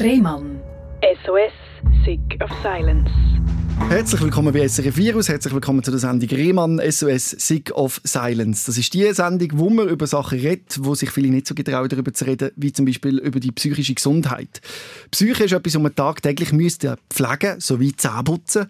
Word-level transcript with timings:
Rehmann. 0.00 0.60
SOS, 1.24 1.52
Sick 2.04 2.20
of 2.40 2.50
Silence. 2.62 3.10
Herzlich 3.88 4.20
willkommen 4.20 4.52
bei 4.52 4.68
SRF 4.68 4.96
Virus, 4.96 5.28
herzlich 5.28 5.52
willkommen 5.52 5.82
zu 5.82 5.90
der 5.90 5.98
Sendung 5.98 6.28
Rehmann 6.28 6.80
SOS 6.88 7.30
Sick 7.30 7.72
of 7.72 8.00
Silence. 8.04 8.66
Das 8.66 8.78
ist 8.78 8.94
die 8.94 9.12
Sendung, 9.12 9.48
wo 9.54 9.70
man 9.70 9.88
über 9.88 10.06
Sachen 10.06 10.38
redet, 10.38 10.78
wo 10.84 10.94
sich 10.94 11.10
viele 11.10 11.30
nicht 11.30 11.48
so 11.48 11.54
getrauen, 11.56 11.88
darüber 11.88 12.14
zu 12.14 12.26
reden, 12.26 12.52
wie 12.54 12.72
zum 12.72 12.86
Beispiel 12.86 13.18
über 13.18 13.40
die 13.40 13.50
psychische 13.50 13.94
Gesundheit. 13.94 14.60
Psyche 15.10 15.44
ist 15.44 15.52
etwas, 15.52 15.74
was 15.74 15.82
man 15.82 15.94
tagtäglich 15.94 16.52
müsste 16.52 16.96
pflegen, 17.10 17.58
so 17.58 17.80
wie 17.80 17.96
Zähneputzen 17.96 18.68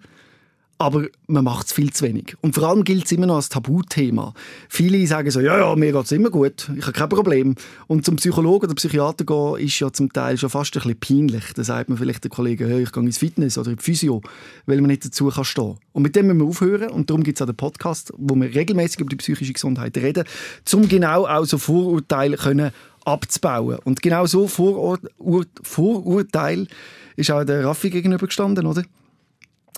aber 0.81 1.07
man 1.27 1.43
macht 1.43 1.67
es 1.67 1.73
viel 1.73 1.91
zu 1.91 2.05
wenig. 2.05 2.37
Und 2.39 2.55
vor 2.55 2.63
allem 2.63 2.85
gilt 2.85 3.05
es 3.05 3.11
immer 3.11 3.25
noch 3.25 3.35
als 3.35 3.49
Tabuthema. 3.49 4.33
Viele 4.69 5.05
sagen 5.07 5.29
so, 5.29 5.41
ja, 5.41 5.57
ja, 5.57 5.75
mir 5.75 5.91
geht 5.91 6.05
es 6.05 6.13
immer 6.13 6.29
gut, 6.29 6.71
ich 6.73 6.83
habe 6.83 6.93
kein 6.93 7.09
Problem. 7.09 7.55
Und 7.87 8.05
zum 8.05 8.15
Psychologen 8.15 8.65
oder 8.65 8.75
Psychiater 8.75 9.25
gehen 9.25 9.65
ist 9.67 9.77
ja 9.77 9.91
zum 9.91 10.11
Teil 10.13 10.37
schon 10.37 10.49
fast 10.49 10.75
ein 10.77 10.81
bisschen 10.81 10.99
peinlich. 11.27 11.43
Da 11.53 11.65
sagt 11.65 11.89
man 11.89 11.97
vielleicht 11.97 12.23
den 12.23 12.31
Kollegen, 12.31 12.65
hey, 12.69 12.83
ich 12.83 12.93
gehe 12.93 13.03
ins 13.03 13.17
Fitness 13.17 13.57
oder 13.57 13.71
in 13.71 13.75
die 13.75 13.83
Physio, 13.83 14.21
weil 14.67 14.79
man 14.79 14.87
nicht 14.87 15.03
dazu 15.03 15.27
kann 15.27 15.43
stehen 15.43 15.75
Und 15.91 16.03
mit 16.03 16.15
dem 16.15 16.27
müssen 16.27 16.39
wir 16.39 16.47
aufhören 16.47 16.89
und 16.91 17.09
darum 17.09 17.23
gibt 17.23 17.37
es 17.37 17.41
auch 17.41 17.45
den 17.47 17.57
Podcast, 17.57 18.13
wo 18.17 18.35
wir 18.35 18.55
regelmäßig 18.55 19.01
über 19.01 19.09
die 19.09 19.17
psychische 19.17 19.51
Gesundheit 19.51 19.97
reden, 19.97 20.23
um 20.73 20.87
genau 20.87 21.27
auch 21.27 21.43
so 21.43 21.57
Vorurteile 21.57 22.37
können 22.37 22.71
abzubauen. 23.03 23.79
Und 23.83 24.01
genau 24.01 24.25
so 24.27 24.47
Vorur 24.47 24.97
Vorurteil 25.61 26.67
ist 27.17 27.31
auch 27.31 27.43
der 27.43 27.65
Raffi 27.65 27.89
gegenübergestanden, 27.89 28.65
oder? 28.65 28.83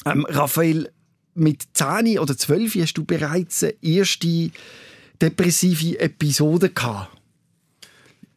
Ähm, 0.06 0.26
Raphael, 0.30 0.90
mit 1.34 1.64
10 1.74 2.20
oder 2.20 2.38
12 2.38 2.76
hast 2.76 2.94
du 2.94 3.06
bereits 3.06 3.64
eine 3.64 3.74
erste 3.82 4.52
depressive 5.22 6.00
Episode 6.00 6.70
gehabt. 6.70 7.18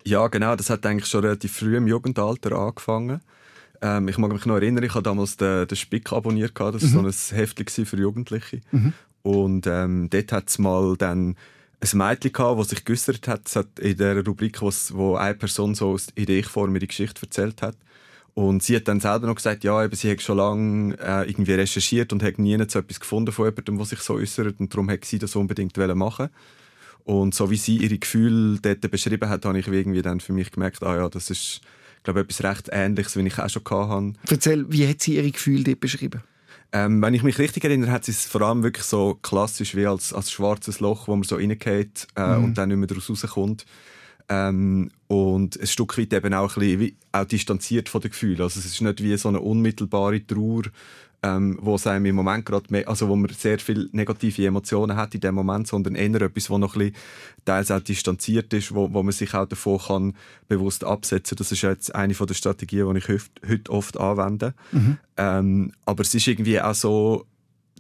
Ja, 0.05 0.29
genau. 0.29 0.55
Das 0.55 0.71
hat 0.71 0.85
eigentlich 0.87 1.09
schon 1.09 1.25
relativ 1.25 1.57
früh 1.57 1.77
im 1.77 1.89
Jugendalter 1.89 2.53
angefangen. 2.53 3.21
Ähm, 3.81 4.09
ich 4.09 4.19
mag 4.19 4.33
mich 4.33 4.47
noch 4.47 4.57
erinnern, 4.57 4.85
ich 4.85 4.95
habe 4.95 5.03
damals 5.03 5.37
den, 5.37 5.67
den 5.67 5.77
Spick 5.77 6.13
abonniert. 6.13 6.53
Das 6.55 6.95
war 6.95 7.03
mhm. 7.03 7.11
so 7.11 7.35
ein 7.35 7.39
Heftchen 7.39 7.87
für 7.87 7.97
Jugendliche. 7.97 8.61
Mhm. 8.71 8.93
Und 9.23 9.67
ähm, 9.67 10.09
dort 10.11 10.33
hat 10.33 10.49
es 10.49 10.59
mal 10.59 10.97
dann 10.99 11.37
ein 11.81 11.99
Mädchen 11.99 12.33
gehabt, 12.33 12.61
das 12.61 12.69
sich 12.69 12.85
geäußert 12.85 13.27
hat. 13.27 13.57
Hat 13.57 13.79
in 13.79 13.97
der 13.97 14.25
Rubrik, 14.25 14.61
wo 14.61 15.17
eine 15.17 15.35
Person 15.35 15.75
so 15.75 15.97
in 16.15 16.27
der 16.27 16.39
Ich-Form 16.39 16.79
die 16.79 16.87
Geschichte 16.87 17.23
erzählt 17.23 17.63
hat. 17.63 17.77
Und 18.35 18.65
sie 18.65 18.75
hat 18.75 18.89
dann 18.89 18.99
selber 18.99 19.29
noch 19.29 19.37
gesagt, 19.37 19.63
ja, 19.63 19.83
eben, 19.85 19.95
sie 19.95 20.11
hat 20.11 20.21
schon 20.21 20.39
lange 20.39 20.99
äh, 20.99 21.31
irgendwie 21.31 21.53
recherchiert 21.53 22.13
und 22.13 22.23
hat 22.23 22.39
nie 22.39 22.59
so 22.69 22.81
etwas 22.81 22.99
gefunden 22.99 23.31
von 23.31 23.47
jemandem, 23.47 23.77
der 23.77 23.87
sich 23.87 24.01
so 24.01 24.15
äußert 24.15 24.59
und 24.59 24.75
darum 24.75 24.91
hat 24.91 25.05
sie 25.05 25.21
das 25.21 25.37
unbedingt 25.37 25.77
machen 25.77 26.31
Und 27.05 27.35
so 27.35 27.51
wie 27.51 27.57
sie 27.57 27.77
ihre 27.77 27.97
Gefühle 27.97 28.59
dort 28.61 28.91
beschrieben 28.91 29.29
hat, 29.29 29.45
habe 29.45 29.59
ich 29.59 29.69
irgendwie 29.69 30.03
dann 30.03 30.19
für 30.19 30.33
mich 30.33 30.51
gemerkt, 30.51 30.83
ah 30.83 30.97
ja, 30.97 31.09
das 31.09 31.31
ist, 31.31 31.61
glaube 32.03 32.21
etwas 32.21 32.43
recht 32.43 32.69
Ähnliches, 32.73 33.17
wie 33.17 33.25
ich 33.25 33.39
auch 33.39 33.49
schon 33.49 33.63
hatte. 33.65 34.13
Erzähl, 34.29 34.67
wie 34.69 34.89
hat 34.89 35.01
sie 35.01 35.15
ihre 35.15 35.31
Gefühle 35.31 35.63
dort 35.63 35.81
beschrieben? 35.81 36.21
Ähm, 36.73 37.01
wenn 37.01 37.15
ich 37.15 37.23
mich 37.23 37.39
richtig 37.39 37.63
erinnere, 37.63 37.93
hat 37.93 38.05
sie 38.05 38.11
es 38.11 38.25
vor 38.25 38.43
allem 38.43 38.65
wirklich 38.65 38.85
so 38.85 39.17
klassisch 39.23 39.77
wie 39.77 39.87
als, 39.87 40.13
als 40.13 40.33
schwarzes 40.33 40.81
Loch, 40.81 41.07
wo 41.07 41.15
man 41.15 41.23
so 41.23 41.37
reingeht 41.37 42.09
äh, 42.17 42.37
mhm. 42.37 42.45
und 42.45 42.59
dann 42.59 42.71
nicht 42.71 42.79
mehr 42.79 42.89
daraus 42.89 43.09
rauskommt. 43.09 43.65
Ähm, 44.29 44.91
und 45.07 45.61
ein 45.61 45.67
Stück 45.67 45.99
weit 45.99 46.13
eben 46.13 46.35
auch, 46.35 46.57
ein 46.57 46.61
bisschen, 46.61 46.81
wie, 46.81 46.97
auch 47.13 47.25
distanziert 47.25 47.89
von 47.89 48.01
den 48.01 48.11
Gefühlen. 48.11 48.41
Also 48.41 48.59
es 48.59 48.67
ist 48.67 48.81
nicht 48.81 49.03
wie 49.03 49.17
so 49.17 49.29
eine 49.29 49.41
unmittelbare 49.41 50.27
Trauer, 50.27 50.63
ähm, 51.25 51.59
wo 51.61 51.77
es 51.77 51.87
einem 51.87 52.05
im 52.07 52.17
Moment 52.17 52.45
gerade 52.45 52.67
mehr, 52.69 52.87
also 52.87 53.09
wo 53.09 53.17
man 53.17 53.31
sehr 53.31 53.59
viele 53.59 53.89
negative 53.93 54.47
Emotionen 54.47 54.97
hat 54.97 55.15
in 55.15 55.21
dem 55.21 55.35
Moment, 55.35 55.67
sondern 55.67 55.95
eher 55.95 56.21
etwas, 56.21 56.51
wo 56.51 56.59
noch 56.59 56.77
ein 56.77 56.91
bisschen 56.91 56.97
teils 57.47 57.71
auch 57.71 57.81
distanziert 57.81 58.53
ist, 58.53 58.75
wo, 58.75 58.93
wo 58.93 59.03
man 59.03 59.13
sich 59.13 59.33
auch 59.35 59.47
davon 59.47 59.79
kann 59.79 60.17
bewusst 60.49 60.85
absetzen. 60.85 61.37
Das 61.37 61.51
ist 61.51 61.63
jetzt 61.63 61.95
eine 61.95 62.15
von 62.15 62.27
der 62.27 62.35
Strategien, 62.35 62.93
die 62.93 62.99
ich 62.99 63.09
heute 63.09 63.71
oft 63.71 63.99
anwende. 63.99 64.55
Mhm. 64.73 64.99
Ähm, 65.17 65.73
aber 65.87 66.03
es 66.03 66.15
ist 66.15 66.27
irgendwie 66.27 66.61
auch 66.61 66.75
so 66.75 67.27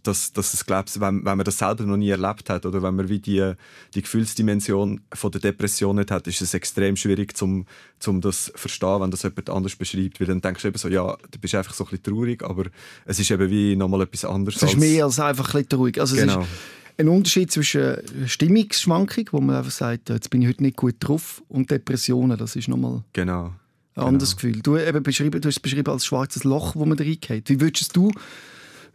dass, 0.07 0.33
dass 0.33 0.55
es, 0.55 0.65
glaub, 0.65 0.87
wenn, 0.97 1.25
wenn 1.25 1.37
man 1.37 1.45
das 1.45 1.59
selber 1.59 1.85
noch 1.85 1.97
nie 1.97 2.11
erlebt 2.11 2.51
hat 2.51 2.67
oder 2.67 2.83
wenn 2.83 2.95
man 2.95 3.09
wie 3.09 3.19
die, 3.19 3.53
die 3.95 4.03
Gefühlsdimension 4.03 5.01
von 5.13 5.31
der 5.31 5.41
Depression 5.41 5.97
nicht 5.97 6.11
hat, 6.11 6.27
ist 6.27 6.41
es 6.41 6.55
extrem 6.55 6.97
schwierig, 6.97 7.37
zum, 7.37 7.67
zum 7.99 8.21
das 8.21 8.47
zu 8.47 8.53
verstehen, 8.55 9.01
wenn 9.01 9.11
das 9.11 9.23
jemand 9.23 9.51
anders 9.51 9.77
beschreibt. 9.77 10.21
Weil 10.21 10.29
dann 10.29 10.41
denkst 10.41 10.63
du 10.63 10.69
eben 10.69 10.79
so, 10.79 10.89
ja, 10.89 11.17
du 11.31 11.39
bist 11.39 11.55
einfach 11.55 11.75
so 11.75 11.85
ein 11.85 11.91
bisschen 11.91 12.05
traurig, 12.05 12.43
aber 12.43 12.65
es 13.05 13.19
ist 13.19 13.31
eben 13.31 13.51
wie 13.51 13.77
nochmal 13.77 14.03
etwas 14.03 14.25
anderes. 14.25 14.63
Es 14.63 14.71
ist 14.71 14.79
mehr 14.79 15.05
als 15.05 15.19
einfach 15.19 15.47
ein 15.47 15.63
bisschen 15.63 15.69
traurig. 15.69 15.99
Also 15.99 16.17
genau. 16.17 16.41
es 16.41 16.47
ist 16.47 16.53
ein 16.99 17.09
Unterschied 17.09 17.51
zwischen 17.51 17.97
Stimmungsschwankung, 18.27 19.25
wo 19.33 19.41
man 19.41 19.57
einfach 19.57 19.71
sagt, 19.71 20.11
jetzt 20.11 20.31
bin 20.31 20.43
ich 20.43 20.49
heute 20.49 20.63
nicht 20.63 20.77
gut 20.77 20.97
drauf, 21.01 21.43
und 21.49 21.71
Depressionen, 21.71 22.39
das 22.39 22.57
ist 22.57 22.69
nochmal 22.69 23.03
genau. 23.13 23.53
ein 23.95 24.03
anderes 24.05 24.37
genau. 24.37 24.53
Gefühl. 24.53 24.63
Du, 24.63 24.79
eben 24.79 25.03
beschrieben, 25.03 25.41
du 25.41 25.49
hast 25.49 25.57
es 25.57 25.61
beschrieben 25.61 25.91
als 25.91 26.07
schwarzes 26.07 26.45
Loch, 26.45 26.77
wo 26.77 26.85
man 26.85 26.97
da 26.97 27.05
reingeht. 27.05 27.49
Wie 27.49 27.61
würdest 27.61 27.97
du 27.97 28.13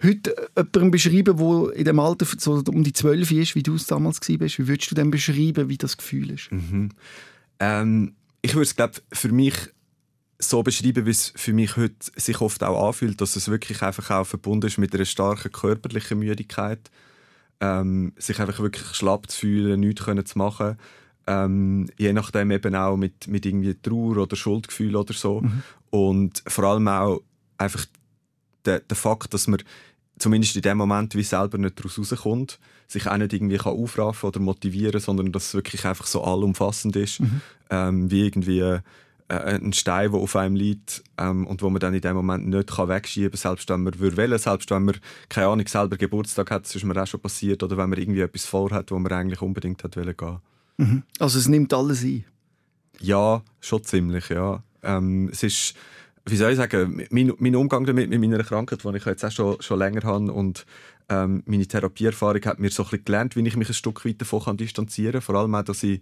heute 0.02 0.36
jemanden 0.56 0.92
beschreiben, 0.92 1.38
der 1.38 1.76
in 1.76 1.86
dem 1.86 2.00
Alter 2.00 2.26
so 2.26 2.64
um 2.68 2.84
die 2.84 2.94
12 2.94 3.32
ist, 3.32 3.56
wie 3.56 3.64
du 3.64 3.76
es 3.76 3.88
damals 3.88 4.20
warst? 4.22 4.60
Wie 4.60 4.68
würdest 4.68 4.92
du 4.92 4.96
denn 4.96 5.12
beschreiben, 5.12 5.70
wie 5.70 5.78
das 5.78 5.98
Gefühl 5.98 6.32
ist? 6.32 6.52
Mhm. 6.52 6.90
Ähm, 7.60 8.16
ich 8.42 8.54
würde 8.54 8.64
es, 8.64 8.76
glaube 8.76 9.02
für 9.12 9.32
mich 9.32 9.56
so 10.40 10.64
beschreiben, 10.64 11.06
wie 11.06 11.12
es 11.12 11.34
für 11.36 11.54
mich 11.54 11.76
heute 11.76 11.96
sich 12.16 12.40
oft 12.40 12.64
auch 12.64 12.88
anfühlt, 12.88 13.20
dass 13.20 13.36
es 13.36 13.50
wirklich 13.50 13.82
einfach 13.82 14.10
auch 14.12 14.26
verbunden 14.26 14.68
ist 14.68 14.78
mit 14.78 14.96
einer 14.96 15.06
starken 15.06 15.52
körperlichen 15.52 16.20
Müdigkeit. 16.20 16.90
Ähm, 17.62 18.14
sich 18.18 18.40
einfach 18.40 18.60
wirklich 18.60 18.88
schlapp 18.96 19.30
zu 19.30 19.40
fühlen, 19.40 19.82
nichts 19.82 20.06
können 20.06 20.26
zu 20.26 20.38
machen. 20.38 20.78
Ähm, 21.28 21.90
je 21.98 22.14
nachdem 22.14 22.52
eben 22.52 22.74
auch 22.74 22.96
mit, 22.96 23.28
mit 23.28 23.46
irgendwie 23.46 23.76
Trauer 23.76 24.18
oder 24.18 24.38
Schuldgefühl 24.38 24.96
oder 24.96 25.14
so. 25.14 25.42
Mhm. 25.42 25.64
Und 25.90 26.42
vor 26.48 26.64
allem 26.64 26.88
auch 26.88 27.22
einfach 27.58 27.86
der, 28.66 28.80
der 28.80 28.98
Fakt, 28.98 29.34
dass 29.34 29.48
man 29.48 29.62
zumindest 30.20 30.56
in 30.56 30.62
dem 30.62 30.78
Moment 30.78 31.16
wie 31.16 31.24
selber 31.24 31.58
nicht 31.58 31.80
daraus 31.80 31.98
rauskommt, 31.98 32.60
sich 32.88 33.08
auch 33.08 33.18
nicht 33.18 33.34
irgendwie 33.34 33.58
kann 33.58 33.74
aufraffen 33.74 34.28
oder 34.28 34.40
motivieren, 34.40 35.00
sondern 35.00 35.32
dass 35.32 35.48
es 35.48 35.54
wirklich 35.54 35.86
einfach 35.86 36.06
so 36.06 36.24
allumfassend 36.24 36.96
ist, 36.96 37.22
mhm. 37.22 37.42
ähm, 37.70 38.12
wie 38.12 38.26
irgendwie 38.26 38.60
äh, 38.60 38.82
ein 39.30 39.74
Stein, 39.74 40.12
der 40.12 40.20
auf 40.20 40.36
einem 40.36 40.56
liegt 40.56 41.04
ähm, 41.18 41.46
und 41.48 41.62
wo 41.62 41.70
man 41.70 41.80
dann 41.80 41.94
in 41.94 42.02
dem 42.02 42.16
Moment 42.16 42.48
nicht 42.48 42.76
kann 42.76 42.90
wegschieben 42.90 43.32
kann, 43.32 43.38
selbst 43.38 43.70
wenn 43.70 43.84
man 43.84 44.00
will, 44.00 44.40
selbst 44.40 44.72
wenn 44.72 44.86
man, 44.86 44.98
keine 45.30 45.48
Ahnung, 45.48 45.68
selber 45.68 45.98
Geburtstag 45.98 46.52
hat, 46.52 46.66
das 46.66 46.76
ist 46.76 46.84
mir 46.84 47.02
auch 47.02 47.08
schon 47.08 47.20
passiert, 47.20 47.64
oder 47.64 47.78
wenn 47.78 47.90
man 47.90 48.00
irgendwie 48.00 48.22
etwas 48.22 48.46
vorhat, 48.46 48.92
wo 48.92 49.00
man 49.00 49.12
eigentlich 49.12 49.42
unbedingt 49.42 49.84
hat 49.84 49.96
wollen 49.96 50.18
gehen. 50.18 50.38
Mhm. 50.78 51.04
Also 51.20 51.40
es 51.40 51.48
nimmt 51.48 51.74
alles 51.74 52.04
ein? 52.04 52.26
Ja, 53.00 53.44
schon 53.62 53.84
ziemlich, 53.84 54.30
ja. 54.30 54.64
Ähm, 54.82 55.30
es 55.32 55.44
ist 55.44 55.76
wie 56.32 56.36
soll 56.36 56.52
ich 56.52 56.58
sagen, 56.58 57.06
mein, 57.12 57.34
mein 57.38 57.56
Umgang 57.56 57.86
damit, 57.86 58.10
mit 58.10 58.20
meiner 58.20 58.44
Krankheit, 58.44 58.84
die 58.84 58.98
ich 58.98 59.06
jetzt 59.06 59.24
auch 59.24 59.32
schon, 59.32 59.62
schon 59.62 59.80
länger 59.80 60.04
habe 60.04 60.32
und 60.32 60.66
ähm, 61.10 61.44
meine 61.46 61.66
Therapieerfahrung 61.66 62.44
hat 62.46 62.60
mir 62.60 62.70
so 62.70 62.84
ein 62.84 62.90
bisschen 62.90 63.06
gelernt, 63.06 63.36
wie 63.36 63.48
ich 63.48 63.58
mich 63.58 63.68
ein 63.68 63.74
Stück 63.74 64.06
weit 64.06 64.22
davon 64.22 64.44
kann 64.44 64.58
distanzieren 64.58 65.14
kann. 65.14 65.22
Vor 65.22 65.36
allem 65.36 65.56
auch, 65.56 65.64
dass 65.64 65.82
ich 65.84 66.02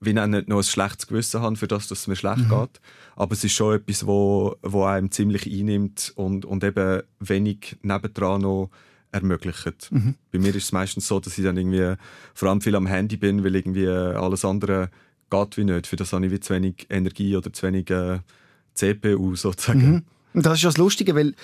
wie 0.00 0.12
nicht 0.12 0.48
noch 0.48 0.58
ein 0.58 0.62
schlechtes 0.62 1.06
Gewissen 1.06 1.40
habe 1.40 1.56
für 1.56 1.68
das, 1.68 1.88
dass 1.88 2.00
es 2.00 2.06
mir 2.06 2.16
schlecht 2.16 2.38
mhm. 2.38 2.48
geht. 2.48 2.80
Aber 3.16 3.32
es 3.32 3.44
ist 3.44 3.52
schon 3.52 3.76
etwas, 3.76 4.06
wo, 4.06 4.56
wo 4.62 4.84
einem 4.84 5.10
ziemlich 5.10 5.46
einnimmt 5.46 6.12
und, 6.16 6.44
und 6.44 6.64
eben 6.64 7.02
wenig 7.20 7.76
nebendran 7.82 8.42
noch 8.42 8.70
ermöglicht. 9.12 9.90
Mhm. 9.90 10.14
Bei 10.32 10.38
mir 10.38 10.54
ist 10.54 10.64
es 10.64 10.72
meistens 10.72 11.06
so, 11.06 11.20
dass 11.20 11.36
ich 11.38 11.44
dann 11.44 11.56
irgendwie 11.56 11.94
vor 12.34 12.48
allem 12.48 12.60
viel 12.60 12.76
am 12.76 12.86
Handy 12.86 13.16
bin, 13.16 13.44
weil 13.44 13.56
irgendwie 13.56 13.88
alles 13.88 14.44
andere 14.44 14.90
geht 15.30 15.56
wie 15.56 15.64
nicht. 15.64 15.86
Für 15.86 15.96
das 15.96 16.12
habe 16.12 16.26
ich 16.26 16.32
wie 16.32 16.40
zu 16.40 16.54
wenig 16.54 16.86
Energie 16.90 17.36
oder 17.36 17.52
zu 17.52 17.66
wenig 17.66 17.90
äh, 17.90 18.20
CPU 18.76 19.34
sozusagen. 19.34 19.90
Mhm. 19.90 20.02
Und 20.34 20.44
das 20.44 20.58
ist 20.58 20.64
das 20.64 20.76
Lustige, 20.76 21.14
weil 21.14 21.34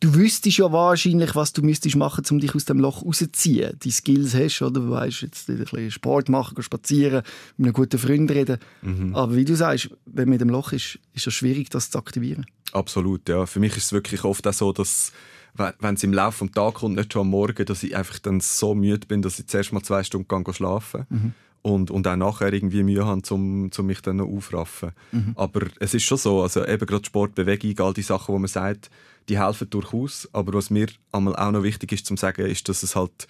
du 0.00 0.14
wüsstest 0.14 0.56
ja 0.56 0.72
wahrscheinlich, 0.72 1.34
was 1.34 1.52
du 1.52 1.62
müsstest 1.62 1.96
machen, 1.96 2.24
um 2.30 2.40
dich 2.40 2.54
aus 2.54 2.64
dem 2.64 2.78
Loch 2.78 3.04
rauszuziehen. 3.04 3.78
Die 3.82 3.90
Skills 3.90 4.34
hast, 4.34 4.62
oder? 4.62 4.80
Du 4.80 4.90
weißt 4.90 5.22
jetzt 5.22 5.50
ein 5.50 5.58
bisschen 5.58 5.90
Sport 5.90 6.28
machen, 6.28 6.62
spazieren, 6.62 7.22
mit 7.58 7.66
einem 7.66 7.72
guten 7.74 7.98
Freund 7.98 8.30
reden. 8.30 8.58
Mhm. 8.82 9.14
Aber 9.14 9.36
wie 9.36 9.44
du 9.44 9.54
sagst, 9.54 9.90
wenn 10.06 10.28
man 10.28 10.34
in 10.34 10.38
dem 10.38 10.50
Loch 10.50 10.72
ist, 10.72 10.98
ist 11.14 11.26
es 11.26 11.34
schwierig, 11.34 11.68
das 11.68 11.90
zu 11.90 11.98
aktivieren. 11.98 12.46
Absolut, 12.72 13.28
ja. 13.28 13.44
Für 13.44 13.60
mich 13.60 13.76
ist 13.76 13.84
es 13.84 13.92
wirklich 13.92 14.24
oft 14.24 14.46
auch 14.46 14.54
so, 14.54 14.72
dass 14.72 15.12
wenn 15.54 15.94
es 15.94 16.04
im 16.04 16.12
Laufe 16.12 16.46
des 16.46 16.54
Tages 16.54 16.80
kommt, 16.80 16.96
nicht 16.96 17.12
schon 17.12 17.22
am 17.22 17.30
Morgen, 17.30 17.66
dass 17.66 17.82
ich 17.82 17.96
einfach 17.96 18.18
dann 18.18 18.40
so 18.40 18.74
müde 18.74 19.06
bin, 19.06 19.22
dass 19.22 19.38
ich 19.38 19.46
zuerst 19.46 19.72
mal 19.72 19.82
zwei 19.82 20.04
Stunden 20.04 20.54
schlafen 20.54 21.06
kann. 21.08 21.18
Mhm 21.18 21.32
und, 21.62 21.90
und 21.90 22.06
auch 22.06 22.16
nachher 22.16 22.52
irgendwie 22.52 22.82
Mühe 22.82 23.04
haben, 23.04 23.22
um, 23.30 23.70
um 23.76 23.86
mich 23.86 24.00
dann 24.00 24.16
noch 24.16 24.28
aufraffen. 24.28 24.92
Mhm. 25.12 25.32
Aber 25.36 25.66
es 25.80 25.94
ist 25.94 26.04
schon 26.04 26.18
so, 26.18 26.42
also 26.42 26.64
eben 26.64 26.86
gerade 26.86 27.04
Sport, 27.04 27.34
Bewegung, 27.34 27.78
all 27.84 27.94
die 27.94 28.02
Sachen, 28.02 28.34
wo 28.34 28.38
man 28.38 28.48
sagt, 28.48 28.90
die 29.28 29.38
helfen 29.38 29.68
durchaus. 29.70 30.28
Aber 30.32 30.54
was 30.54 30.70
mir 30.70 30.86
einmal 31.12 31.36
auch 31.36 31.50
noch 31.50 31.62
wichtig 31.62 31.92
ist 31.92 32.06
zu 32.06 32.16
sagen, 32.16 32.46
ist, 32.46 32.68
dass 32.68 32.82
es 32.82 32.96
halt 32.96 33.28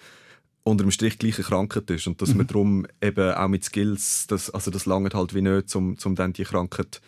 unter 0.63 0.83
dem 0.83 0.91
Strich 0.91 1.17
gleiche 1.17 1.43
Krankheit 1.43 1.89
ist 1.89 2.07
und 2.07 2.21
dass 2.21 2.29
mhm. 2.29 2.37
man 2.37 2.47
darum 2.47 2.87
eben 3.01 3.33
auch 3.33 3.47
mit 3.47 3.63
Skills, 3.63 4.27
das, 4.27 4.49
also 4.49 4.71
das 4.71 4.85
langt 4.85 5.13
halt 5.13 5.33
wie 5.33 5.41
nicht, 5.41 5.75
um, 5.75 5.97
um 6.03 6.15
dann 6.15 6.33
die 6.33 6.43
Krankheit 6.43 7.01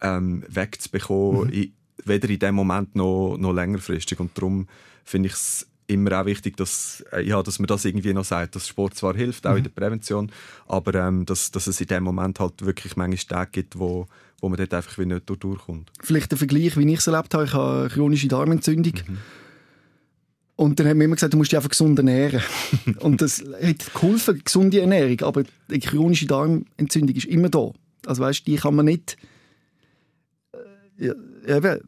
ähm, 0.00 0.44
wegzubekommen, 0.48 1.46
mhm. 1.46 1.52
in, 1.52 1.72
weder 2.04 2.28
in 2.28 2.38
dem 2.38 2.54
Moment 2.54 2.94
noch, 2.94 3.36
noch 3.38 3.52
längerfristig. 3.52 4.20
Und 4.20 4.36
darum 4.36 4.68
finde 5.04 5.28
ich 5.28 5.34
es 5.34 5.66
immer 5.86 6.20
auch 6.20 6.26
wichtig, 6.26 6.56
dass, 6.56 7.04
äh, 7.12 7.22
ja, 7.22 7.42
dass 7.42 7.58
man 7.58 7.66
das 7.66 7.84
irgendwie 7.84 8.12
noch 8.12 8.24
sagt, 8.24 8.56
dass 8.56 8.66
Sport 8.66 8.94
zwar 8.94 9.14
hilft, 9.14 9.46
auch 9.46 9.52
mhm. 9.52 9.58
in 9.58 9.62
der 9.64 9.70
Prävention, 9.70 10.32
aber 10.66 10.94
ähm, 10.94 11.26
dass, 11.26 11.50
dass 11.50 11.66
es 11.66 11.80
in 11.80 11.86
dem 11.86 12.04
Moment 12.04 12.40
halt 12.40 12.64
wirklich 12.64 12.96
manchmal 12.96 13.44
Tage 13.44 13.50
gibt, 13.52 13.78
wo, 13.78 14.06
wo 14.40 14.48
man 14.48 14.58
dort 14.58 14.74
einfach 14.74 14.98
wie 14.98 15.06
nicht 15.06 15.28
durchkommt. 15.28 15.90
Vielleicht 16.02 16.30
der 16.30 16.38
Vergleich, 16.38 16.76
wie 16.76 16.92
ich 16.92 16.98
es 16.98 17.06
erlebt 17.06 17.34
habe. 17.34 17.44
Ich 17.44 17.52
habe 17.52 17.80
eine 17.80 17.88
chronische 17.88 18.28
Darmentzündung. 18.28 18.94
Mhm. 19.06 19.18
Und 20.56 20.80
dann 20.80 20.88
haben 20.88 20.98
wir 20.98 21.04
immer 21.04 21.16
gesagt, 21.16 21.34
du 21.34 21.36
musst 21.36 21.52
dich 21.52 21.56
einfach 21.58 21.70
gesund 21.70 21.98
ernähren. 21.98 22.42
und 23.00 23.20
das 23.20 23.44
hat 23.62 23.92
geholfen, 23.92 24.40
gesunde 24.42 24.80
Ernährung. 24.80 25.20
Aber 25.20 25.44
die 25.70 25.80
chronische 25.80 26.26
Darmentzündung 26.26 27.14
ist 27.14 27.26
immer 27.26 27.50
da. 27.50 27.72
Also 28.06 28.22
weißt, 28.22 28.46
die 28.46 28.56
kann 28.56 28.74
man 28.74 28.86
nicht 28.86 29.18
äh, 30.52 31.06
ja, 31.06 31.14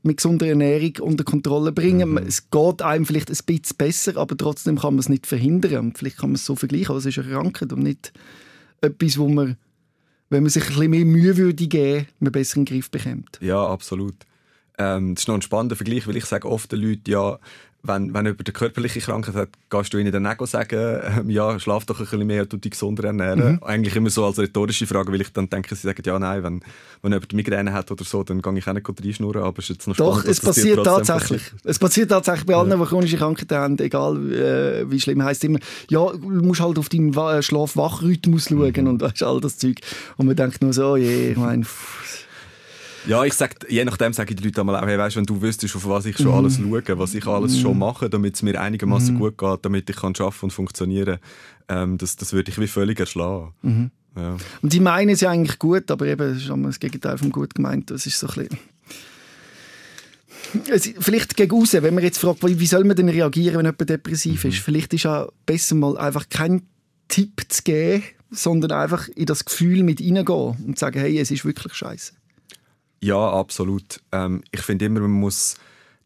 mit 0.03 0.17
gesunder 0.19 0.47
Ernährung 0.47 0.93
unter 1.01 1.25
Kontrolle 1.25 1.73
bringen. 1.73 2.11
Mhm. 2.11 2.19
Es 2.19 2.51
geht 2.51 2.83
einem 2.83 3.07
vielleicht 3.07 3.31
ein 3.31 3.39
bisschen 3.47 3.77
besser, 3.77 4.17
aber 4.17 4.37
trotzdem 4.37 4.79
kann 4.79 4.95
man 4.95 5.01
es 5.01 5.09
nicht 5.09 5.27
verhindern. 5.27 5.87
Und 5.87 5.99
vielleicht 5.99 6.19
kann 6.19 6.31
man 6.31 6.37
es 6.37 6.45
so 6.45 6.57
vergleichen, 6.57 6.91
aber 6.91 6.99
es 6.99 7.07
ist 7.07 7.19
eine 7.19 7.33
Krankheit 7.33 7.73
und 7.73 7.83
nicht 7.83 8.13
etwas, 8.81 9.19
wo 9.19 9.29
man, 9.29 9.57
wenn 10.31 10.43
man 10.43 10.51
sich 10.51 10.63
ein 10.65 10.69
bisschen 10.69 10.91
mehr 10.91 11.05
Mühe 11.05 11.37
würde 11.37 11.67
geben, 11.67 12.07
man 12.21 12.33
besser 12.33 12.57
in 12.57 12.65
den 12.65 12.75
Griff 12.75 12.91
bekommt. 12.91 13.39
Ja, 13.41 13.67
absolut. 13.67 14.15
Ähm, 14.79 15.15
das 15.15 15.23
ist 15.23 15.29
noch 15.29 15.35
ein 15.35 15.43
spannender 15.43 15.77
Vergleich, 15.77 16.07
weil 16.07 16.17
ich 16.17 16.25
sage 16.25 16.49
oft 16.49 16.71
den 16.71 16.81
Leuten, 16.81 17.11
ja, 17.11 17.39
wenn, 17.83 18.13
wenn 18.13 18.27
jemand 18.27 18.47
eine 18.47 18.53
körperliche 18.53 19.01
Krankheit 19.01 19.35
hat, 19.35 19.49
gehst 19.71 19.95
du 19.95 19.99
ihnen 19.99 20.11
dann 20.11 20.27
auch 20.27 20.47
sagen, 20.47 21.01
ähm, 21.19 21.31
ja, 21.31 21.59
schlaf 21.61 21.85
doch 21.87 21.99
ein 22.01 22.05
bisschen 22.05 22.27
mehr, 22.27 22.45
du 22.45 22.57
dich 22.57 22.73
gesunder 22.73 23.05
ernähren. 23.05 23.53
Mhm. 23.53 23.63
Eigentlich 23.63 23.95
immer 23.95 24.11
so 24.11 24.25
als 24.25 24.39
rhetorische 24.39 24.87
Frage, 24.87 25.13
weil 25.13 25.21
ich 25.21 25.33
dann 25.33 25.49
denke, 25.49 25.75
sie 25.77 25.87
sagen, 25.87 26.03
ja, 26.05 26.19
nein, 26.19 26.43
wenn, 26.43 26.61
wenn 27.03 27.13
jemand 27.13 27.33
Migräne 27.33 27.73
hat 27.73 27.91
oder 27.93 28.05
so, 28.05 28.25
dann 28.25 28.43
gehe 28.43 28.59
ich 28.59 28.67
auch 28.67 28.73
nicht 28.73 28.89
reinschnurren, 28.89 29.43
aber 29.43 29.59
es 29.59 29.65
ist 29.65 29.77
jetzt 29.77 29.89
noch 29.89 29.97
Doch, 29.97 30.19
spannend, 30.19 30.29
es 30.29 30.41
passiert 30.41 30.85
tatsächlich. 30.85 31.43
Passiert. 31.43 31.63
Es 31.65 31.79
passiert 31.79 32.11
tatsächlich 32.11 32.47
bei 32.47 32.57
allen, 32.57 32.71
ja. 32.71 32.77
die 32.77 32.85
chronische 32.85 33.17
Krankheiten 33.17 33.57
haben, 33.57 33.79
egal 33.79 34.33
äh, 34.33 34.91
wie 34.91 35.01
schlimm, 35.01 35.23
heisst 35.23 35.45
immer, 35.45 35.61
ja, 35.89 36.05
du 36.11 36.19
musst 36.19 36.61
halt 36.61 36.79
auf 36.79 36.89
deinen 36.89 37.13
Schlaf-Wach-Rhythmus 37.15 38.49
schauen 38.49 38.73
mhm. 38.77 38.87
und 38.89 39.01
weißt, 39.01 39.23
all 39.23 39.41
das 39.41 39.57
Zeug. 39.57 39.79
Und 40.17 40.27
man 40.27 40.35
denkt 40.35 40.63
nur 40.63 40.73
so, 40.73 40.93
oh 40.93 40.97
je, 40.97 41.31
ich 41.31 41.37
meine, 41.37 41.65
ja, 43.09 43.25
ich 43.25 43.33
sag, 43.33 43.71
je 43.71 43.85
nachdem 43.85 44.13
sage 44.13 44.31
ich 44.31 44.37
den 44.37 44.45
Leuten 44.45 44.61
einmal 44.61 44.77
auch, 44.77 44.87
hey, 44.87 44.99
weißt, 44.99 45.17
wenn 45.17 45.25
du 45.25 45.41
wüsstest, 45.41 45.75
auf 45.75 45.89
was 45.89 46.05
ich 46.05 46.17
schon 46.17 46.27
mhm. 46.27 46.35
alles 46.35 46.59
schaue, 46.59 46.99
was 46.99 47.15
ich 47.15 47.27
alles 47.27 47.57
mhm. 47.57 47.61
schon 47.61 47.79
mache, 47.79 48.11
damit 48.11 48.35
es 48.35 48.43
mir 48.43 48.61
einigermaßen 48.61 49.15
mhm. 49.15 49.19
gut 49.19 49.39
geht, 49.39 49.65
damit 49.65 49.89
ich 49.89 49.97
kann 49.97 50.13
arbeiten 50.19 50.37
und 50.43 50.53
funktionieren, 50.53 51.19
ähm, 51.69 51.97
das, 51.97 52.17
das 52.17 52.35
würde 52.35 52.51
ich 52.51 52.61
wie 52.61 52.67
völlig 52.67 53.01
erschlagen. 53.01 53.55
Mhm. 53.63 53.91
Ja. 54.15 54.37
Und 54.61 54.73
die 54.73 54.81
meinen 54.81 55.11
es 55.11 55.23
ja 55.23 55.31
eigentlich 55.31 55.59
gut, 55.59 55.91
aber 55.91 56.07
eben, 56.07 56.35
das 56.35 56.43
ist 56.43 56.51
das 56.51 56.81
Gegenteil 56.81 57.17
von 57.17 57.31
gut 57.31 57.55
gemeint. 57.55 57.91
Das 57.91 58.05
ist 58.05 58.19
so 58.19 58.27
ein 58.27 58.49
bisschen 60.65 61.01
vielleicht 61.01 61.37
gegen 61.37 61.57
raus, 61.57 61.73
wenn 61.73 61.95
man 61.95 62.05
jetzt 62.05 62.19
fragt, 62.19 62.41
wie 62.43 62.67
soll 62.67 62.85
man 62.85 62.97
denn 62.97 63.09
reagieren, 63.09 63.57
wenn 63.57 63.67
jemand 63.67 63.89
depressiv 63.89 64.45
mhm. 64.45 64.51
ist? 64.51 64.59
Vielleicht 64.59 64.93
ist 64.93 65.05
ja 65.05 65.29
besser 65.47 65.75
mal 65.75 65.97
einfach 65.97 66.29
keinen 66.29 66.63
Tipp 67.09 67.41
zu 67.49 67.63
geben, 67.63 68.03
sondern 68.31 68.73
einfach 68.73 69.09
in 69.09 69.27
das 69.27 69.47
Gefühl 69.47 69.83
mit 69.83 70.01
reingehen 70.01 70.57
und 70.67 70.79
sagen, 70.79 71.01
hey, 71.01 71.19
es 71.19 71.31
ist 71.31 71.47
wirklich 71.47 71.73
scheiße. 71.73 72.13
Ja, 73.01 73.31
absolut. 73.33 74.01
Ähm, 74.13 74.43
ich 74.51 74.63
finde 74.63 74.87
immer, 74.87 75.01
man 75.01 75.13
muss 75.13 75.57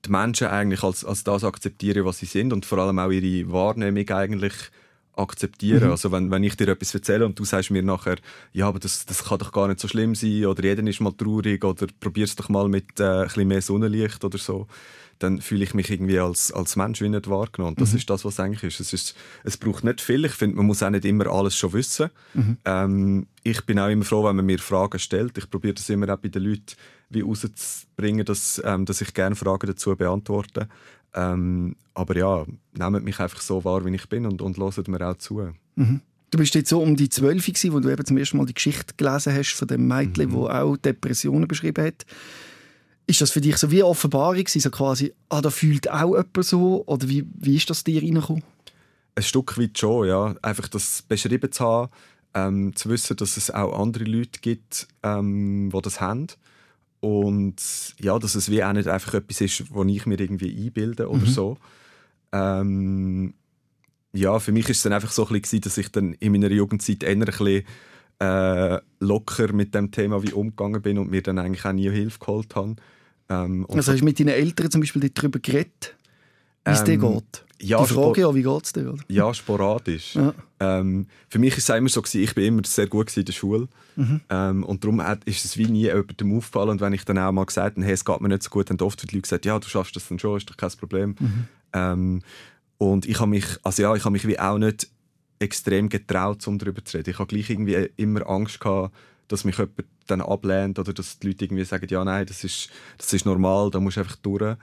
die 0.04 0.10
Menschen 0.10 0.48
eigentlich 0.48 0.82
als, 0.82 1.04
als 1.04 1.24
das 1.24 1.44
akzeptieren, 1.44 2.04
was 2.04 2.18
sie 2.18 2.26
sind 2.26 2.52
und 2.52 2.66
vor 2.66 2.78
allem 2.78 2.98
auch 2.98 3.10
ihre 3.10 3.50
Wahrnehmung 3.50 4.08
eigentlich 4.10 4.54
akzeptieren. 5.14 5.84
Mhm. 5.84 5.90
Also 5.90 6.10
wenn, 6.10 6.30
wenn 6.30 6.42
ich 6.42 6.56
dir 6.56 6.68
etwas 6.68 6.94
erzähle 6.94 7.26
und 7.26 7.38
du 7.38 7.44
sagst 7.44 7.70
mir 7.70 7.82
nachher, 7.82 8.16
ja, 8.52 8.66
aber 8.66 8.78
das, 8.78 9.04
das 9.06 9.24
kann 9.24 9.38
doch 9.38 9.52
gar 9.52 9.68
nicht 9.68 9.80
so 9.80 9.88
schlimm 9.88 10.14
sein 10.14 10.46
oder 10.46 10.64
jeder 10.64 10.86
ist 10.86 11.00
mal 11.00 11.12
traurig 11.12 11.64
oder 11.64 11.86
probier 12.00 12.24
es 12.24 12.36
doch 12.36 12.48
mal 12.48 12.68
mit 12.68 12.98
äh, 12.98 13.04
ein 13.04 13.24
bisschen 13.24 13.48
mehr 13.48 13.62
Sonnenlicht 13.62 14.24
oder 14.24 14.38
so 14.38 14.66
dann 15.22 15.40
fühle 15.40 15.64
ich 15.64 15.74
mich 15.74 15.90
irgendwie 15.90 16.18
als, 16.18 16.52
als 16.52 16.76
Mensch 16.76 17.00
wie 17.00 17.08
nicht 17.08 17.28
wahrgenommen. 17.28 17.76
Das 17.76 17.92
mhm. 17.92 17.98
ist 17.98 18.10
das, 18.10 18.24
was 18.24 18.40
eigentlich 18.40 18.62
ist. 18.62 18.80
Es, 18.80 18.92
ist. 18.92 19.14
es 19.44 19.56
braucht 19.56 19.84
nicht 19.84 20.00
viel. 20.00 20.24
Ich 20.24 20.32
finde, 20.32 20.56
man 20.56 20.66
muss 20.66 20.82
auch 20.82 20.90
nicht 20.90 21.04
immer 21.04 21.26
alles 21.26 21.56
schon 21.56 21.72
wissen. 21.72 22.10
Mhm. 22.34 22.56
Ähm, 22.64 23.26
ich 23.42 23.64
bin 23.64 23.78
auch 23.78 23.88
immer 23.88 24.04
froh, 24.04 24.24
wenn 24.24 24.36
man 24.36 24.46
mir 24.46 24.58
Fragen 24.58 24.98
stellt. 24.98 25.38
Ich 25.38 25.48
probiere 25.48 25.74
das 25.74 25.88
immer 25.90 26.12
auch 26.12 26.18
bei 26.18 26.28
den 26.28 26.42
Leuten 26.42 26.74
wie 27.10 27.20
rauszubringen, 27.20 28.24
dass, 28.24 28.60
ähm, 28.64 28.84
dass 28.84 29.00
ich 29.00 29.14
gerne 29.14 29.36
Fragen 29.36 29.66
dazu 29.66 29.94
beantworte. 29.94 30.68
Ähm, 31.14 31.76
aber 31.94 32.16
ja, 32.16 32.44
nehmt 32.72 33.04
mich 33.04 33.20
einfach 33.20 33.40
so 33.40 33.64
wahr, 33.64 33.84
wie 33.84 33.94
ich 33.94 34.08
bin 34.08 34.26
und, 34.26 34.40
und 34.40 34.56
hört 34.56 34.88
mir 34.88 35.06
auch 35.08 35.18
zu. 35.18 35.52
Mhm. 35.76 36.00
Du 36.30 36.38
bist 36.38 36.54
jetzt 36.54 36.70
so 36.70 36.80
um 36.80 36.96
die 36.96 37.10
zwölf 37.10 37.46
wo 37.46 37.80
du 37.80 37.90
eben 37.90 38.04
zum 38.06 38.16
ersten 38.16 38.38
Mal 38.38 38.46
die 38.46 38.54
Geschichte 38.54 38.94
gelesen 38.96 39.34
hast 39.34 39.52
von 39.52 39.68
dem 39.68 39.86
Mädchen, 39.86 40.30
mhm. 40.30 40.32
wo 40.32 40.48
auch 40.48 40.78
Depressionen 40.78 41.46
beschrieben 41.46 41.84
hat. 41.84 42.06
Ist 43.12 43.20
das 43.20 43.30
für 43.30 43.42
dich 43.42 43.58
so 43.58 43.70
wie 43.70 43.82
eine 43.82 43.88
Offenbarung, 43.88 44.46
so 44.46 44.70
quasi, 44.70 45.12
ah, 45.28 45.42
da 45.42 45.50
fühlt 45.50 45.90
auch 45.90 46.16
jemand 46.16 46.44
so? 46.46 46.82
Oder 46.86 47.10
wie, 47.10 47.26
wie 47.34 47.56
ist 47.56 47.68
das 47.68 47.84
dir 47.84 48.00
reingekommen? 48.02 48.42
Ein 49.14 49.22
Stück 49.22 49.58
weit 49.58 49.76
schon, 49.76 50.08
ja. 50.08 50.34
Einfach 50.40 50.66
das 50.66 51.02
beschrieben 51.02 51.52
zu 51.52 51.62
haben, 51.62 51.90
ähm, 52.32 52.74
zu 52.74 52.88
wissen, 52.88 53.14
dass 53.18 53.36
es 53.36 53.50
auch 53.50 53.78
andere 53.78 54.04
Leute 54.04 54.40
gibt, 54.40 54.88
ähm, 55.02 55.70
die 55.74 55.82
das 55.82 56.00
haben. 56.00 56.28
Und 57.00 57.56
ja, 58.00 58.18
dass 58.18 58.34
es 58.34 58.50
wie 58.50 58.64
auch 58.64 58.72
nicht 58.72 58.88
einfach 58.88 59.12
etwas 59.12 59.42
ist, 59.42 59.64
was 59.74 59.86
ich 59.88 60.06
mir 60.06 60.18
irgendwie 60.18 60.64
einbilde 60.64 61.10
oder 61.10 61.26
mhm. 61.26 61.26
so. 61.26 61.58
Ähm, 62.32 63.34
ja, 64.14 64.38
für 64.38 64.52
mich 64.52 64.70
ist 64.70 64.78
es 64.78 64.84
dann 64.84 64.94
einfach 64.94 65.12
so 65.12 65.26
ein 65.26 65.38
bisschen, 65.38 65.60
dass 65.60 65.76
ich 65.76 65.92
dann 65.92 66.14
in 66.14 66.32
meiner 66.32 66.50
Jugendzeit 66.50 67.02
eher 67.02 67.10
ein 67.10 67.20
bisschen 67.20 67.64
äh, 68.20 68.80
locker 69.00 69.52
mit 69.52 69.74
dem 69.74 69.90
Thema 69.90 70.22
wie 70.22 70.32
umgegangen 70.32 70.80
bin 70.80 70.96
und 70.96 71.10
mir 71.10 71.22
dann 71.22 71.38
eigentlich 71.38 71.66
auch 71.66 71.72
nie 71.74 71.90
Hilfe 71.90 72.18
geholt 72.18 72.56
habe. 72.56 72.76
Ähm, 73.32 73.66
also 73.68 73.92
hast 73.92 74.00
du 74.00 74.04
mit 74.04 74.18
deinen 74.18 74.28
Eltern 74.28 74.70
zum 74.70 74.80
Beispiel 74.80 75.08
darüber 75.10 75.38
geredet, 75.38 75.96
wie 76.64 76.70
es 76.70 76.80
ähm, 76.80 76.86
dir 76.86 76.98
geht? 76.98 77.44
Ja, 77.60 77.80
Die 77.84 77.94
Frage 77.94 78.22
ja, 78.22 78.34
wie 78.34 78.42
geht 78.42 78.64
es 78.64 78.72
dir? 78.72 78.92
Oder? 78.92 79.02
Ja, 79.08 79.32
sporadisch. 79.32 80.16
Ja. 80.16 80.34
Ähm, 80.58 81.06
für 81.28 81.38
mich 81.38 81.52
war 81.52 81.58
es 81.58 81.68
immer 81.68 81.88
so, 81.88 82.02
gewesen, 82.02 82.22
ich 82.22 82.36
war 82.36 82.42
immer 82.42 82.62
sehr 82.64 82.88
gut 82.88 83.16
in 83.16 83.24
der 83.24 83.32
Schule. 83.32 83.68
Mhm. 83.94 84.20
Ähm, 84.28 84.64
und 84.64 84.82
darum 84.82 85.00
ist 85.24 85.44
es 85.44 85.56
wie 85.56 85.66
nie 85.66 85.82
jemandem 85.82 86.36
aufgefallen. 86.36 86.70
Und 86.70 86.80
wenn 86.80 86.92
ich 86.92 87.04
dann 87.04 87.18
auch 87.18 87.30
mal 87.30 87.46
gesagt 87.46 87.76
habe, 87.76 87.86
hey, 87.86 87.94
es 87.94 88.04
geht 88.04 88.20
mir 88.20 88.28
nicht 88.28 88.42
so 88.42 88.50
gut, 88.50 88.68
dann 88.68 88.78
haben 88.78 88.86
oft 88.86 89.00
die 89.02 89.14
Leute 89.14 89.22
gesagt, 89.22 89.46
ja, 89.46 89.58
du 89.58 89.68
schaffst 89.68 89.94
das 89.94 90.08
dann 90.08 90.18
schon, 90.18 90.36
ist 90.36 90.50
doch 90.50 90.56
kein 90.56 90.70
Problem. 90.72 91.14
Mhm. 91.18 91.44
Ähm, 91.72 92.22
und 92.78 93.06
ich 93.06 93.20
habe 93.20 93.30
mich, 93.30 93.46
also 93.62 93.82
ja, 93.82 93.94
ich 93.94 94.04
habe 94.04 94.12
mich 94.12 94.26
wie 94.26 94.40
auch 94.40 94.58
nicht 94.58 94.88
extrem 95.38 95.88
getraut, 95.88 96.46
um 96.48 96.58
darüber 96.58 96.84
zu 96.84 96.96
reden. 96.96 97.10
Ich 97.10 97.18
habe 97.18 97.28
gleich 97.28 97.48
irgendwie 97.48 97.90
immer 97.96 98.28
Angst 98.28 98.60
gehabt, 98.60 98.92
dass 99.28 99.44
mich 99.44 99.58
jemand 99.58 99.84
dann 100.06 100.20
ablehnt 100.20 100.78
oder 100.78 100.92
dass 100.92 101.18
die 101.18 101.28
Leute 101.28 101.44
irgendwie 101.44 101.64
sagen, 101.64 101.86
ja, 101.88 102.04
nein, 102.04 102.26
das 102.26 102.44
ist, 102.44 102.70
das 102.98 103.12
ist 103.12 103.26
normal, 103.26 103.70
da 103.70 103.80
musst 103.80 103.96
du 103.96 104.00
einfach 104.00 104.16
durch. 104.16 104.56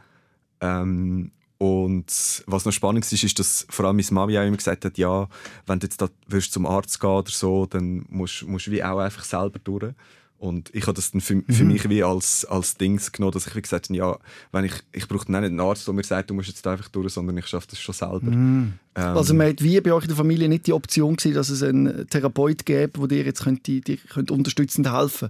Ähm, 0.62 1.32
und 1.58 2.44
was 2.48 2.64
noch 2.64 2.72
spannend 2.72 3.06
ist, 3.12 3.24
ist, 3.24 3.38
dass 3.38 3.66
vor 3.70 3.86
allem 3.86 3.98
meine 3.98 4.08
Mami 4.12 4.38
auch 4.38 4.46
immer 4.46 4.56
gesagt 4.56 4.86
hat, 4.86 4.98
ja, 4.98 5.28
wenn 5.66 5.80
du 5.80 5.88
jetzt 5.88 6.02
da 6.02 6.08
zum 6.40 6.66
Arzt 6.66 7.02
gehen 7.02 7.10
oder 7.10 7.30
so, 7.30 7.66
dann 7.66 8.06
musst 8.10 8.44
du 8.44 8.72
wie 8.72 8.84
auch 8.84 9.00
einfach 9.00 9.26
selber 9.26 9.60
durch. 9.60 9.94
Und 10.40 10.74
ich 10.74 10.84
habe 10.84 10.94
das 10.94 11.12
dann 11.12 11.20
für, 11.20 11.44
für 11.50 11.64
mhm. 11.64 11.74
mich 11.74 11.90
wie 11.90 12.02
als, 12.02 12.46
als 12.46 12.76
Dings 12.76 13.12
genommen, 13.12 13.34
dass 13.34 13.46
ich 13.46 13.56
wie 13.56 13.62
gesagt 13.62 13.90
habe, 13.90 13.98
ja, 13.98 14.18
wenn 14.54 14.64
ich, 14.66 14.74
ich 14.94 15.08
brauche 15.08 15.30
nicht 15.30 15.44
einen 15.44 15.60
Arzt, 15.60 15.86
der 15.86 15.94
mir 15.94 16.04
sagt, 16.04 16.30
du 16.30 16.34
musst 16.34 16.48
jetzt 16.48 16.66
einfach 16.66 16.88
durch, 16.88 17.14
sondern 17.14 17.38
ich 17.38 17.48
schaffe 17.48 17.68
das 17.70 17.80
schon 17.80 17.94
selber. 17.94 18.32
Mhm. 18.32 18.74
Ähm, 18.96 19.04
also 19.04 19.34
man 19.34 19.50
hat 19.50 19.62
wie 19.62 19.80
bei 19.82 19.92
euch 19.92 20.04
in 20.04 20.08
der 20.08 20.18
Familie 20.18 20.48
nicht 20.48 20.66
die 20.66 20.74
Option 20.74 21.18
gewesen, 21.18 21.36
dass 21.36 21.50
es 21.50 21.62
einen 21.62 22.08
Therapeut 22.08 22.66
gäbe, 22.66 23.00
der 23.00 23.08
dir 23.08 23.24
jetzt 23.26 23.44
könnte, 23.44 23.82
dir 23.82 23.98
könnte 23.98 24.34
unterstützend 24.34 24.92
helfen 24.92 25.30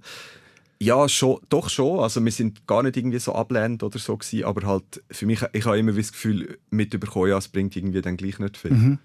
ja, 0.82 1.10
schon, 1.10 1.40
doch 1.50 1.70
schon. 1.70 2.00
Also 2.00 2.24
wir 2.24 2.32
sind 2.32 2.66
gar 2.66 2.84
nicht 2.84 2.96
irgendwie 2.96 3.20
so 3.20 3.36
ablehnend 3.36 3.84
oder 3.84 4.00
so 4.00 4.16
gewesen, 4.16 4.46
aber 4.46 4.66
halt 4.66 5.04
für 5.12 5.26
mich, 5.26 5.42
ich 5.52 5.66
habe 5.66 5.78
immer 5.78 5.92
das 5.92 6.14
Gefühl 6.14 6.58
mitbekommen, 6.70 7.30
ja, 7.30 7.38
es 7.38 7.50
bringt 7.50 7.76
irgendwie 7.76 8.02
dann 8.02 8.16
gleich 8.16 8.40
nicht 8.40 8.58
viel. 8.58 8.72
Mhm. 8.72 9.00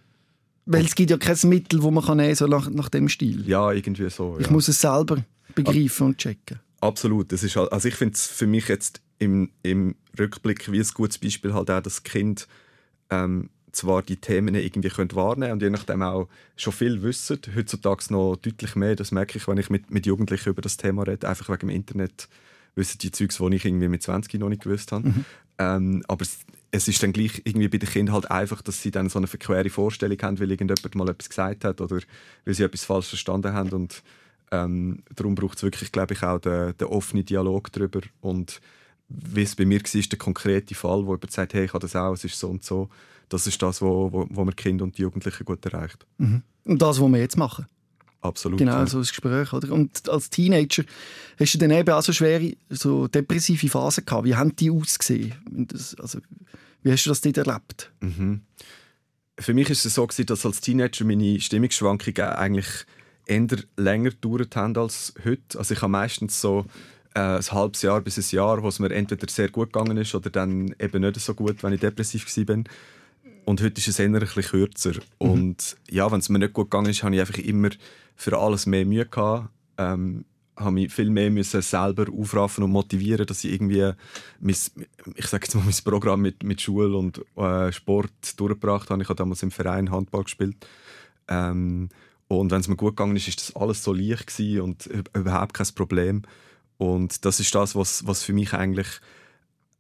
Weil 0.67 0.85
es 0.85 0.95
gibt 0.95 1.11
ja 1.11 1.19
kein 1.19 1.37
Mittel, 1.45 1.81
das 1.81 1.91
man 1.91 2.05
kann 2.05 2.17
nehmen 2.17 2.35
so 2.35 2.47
nach, 2.47 2.71
nach 2.71 2.89
dem 2.89 3.09
Stil. 3.09 3.47
Ja, 3.47 3.71
irgendwie 3.73 4.09
so. 4.09 4.39
Ich 4.39 4.51
muss 4.51 4.69
es 4.69 4.81
selber 4.81 5.23
begreifen 5.55 6.07
und 6.09 6.19
checken. 6.19 6.61
Absolut. 6.81 7.33
Das 7.33 7.43
ist, 7.43 7.57
halt, 7.57 7.73
also 7.73 7.89
ich 7.89 7.95
finde 7.95 8.15
es 8.15 8.27
für 8.27 8.47
mich 8.47 8.69
jetzt 8.69 9.01
im, 9.19 9.51
im 9.63 9.95
Rückblick 10.19 10.71
wie 10.71 10.81
ein 10.81 10.89
gutes 10.95 11.19
Beispiel 11.19 11.55
halt 11.55 11.71
auch, 11.71 11.81
dass 11.81 12.03
Kind 12.03 12.49
ähm, 13.11 13.51
zwar 13.73 14.03
die 14.03 14.17
Themen 14.17 14.55
irgendwie 14.55 14.89
können 14.89 15.13
wahrnehmen 15.15 15.53
und 15.53 15.63
je 15.63 15.71
nachdem 15.71 16.03
auch 16.03 16.29
schon 16.57 16.73
viel 16.73 17.03
wissen. 17.03 17.41
Heutzutage 17.55 18.05
noch 18.11 18.37
deutlich 18.37 18.77
mehr. 18.77 18.97
Das 18.97 19.13
merke 19.13 19.39
ich, 19.39 19.49
wenn 19.49 19.59
ich 19.59 19.71
mit, 19.71 19.91
mit 19.91 20.07
Jugendlichen 20.07 20.51
über 20.51 20.63
das 20.63 20.77
Thema 20.77 21.03
rede. 21.03 21.29
Einfach 21.29 21.49
wegen 21.49 21.69
dem 21.69 21.71
Internet 21.71 22.29
wissen 22.75 22.99
die 22.99 23.11
Zeugs, 23.11 23.39
die 23.39 23.57
ich 23.57 23.65
irgendwie 23.65 23.89
mit 23.89 24.03
20 24.03 24.41
noch 24.41 24.49
nicht 24.49 24.63
gewusst 24.63 24.93
habe. 24.93 25.09
Mhm. 25.09 25.25
Ähm, 25.59 26.05
aber 26.09 26.23
es, 26.23 26.39
es, 26.75 26.89
ist 26.89 27.03
dann 27.03 27.13
gleich 27.13 27.43
irgendwie 27.45 27.69
bei 27.69 27.79
den 27.79 27.89
Kindern 27.89 28.15
halt 28.15 28.31
einfach, 28.31 28.61
dass 28.61 28.83
sie 28.83 28.91
dann 28.91 29.09
so 29.09 29.19
eine 29.19 29.29
verquere 29.29 29.71
Vorstellung 29.71 30.19
haben, 30.21 30.41
weil 30.41 30.51
irgendjemand 30.51 30.95
mal 30.95 31.09
etwas 31.09 31.29
gesagt 31.29 31.65
hat 31.65 31.81
oder 31.81 32.01
weil 32.45 32.55
sie 32.55 32.65
etwas 32.65 32.85
falsch 32.85 33.09
verstanden 33.09 33.53
haben 33.53 33.71
und 33.71 34.03
ähm, 34.51 35.03
darum 35.15 35.35
braucht 35.35 35.57
es 35.57 35.63
wirklich, 35.63 35.93
glaube 35.93 36.15
ich, 36.15 36.23
auch 36.23 36.39
den, 36.39 36.77
den 36.77 36.89
offenen 36.89 37.25
Dialog 37.25 37.73
darüber. 37.73 38.01
Und 38.21 38.61
wie 39.09 39.43
es 39.43 39.57
bei 39.57 39.65
mir 39.65 39.81
war, 39.81 39.95
ist 39.95 40.13
der 40.13 40.19
konkrete 40.19 40.75
Fall, 40.75 41.07
wo 41.07 41.15
jemand 41.15 41.31
sagt, 41.31 41.55
hey, 41.55 41.65
ich 41.65 41.73
habe 41.73 41.83
das 41.83 41.97
auch, 41.97 42.13
es 42.13 42.25
ist 42.25 42.39
so 42.39 42.49
und 42.49 42.65
so. 42.65 42.89
Das 43.29 43.47
ist 43.47 43.61
das, 43.63 43.81
wo, 43.81 44.13
wo, 44.13 44.27
wo 44.29 44.45
man 44.45 44.55
Kinder 44.55 44.85
und 44.85 44.99
die 44.99 45.03
Jugendlichen 45.03 45.45
gut 45.45 45.65
erreicht. 45.65 46.07
Mhm. 46.19 46.43
Und 46.65 46.83
das, 46.83 47.01
was 47.01 47.09
wir 47.09 47.19
jetzt 47.19 47.37
machen. 47.37 47.67
Absolut. 48.25 48.59
Genau, 48.59 48.73
ja. 48.73 48.87
so 48.87 48.99
ein 48.99 49.03
Gespräch. 49.03 49.53
Oder? 49.53 49.71
Und 49.71 50.09
als 50.09 50.31
Teenager 50.31 50.85
hast 51.39 51.55
du 51.55 51.59
dann 51.59 51.71
eben 51.71 51.91
auch 51.91 52.03
so 52.03 52.13
schwere, 52.13 52.55
so 52.71 53.07
depressive 53.07 53.69
Phasen 53.69 54.07
gehabt. 54.07 54.25
Wie 54.25 54.35
haben 54.35 54.57
die 54.57 54.71
ausgesehen? 54.71 55.35
Das, 55.51 55.95
also, 55.97 56.21
wie 56.83 56.91
hast 56.91 57.05
du 57.05 57.11
das 57.11 57.21
dort 57.21 57.37
erlebt? 57.37 57.93
Mhm. 58.01 58.41
Für 59.39 59.53
mich 59.53 59.67
war 59.67 59.73
es 59.73 59.83
so, 59.83 60.07
dass 60.07 60.47
als 60.47 60.61
Teenager 60.63 61.05
meine 61.05 61.39
Stimmungsschwankungen 61.39 62.31
eigentlich 62.31 62.87
eher 63.27 63.47
länger 63.77 64.11
gedauert 64.11 64.57
haben 64.57 64.77
als 64.79 65.13
heute. 65.25 65.59
Also 65.59 65.75
ich 65.75 65.83
habe 65.83 65.91
meistens 65.91 66.41
so 66.41 66.65
äh, 67.15 67.21
ein 67.21 67.51
halbes 67.51 67.83
Jahr 67.83 68.01
bis 68.01 68.17
ein 68.17 68.37
Jahr, 68.37 68.63
wo 68.63 68.69
es 68.69 68.79
mir 68.79 68.91
entweder 68.91 69.29
sehr 69.29 69.51
gut 69.51 69.73
gegangen 69.73 69.99
ist 69.99 70.15
oder 70.15 70.31
dann 70.31 70.75
eben 70.79 71.03
nicht 71.03 71.21
so 71.21 71.35
gut, 71.35 71.63
wenn 71.63 71.75
ich 71.75 71.81
depressiv 71.81 72.25
war. 72.25 72.65
Und 73.45 73.63
heute 73.63 73.79
ist 73.81 73.89
es 73.89 73.99
eher 73.99 74.07
ein 74.07 74.19
bisschen 74.19 74.43
kürzer. 74.43 74.93
Mhm. 74.93 75.31
Und 75.31 75.77
ja, 75.91 76.11
wenn 76.11 76.21
es 76.21 76.29
mir 76.29 76.39
nicht 76.39 76.53
gut 76.53 76.71
gegangen 76.71 76.91
ist, 76.91 77.03
habe 77.03 77.15
ich 77.15 77.21
einfach 77.21 77.39
immer 77.39 77.71
für 78.17 78.39
alles 78.39 78.67
mehr 78.67 78.87
Mühe 78.87 79.07
gehabt. 79.07 79.51
Ähm, 79.79 80.25
habe 80.57 80.73
mich 80.73 80.93
viel 80.93 81.11
mehr 81.11 81.31
müssen 81.31 81.63
selber 81.63 82.07
aufraffen 82.13 82.63
und 82.63 82.71
motivieren, 82.71 83.27
dass 83.27 83.43
ich 83.43 83.53
irgendwie 83.53 83.91
mein, 84.41 84.57
ich 85.17 85.27
sage 85.27 85.45
jetzt 85.45 85.55
mal 85.55 85.65
mein 85.65 85.75
Programm 85.85 86.21
mit, 86.21 86.45
mit 86.45 86.61
Schule 86.61 86.97
und 86.97 87.21
äh, 87.37 87.73
Sport 87.73 88.39
durchgebracht 88.39 88.91
habe. 88.91 89.03
Ich 89.03 89.09
habe 89.09 89.17
damals 89.17 89.43
im 89.43 89.51
Verein 89.51 89.91
Handball 89.91 90.25
gespielt. 90.25 90.57
Ähm, 91.29 91.89
und 92.29 92.51
wenn 92.51 92.61
es 92.61 92.69
mir 92.69 92.77
gut 92.77 92.97
gegangen 92.97 93.17
ist, 93.17 93.29
ist 93.29 93.41
das 93.41 93.57
alles 93.57 93.83
so 93.83 93.93
leicht 93.93 94.39
und 94.61 94.87
überhaupt 95.13 95.55
kein 95.55 95.67
Problem. 95.75 96.23
Und 96.79 97.25
das 97.25 97.41
ist 97.41 97.55
das, 97.55 97.75
was, 97.75 98.07
was 98.07 98.23
für 98.23 98.33
mich 98.33 98.55
eigentlich 98.55 98.87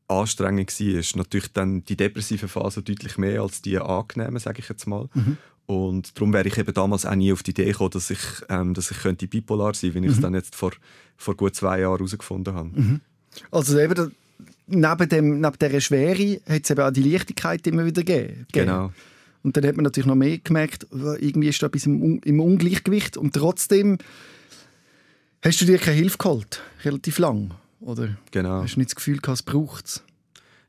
anstrengend 0.08 0.78
war. 0.78 1.18
Natürlich 1.18 1.52
dann 1.52 1.84
die 1.84 1.96
depressive 1.96 2.48
Phase 2.48 2.82
deutlich 2.82 3.18
mehr 3.18 3.42
als 3.42 3.62
die 3.62 3.78
angenehme, 3.78 4.38
sage 4.38 4.60
ich 4.60 4.68
jetzt 4.68 4.86
mal. 4.86 5.08
Mhm. 5.14 5.36
Und 5.66 6.18
darum 6.18 6.32
wäre 6.32 6.46
ich 6.46 6.58
eben 6.58 6.74
damals 6.74 7.06
auch 7.06 7.14
nie 7.14 7.32
auf 7.32 7.42
die 7.42 7.52
Idee 7.52 7.66
gekommen, 7.66 7.90
dass 7.90 8.10
ich, 8.10 8.20
ähm, 8.50 8.74
dass 8.74 8.90
ich 8.90 8.98
könnte 8.98 9.26
bipolar 9.26 9.74
sein 9.74 9.92
könnte, 9.92 10.02
wie 10.02 10.06
ich 10.06 10.12
es 10.12 10.18
mhm. 10.18 10.22
dann 10.22 10.34
jetzt 10.34 10.54
vor, 10.54 10.72
vor 11.16 11.36
gut 11.36 11.56
zwei 11.56 11.80
Jahren 11.80 11.96
herausgefunden 11.96 12.54
habe. 12.54 12.68
Mhm. 12.68 13.00
Also 13.50 13.78
eben, 13.78 14.12
neben, 14.66 15.08
dem, 15.08 15.40
neben 15.40 15.58
dieser 15.58 15.80
Schwere 15.80 16.40
hat 16.46 16.64
es 16.64 16.70
eben 16.70 16.80
auch 16.80 16.90
die 16.90 17.02
Leichtigkeit 17.02 17.66
immer 17.66 17.86
wieder 17.86 18.02
gegeben. 18.02 18.46
Genau. 18.52 18.92
Und 19.42 19.56
dann 19.56 19.66
hat 19.66 19.76
man 19.76 19.84
natürlich 19.84 20.06
noch 20.06 20.14
mehr 20.14 20.38
gemerkt, 20.38 20.86
irgendwie 20.90 21.48
ist 21.48 21.62
da 21.62 21.66
etwas 21.66 21.86
im, 21.86 22.20
im 22.20 22.40
Ungleichgewicht. 22.40 23.16
Und 23.16 23.34
trotzdem 23.34 23.98
hast 25.42 25.60
du 25.60 25.66
dir 25.66 25.78
keine 25.78 25.96
Hilfe 25.96 26.18
geholt, 26.18 26.62
relativ 26.82 27.18
lang, 27.18 27.52
oder? 27.84 28.16
Genau. 28.30 28.62
Hast 28.62 28.76
du 28.76 28.80
nicht 28.80 28.90
das 28.90 28.96
Gefühl 28.96 29.18
gehabt, 29.18 29.38
es 29.38 29.42
braucht 29.42 29.86
es? 29.86 30.04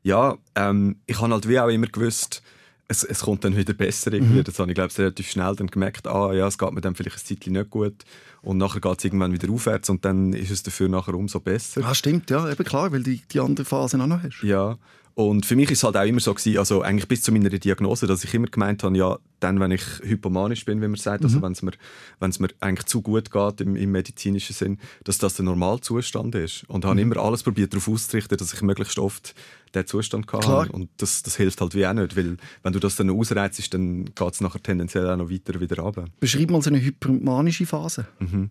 Ja, 0.02 0.36
ähm, 0.54 0.96
ich 1.06 1.20
habe 1.20 1.32
halt 1.32 1.48
wie 1.48 1.58
auch 1.58 1.68
immer 1.68 1.88
gewusst, 1.88 2.42
es, 2.88 3.02
es 3.02 3.20
kommt 3.20 3.44
dann 3.44 3.56
wieder 3.56 3.74
besser 3.74 4.12
irgendwie. 4.12 4.38
Mhm. 4.38 4.44
Das 4.44 4.58
habe 4.58 4.70
ich 4.70 4.74
glaube 4.76 4.96
relativ 4.96 5.28
schnell 5.30 5.56
dann 5.56 5.66
gemerkt, 5.66 6.06
ah 6.06 6.32
ja, 6.32 6.46
es 6.46 6.58
geht 6.58 6.72
mir 6.72 6.80
dann 6.80 6.94
vielleicht 6.94 7.16
ein 7.16 7.24
Zeitchen 7.24 7.54
nicht 7.54 7.70
gut 7.70 8.04
und 8.42 8.58
nachher 8.58 8.80
geht 8.80 8.98
es 8.98 9.04
irgendwann 9.04 9.32
wieder 9.32 9.50
aufwärts 9.50 9.90
und 9.90 10.04
dann 10.04 10.32
ist 10.32 10.50
es 10.50 10.62
dafür 10.62 10.88
nachher 10.88 11.14
umso 11.14 11.40
besser. 11.40 11.82
Ah, 11.84 11.94
stimmt, 11.94 12.30
ja, 12.30 12.48
eben 12.48 12.64
klar, 12.64 12.92
weil 12.92 13.02
du 13.02 13.10
die, 13.10 13.22
die 13.32 13.40
andere 13.40 13.64
Phase 13.64 14.00
auch 14.00 14.06
noch 14.06 14.22
hast. 14.22 14.42
Ja, 14.42 14.78
und 15.16 15.46
für 15.46 15.56
mich 15.56 15.70
ist 15.70 15.78
es 15.78 15.84
halt 15.84 15.96
auch 15.96 16.04
immer 16.04 16.20
so 16.20 16.34
gewesen, 16.34 16.58
also 16.58 16.82
eigentlich 16.82 17.08
bis 17.08 17.22
zu 17.22 17.32
meiner 17.32 17.48
Diagnose, 17.48 18.06
dass 18.06 18.22
ich 18.22 18.34
immer 18.34 18.48
gemeint 18.48 18.82
habe, 18.82 18.98
ja, 18.98 19.18
dann, 19.40 19.58
wenn 19.60 19.70
ich 19.70 19.82
hypomanisch 20.02 20.66
bin, 20.66 20.82
wie 20.82 20.88
man 20.88 20.96
sagt, 20.96 21.24
also 21.24 21.38
mhm. 21.38 21.44
also 21.44 21.46
wenn 21.46 21.52
es 21.52 21.62
mir, 21.62 21.72
wenn's 22.20 22.38
mir 22.38 22.48
eigentlich 22.60 22.84
zu 22.84 23.00
gut 23.00 23.30
geht 23.30 23.62
im, 23.62 23.76
im, 23.76 23.92
medizinischen 23.92 24.52
Sinn, 24.52 24.78
dass 25.04 25.16
das 25.16 25.36
der 25.36 25.46
Normalzustand 25.46 26.34
ist. 26.34 26.64
Und 26.68 26.84
mhm. 26.84 26.88
habe 26.88 27.00
immer 27.00 27.16
alles 27.16 27.42
probiert, 27.42 27.72
darauf 27.72 27.88
auszurichten, 27.88 28.36
dass 28.36 28.52
ich 28.52 28.60
möglichst 28.60 28.98
oft 28.98 29.34
diesen 29.74 29.86
Zustand 29.86 30.32
hatte. 30.32 30.72
Und 30.72 30.88
das, 30.96 31.22
das 31.22 31.36
hilft 31.36 31.60
halt 31.60 31.74
wie 31.74 31.86
auch 31.86 31.92
nicht, 31.92 32.16
weil 32.16 32.36
wenn 32.62 32.72
du 32.72 32.78
das 32.78 32.96
dann 32.96 33.10
ausreizt, 33.10 33.72
dann 33.74 34.06
geht 34.06 34.32
es 34.32 34.40
nachher 34.40 34.62
tendenziell 34.62 35.08
auch 35.10 35.16
noch 35.16 35.30
weiter 35.30 35.60
wieder 35.60 35.82
runter. 35.82 36.06
Beschreib 36.20 36.50
mal 36.50 36.62
so 36.62 36.70
eine 36.70 36.82
hypomanische 36.82 37.66
Phase. 37.66 38.06
Mhm. 38.18 38.50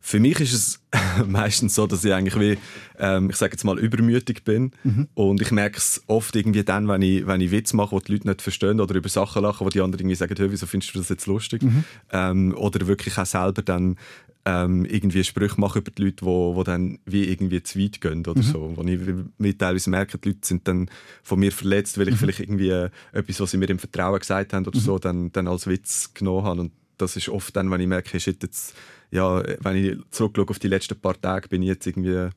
Für 0.00 0.20
mich 0.20 0.38
ist 0.38 0.52
es 0.52 0.80
meistens 1.26 1.74
so, 1.74 1.86
dass 1.86 2.04
ich 2.04 2.12
eigentlich 2.12 2.38
wie, 2.38 2.58
ähm, 2.98 3.30
ich 3.30 3.36
sage 3.36 3.52
jetzt 3.52 3.64
mal, 3.64 3.78
übermütig 3.78 4.44
bin. 4.44 4.72
Mhm. 4.84 5.08
Und 5.14 5.40
ich 5.40 5.50
merke 5.50 5.78
es 5.78 6.02
oft 6.08 6.36
irgendwie 6.36 6.62
dann, 6.62 6.88
wenn 6.88 7.00
ich, 7.00 7.26
wenn 7.26 7.40
ich 7.40 7.50
Witz 7.50 7.72
mache, 7.72 7.96
die 8.00 8.04
die 8.04 8.12
Leute 8.12 8.28
nicht 8.28 8.42
verstehen 8.42 8.80
oder 8.80 8.94
über 8.94 9.08
Sachen 9.08 9.42
lachen, 9.42 9.64
wo 9.64 9.70
die 9.70 9.80
anderen 9.80 10.00
irgendwie 10.00 10.16
sagen, 10.16 10.34
hey, 10.36 10.50
wieso 10.50 10.66
findest 10.66 10.94
du 10.94 10.98
das 10.98 11.08
jetzt 11.08 11.26
lustig? 11.26 11.62
Mhm. 11.62 11.84
Ähm, 12.12 12.54
oder 12.56 12.86
wirklich 12.86 13.16
auch 13.16 13.26
selber 13.26 13.62
dann 13.62 13.96
ähm, 14.46 14.84
irgendwie 14.84 15.24
Sprüche 15.24 15.60
machen 15.60 15.80
über 15.80 15.90
die 15.90 16.02
Leute, 16.02 16.16
die 16.16 16.24
wo, 16.24 16.54
wo 16.54 16.64
dann 16.64 16.98
wie 17.06 17.24
irgendwie 17.24 17.62
zu 17.62 17.78
weit 17.78 18.00
gehen 18.00 18.20
oder 18.20 18.36
mhm. 18.36 18.42
so. 18.42 18.72
Wo 18.76 18.82
ich 18.82 19.00
mir 19.38 19.58
teilweise 19.58 19.90
merke, 19.90 20.18
die 20.18 20.28
Leute 20.28 20.46
sind 20.46 20.68
dann 20.68 20.90
von 21.22 21.38
mir 21.40 21.52
verletzt, 21.52 21.98
weil 21.98 22.08
ich 22.08 22.14
mhm. 22.14 22.18
vielleicht 22.18 22.40
irgendwie 22.40 22.88
etwas, 23.12 23.40
was 23.40 23.50
sie 23.50 23.56
mir 23.56 23.70
im 23.70 23.78
Vertrauen 23.78 24.18
gesagt 24.18 24.52
haben 24.52 24.66
oder 24.66 24.78
mhm. 24.78 24.82
so, 24.82 24.98
dann, 24.98 25.32
dann 25.32 25.48
als 25.48 25.66
Witz 25.66 26.12
genommen 26.12 26.44
habe. 26.44 26.60
Und 26.60 26.72
das 26.98 27.16
ist 27.16 27.28
oft 27.28 27.56
dann, 27.56 27.70
wenn 27.70 27.80
ich 27.80 27.88
merke, 27.88 28.20
shit, 28.20 28.42
jetzt 28.42 28.74
ja, 29.10 29.42
wenn 29.60 29.76
ich 29.76 29.96
zurückschaue 30.10 30.48
auf 30.48 30.58
die 30.58 30.68
letzten 30.68 30.98
paar 30.98 31.20
Tage, 31.20 31.48
bin 31.48 31.62
ich 31.62 31.68
jetzt 31.68 31.86
irgendwie 31.86 32.30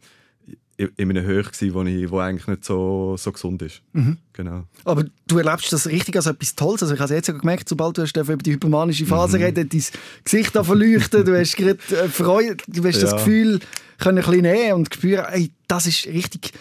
in 0.78 1.10
einem 1.10 1.26
Höch 1.26 1.52
gewesen, 1.52 1.74
wo, 1.74 1.84
ich, 1.84 2.12
wo 2.12 2.20
eigentlich 2.20 2.48
nicht 2.48 2.64
so, 2.64 3.16
so 3.18 3.32
gesund 3.32 3.64
ist. 3.64 3.82
Mhm. 3.94 4.18
Genau. 4.34 4.64
Aber 4.86 5.06
du 5.28 5.38
erlebst 5.40 5.74
das 5.74 5.88
richtig 5.88 6.16
als 6.16 6.28
etwas 6.28 6.54
Tolles. 6.56 6.84
Also 6.84 6.94
ich 6.94 7.00
habe 7.00 7.14
es 7.14 7.28
jetzt 7.28 7.40
gemerkt, 7.40 7.68
sobald 7.68 7.98
du 7.98 8.04
hast 8.04 8.16
über 8.16 8.38
die 8.38 8.54
hypomanische 8.54 9.08
Phase 9.08 9.38
mhm. 9.38 9.44
reden, 9.46 9.70
dein 9.70 9.84
Gesicht 10.24 10.56
da 10.56 10.64
verleuchten, 10.64 11.26
du 11.26 11.38
hast 11.38 11.56
gerade 11.56 11.80
äh, 11.90 12.08
Freude, 12.08 12.58
du 12.68 12.84
hast 12.84 13.02
ja. 13.02 13.10
das 13.10 13.14
Gefühl, 13.14 13.60
können 13.98 14.20
ein 14.20 14.24
bisschen 14.24 14.42
nehmen 14.42 14.74
und 14.74 14.94
spüren, 14.94 15.26
ey, 15.32 15.52
das 15.68 15.88
ist 15.88 16.06
richtig 16.06 16.54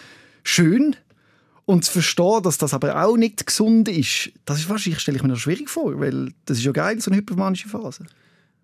schön. 0.43 0.95
Und 1.65 1.85
zu 1.85 1.91
verstehen, 1.91 2.41
dass 2.43 2.57
das 2.57 2.73
aber 2.73 3.03
auch 3.03 3.17
nicht 3.17 3.45
gesund 3.45 3.87
ist, 3.89 4.31
das 4.45 4.59
ist 4.59 4.69
wahrscheinlich, 4.69 5.01
stelle 5.01 5.17
ich 5.17 5.23
mir 5.23 5.29
das 5.29 5.39
schwierig 5.39 5.69
vor, 5.69 5.99
weil 5.99 6.31
das 6.45 6.57
ist 6.57 6.63
ja 6.63 6.71
geil, 6.71 6.99
so 7.01 7.11
eine 7.11 7.17
hypomanische 7.19 7.67
Phase. 7.67 8.05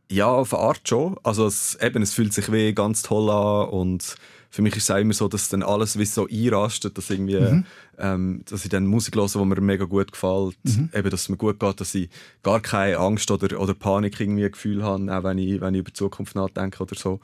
Ja, 0.09 0.27
auf 0.27 0.53
eine 0.53 0.63
Art 0.63 0.87
schon. 0.87 1.17
Also 1.21 1.45
es, 1.45 1.77
eben, 1.81 2.01
es 2.01 2.13
fühlt 2.13 2.33
sich 2.33 2.51
wie 2.51 2.73
ganz 2.73 3.01
toll 3.01 3.29
an 3.29 3.69
und 3.69 4.15
für 4.53 4.61
mich 4.61 4.75
ist 4.75 4.83
es 4.83 4.91
auch 4.91 4.99
immer 4.99 5.13
so, 5.13 5.27
dass 5.27 5.49
dann 5.49 5.63
alles 5.63 5.97
wie 5.97 6.05
so 6.05 6.27
einrastet, 6.27 6.95
dass, 6.95 7.09
irgendwie, 7.09 7.39
mhm. 7.39 7.65
ähm, 7.97 8.43
dass 8.47 8.63
ich 8.63 8.69
dann 8.69 8.85
Musik 8.85 9.15
höre, 9.15 9.27
die 9.27 9.45
mir 9.45 9.59
mega 9.59 9.85
gut 9.85 10.11
gefällt, 10.11 10.55
mhm. 10.61 10.91
eben, 10.93 11.09
dass 11.09 11.21
es 11.21 11.29
mir 11.29 11.37
gut 11.37 11.59
geht, 11.59 11.81
dass 11.81 11.95
ich 11.95 12.07
gar 12.43 12.59
keine 12.59 12.99
Angst 12.99 13.31
oder, 13.31 13.59
oder 13.59 13.73
Panik 13.73 14.19
irgendwie 14.19 14.47
Gefühl 14.47 14.83
habe, 14.83 15.11
auch 15.11 15.23
wenn 15.23 15.39
ich, 15.39 15.59
wenn 15.59 15.73
ich 15.73 15.79
über 15.79 15.89
die 15.89 15.97
Zukunft 15.97 16.35
nachdenke 16.35 16.83
oder 16.83 16.93
so. 16.93 17.19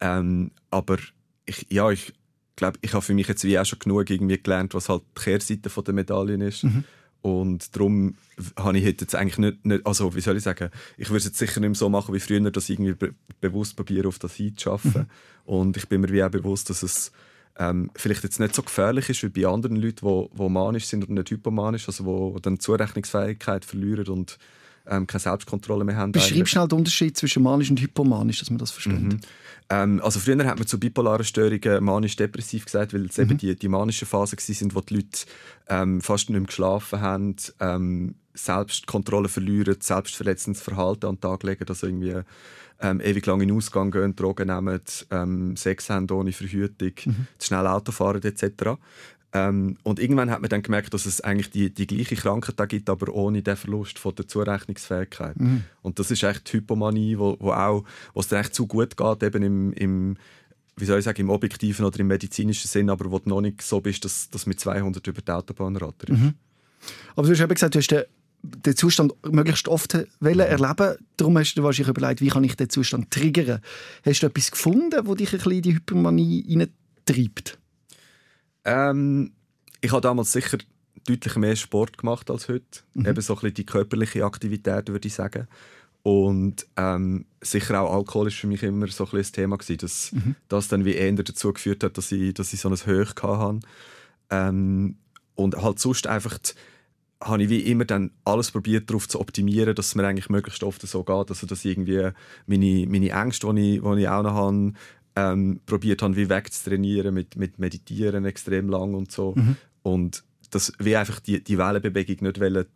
Ähm, 0.00 0.52
aber 0.70 0.98
ich, 1.46 1.66
ja, 1.68 1.90
ich 1.90 2.12
glaube, 2.54 2.78
ich 2.80 2.92
habe 2.92 3.02
für 3.02 3.14
mich 3.14 3.26
jetzt 3.26 3.42
wie 3.42 3.58
auch 3.58 3.66
schon 3.66 3.80
genug 3.80 4.08
irgendwie 4.08 4.40
gelernt, 4.40 4.72
was 4.72 4.88
halt 4.88 5.02
die 5.16 5.20
Kehrseite 5.20 5.82
der 5.82 5.94
Medaille 5.94 6.46
ist. 6.46 6.62
Mhm. 6.62 6.84
Und 7.20 7.74
darum 7.76 8.14
habe 8.56 8.78
ich 8.78 8.84
jetzt 8.84 9.14
eigentlich 9.14 9.38
nicht, 9.38 9.66
nicht, 9.66 9.86
also 9.86 10.14
wie 10.14 10.20
soll 10.20 10.36
ich 10.36 10.44
sagen, 10.44 10.70
ich 10.96 11.08
würde 11.08 11.18
es 11.18 11.24
jetzt 11.24 11.38
sicher 11.38 11.60
nicht 11.60 11.70
mehr 11.70 11.74
so 11.74 11.88
machen 11.88 12.14
wie 12.14 12.20
früher, 12.20 12.50
dass 12.50 12.68
ich 12.68 12.78
irgendwie 12.78 12.94
be 12.94 13.14
bewusst 13.40 13.76
probiere, 13.76 14.08
auf 14.08 14.18
das 14.18 14.38
einzuschaffen. 14.38 15.02
Mhm. 15.02 15.06
Und 15.44 15.76
ich 15.76 15.88
bin 15.88 16.00
mir 16.00 16.12
wie 16.12 16.22
auch 16.22 16.30
bewusst, 16.30 16.70
dass 16.70 16.82
es 16.82 17.12
ähm, 17.58 17.90
vielleicht 17.94 18.22
jetzt 18.22 18.38
nicht 18.38 18.54
so 18.54 18.62
gefährlich 18.62 19.08
ist 19.08 19.22
wie 19.22 19.28
bei 19.28 19.48
anderen 19.48 19.76
Leuten, 19.76 20.06
die, 20.06 20.36
die 20.36 20.48
manisch 20.48 20.86
sind 20.86 21.04
oder 21.04 21.14
nicht 21.14 21.30
hypomanisch, 21.30 21.88
also 21.88 22.34
die 22.36 22.42
dann 22.42 22.60
Zurechnungsfähigkeit 22.60 23.64
verlieren 23.64 24.06
und 24.08 24.38
ähm, 24.86 25.06
keine 25.06 25.20
Selbstkontrolle 25.20 25.84
mehr 25.84 25.96
haben. 25.96 26.12
Beschreib 26.12 26.48
schnell 26.48 26.68
den 26.68 26.78
Unterschied 26.78 27.16
zwischen 27.16 27.42
manisch 27.42 27.70
und 27.70 27.80
hypomanisch, 27.80 28.38
dass 28.38 28.50
man 28.50 28.58
das 28.58 28.70
versteht. 28.70 29.00
Mhm. 29.00 29.20
Ähm, 29.70 30.00
also 30.02 30.18
früher 30.18 30.44
hat 30.46 30.58
man 30.58 30.66
zu 30.66 30.80
bipolaren 30.80 31.24
Störungen 31.24 31.84
manisch-depressiv 31.84 32.64
gesagt, 32.64 32.94
weil 32.94 33.06
es 33.06 33.18
mhm. 33.18 33.24
eben 33.24 33.38
die, 33.38 33.56
die 33.56 33.68
manischen 33.68 34.06
Phasen 34.06 34.38
waren, 34.38 34.74
wo 34.74 34.80
die 34.80 34.94
Leute 34.94 35.26
ähm, 35.68 36.00
fast 36.00 36.30
nicht 36.30 36.38
mehr 36.38 36.46
geschlafen 36.46 37.00
haben, 37.00 37.36
ähm, 37.60 38.14
Selbstkontrolle 38.34 39.28
verlieren, 39.28 39.76
selbstverletzendes 39.80 40.62
Verhalten 40.62 41.06
an 41.06 41.16
den 41.16 41.20
Tag 41.20 41.42
legen, 41.42 41.66
also 41.68 41.86
irgendwie 41.86 42.22
ähm, 42.80 43.00
ewig 43.00 43.26
lang 43.26 43.40
in 43.40 43.48
den 43.48 43.56
Ausgang 43.56 43.90
gehen, 43.90 44.14
Drogen 44.14 44.48
nehmen, 44.48 44.80
ähm, 45.10 45.56
Sex 45.56 45.90
haben 45.90 46.08
ohne 46.10 46.32
Verhütung, 46.32 46.92
mhm. 47.04 47.26
zu 47.38 47.48
schnell 47.48 47.66
Auto 47.66 47.92
fahren 47.92 48.22
etc. 48.22 48.78
Ähm, 49.34 49.76
und 49.82 49.98
irgendwann 49.98 50.30
hat 50.30 50.40
man 50.40 50.48
dann 50.48 50.62
gemerkt, 50.62 50.94
dass 50.94 51.04
es 51.04 51.20
eigentlich 51.20 51.50
die, 51.50 51.72
die 51.72 51.86
gleiche 51.86 52.16
Krankheit 52.16 52.68
gibt, 52.68 52.88
aber 52.88 53.12
ohne 53.12 53.42
den 53.42 53.56
Verlust 53.56 53.98
von 53.98 54.14
der 54.14 54.26
Zurechnungsfähigkeit. 54.26 55.38
Mhm. 55.38 55.64
Und 55.82 55.98
das 55.98 56.10
ist 56.10 56.22
echt 56.22 56.50
die 56.50 56.58
Hypomanie, 56.58 57.18
wo, 57.18 57.36
wo 57.38 57.52
auch, 57.52 57.84
wo 58.14 58.20
es 58.20 58.28
dann 58.28 58.40
echt 58.40 58.54
zu 58.54 58.66
gut 58.66 58.96
geht, 58.96 59.22
eben 59.22 59.42
im, 59.42 59.72
im 59.74 60.16
wie 60.76 60.84
soll 60.84 60.98
ich 60.98 61.04
sagen, 61.04 61.20
im 61.20 61.30
objektiven 61.30 61.84
oder 61.84 62.00
im 62.00 62.06
medizinischen 62.06 62.68
Sinn, 62.68 62.88
aber 62.88 63.10
wo 63.10 63.18
du 63.18 63.28
noch 63.28 63.40
nicht 63.40 63.62
so 63.62 63.80
bist, 63.80 64.04
dass, 64.04 64.30
dass 64.30 64.46
mit 64.46 64.60
200 64.60 65.06
über 65.06 65.20
die 65.20 65.32
Autobahn 65.32 65.76
ratterst. 65.76 66.20
Mhm. 66.20 66.34
Aber 67.16 67.26
du 67.26 67.32
hast 67.32 67.40
eben 67.40 67.52
gesagt, 67.52 67.74
du 67.74 67.78
hast 67.80 67.90
den, 67.90 68.04
den 68.42 68.76
Zustand 68.76 69.12
möglichst 69.30 69.68
oft 69.68 69.94
wollen 70.20 70.40
erleben 70.40 70.96
Darum 71.16 71.36
hast 71.36 71.54
du 71.54 71.62
wahrscheinlich 71.62 71.96
überlegt, 71.96 72.20
wie 72.20 72.28
kann 72.28 72.44
ich 72.44 72.56
den 72.56 72.70
Zustand 72.70 73.10
triggern. 73.10 73.60
Hast 74.04 74.22
du 74.22 74.26
etwas 74.26 74.52
gefunden, 74.52 75.06
wo 75.06 75.14
dich 75.14 75.32
ein 75.32 75.38
bisschen 75.38 75.52
in 75.52 75.62
die 75.62 75.74
Hypomanie 75.74 76.44
hineintreibt? 76.46 77.58
Ähm, 78.64 79.32
ich 79.80 79.92
habe 79.92 80.00
damals 80.00 80.32
sicher 80.32 80.58
deutlich 81.06 81.36
mehr 81.36 81.56
Sport 81.56 81.98
gemacht 81.98 82.30
als 82.30 82.48
heute. 82.48 82.80
Mhm. 82.94 83.06
Eben 83.06 83.20
so 83.20 83.34
ein 83.34 83.40
bisschen 83.40 83.54
die 83.54 83.66
körperliche 83.66 84.24
Aktivität, 84.24 84.88
würde 84.88 85.08
ich 85.08 85.14
sagen. 85.14 85.48
Und 86.02 86.66
ähm, 86.76 87.26
sicher 87.40 87.80
auch 87.80 87.94
Alkohol 87.94 88.28
ist 88.28 88.36
für 88.36 88.46
mich 88.46 88.62
immer 88.62 88.88
so 88.88 89.04
ein, 89.04 89.18
ein 89.18 89.24
Thema 89.24 89.58
gewesen, 89.58 89.78
dass 89.78 90.12
mhm. 90.12 90.36
das 90.48 90.68
dann 90.68 90.84
wie 90.84 90.94
eher 90.94 91.12
dazu 91.12 91.52
geführt 91.52 91.84
hat, 91.84 91.98
dass 91.98 92.12
ich, 92.12 92.34
dass 92.34 92.52
ich 92.52 92.60
so 92.60 92.68
ein 92.68 92.76
Höch 92.76 93.14
hatte. 93.22 93.60
Ähm, 94.30 94.96
und 95.34 95.56
halt 95.56 95.78
sonst 95.78 96.06
einfach 96.06 96.38
habe 97.22 97.42
ich 97.42 97.48
wie 97.48 97.60
immer 97.60 97.84
dann 97.84 98.12
alles 98.24 98.52
probiert 98.52 98.88
darauf 98.90 99.08
zu 99.08 99.20
optimieren, 99.20 99.74
dass 99.74 99.86
es 99.86 99.94
mir 99.94 100.06
eigentlich 100.06 100.30
möglichst 100.30 100.62
oft 100.62 100.82
so 100.82 101.02
geht, 101.02 101.30
also 101.30 101.46
dass 101.46 101.64
irgendwie 101.64 102.10
meine, 102.46 102.86
meine 102.86 103.10
Ängste, 103.10 103.52
die 103.54 103.76
ich, 103.76 103.82
die 103.82 104.00
ich 104.00 104.08
auch 104.08 104.22
noch 104.22 104.34
habe, 104.34 104.72
ähm, 105.18 105.60
probiert 105.66 106.02
habe, 106.02 106.16
wie 106.16 106.28
wegzutrainieren 106.28 107.14
mit, 107.14 107.36
mit 107.36 107.58
Meditieren 107.58 108.24
extrem 108.24 108.68
lang 108.68 108.94
und 108.94 109.10
so. 109.10 109.34
Mhm. 109.36 109.56
Und 109.82 110.24
das 110.50 110.72
wie 110.78 110.96
einfach 110.96 111.20
die, 111.20 111.42
die 111.42 111.58
Wellenbewegung 111.58 112.26
nicht 112.26 112.40
wollen 112.40 112.66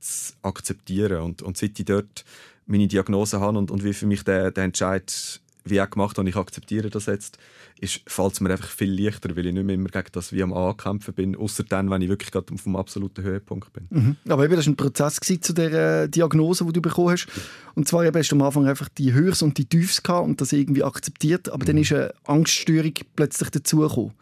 zu 0.00 0.32
akzeptieren. 0.42 1.22
Und, 1.22 1.42
und 1.42 1.56
seit 1.56 1.78
ich 1.78 1.84
dort 1.84 2.24
meine 2.66 2.86
Diagnose 2.86 3.40
habe 3.40 3.58
und, 3.58 3.70
und 3.70 3.82
wie 3.84 3.92
für 3.92 4.06
mich 4.06 4.22
der, 4.24 4.50
der 4.50 4.64
Entscheid 4.64 5.40
wie 5.70 5.80
auch 5.80 5.90
gemacht 5.90 6.18
habe, 6.18 6.28
ich 6.28 6.36
akzeptiere 6.36 6.90
das 6.90 7.06
jetzt, 7.06 7.38
ist, 7.80 8.00
fällt 8.06 8.32
es 8.32 8.40
mir 8.40 8.50
einfach 8.50 8.68
viel 8.68 8.92
leichter, 8.92 9.36
weil 9.36 9.46
ich 9.46 9.52
nicht 9.52 9.64
mehr 9.64 9.74
immer 9.74 9.88
gegen 9.88 10.08
das 10.12 10.32
wie 10.32 10.42
am 10.42 10.52
Ankämpfen 10.52 11.14
bin, 11.14 11.36
außer 11.36 11.64
dann, 11.64 11.90
wenn 11.90 12.02
ich 12.02 12.08
wirklich 12.08 12.30
gerade 12.30 12.52
auf 12.52 12.62
dem 12.62 12.76
absoluten 12.76 13.22
Höhepunkt 13.22 13.72
bin. 13.72 13.86
Mhm. 13.90 14.16
Aber 14.28 14.44
eben, 14.44 14.56
das 14.56 14.66
war 14.66 14.72
ein 14.72 14.76
Prozess 14.76 15.20
zu 15.40 15.52
der 15.52 16.02
äh, 16.02 16.08
Diagnose, 16.08 16.64
die 16.64 16.72
du 16.72 16.82
bekommen 16.82 17.10
hast. 17.10 17.28
Und 17.74 17.86
zwar 17.86 18.04
eben, 18.04 18.18
hast 18.18 18.30
du 18.30 18.36
am 18.36 18.42
Anfang 18.42 18.66
einfach 18.66 18.88
die 18.88 19.12
Höchst 19.12 19.42
und 19.42 19.58
die 19.58 19.64
Tiefs 19.64 20.02
gehabt 20.02 20.26
und 20.26 20.40
das 20.40 20.52
irgendwie 20.52 20.82
akzeptiert, 20.82 21.48
aber 21.48 21.62
mhm. 21.62 21.66
dann 21.66 21.78
ist 21.78 21.92
eine 21.92 22.14
Angststörung 22.24 22.94
plötzlich 23.14 23.50
dazugekommen. 23.50 24.12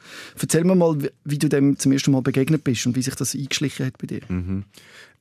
Erzähl 0.40 0.64
mir 0.64 0.74
mal, 0.74 1.00
wie, 1.02 1.10
wie 1.24 1.38
du 1.38 1.48
dem 1.48 1.78
zum 1.78 1.92
ersten 1.92 2.10
Mal 2.10 2.22
begegnet 2.22 2.64
bist 2.64 2.86
und 2.86 2.96
wie 2.96 3.02
sich 3.02 3.14
das 3.14 3.34
eingeschlichen 3.34 3.86
hat 3.86 3.98
bei 3.98 4.06
dir. 4.06 4.20
Mhm. 4.28 4.64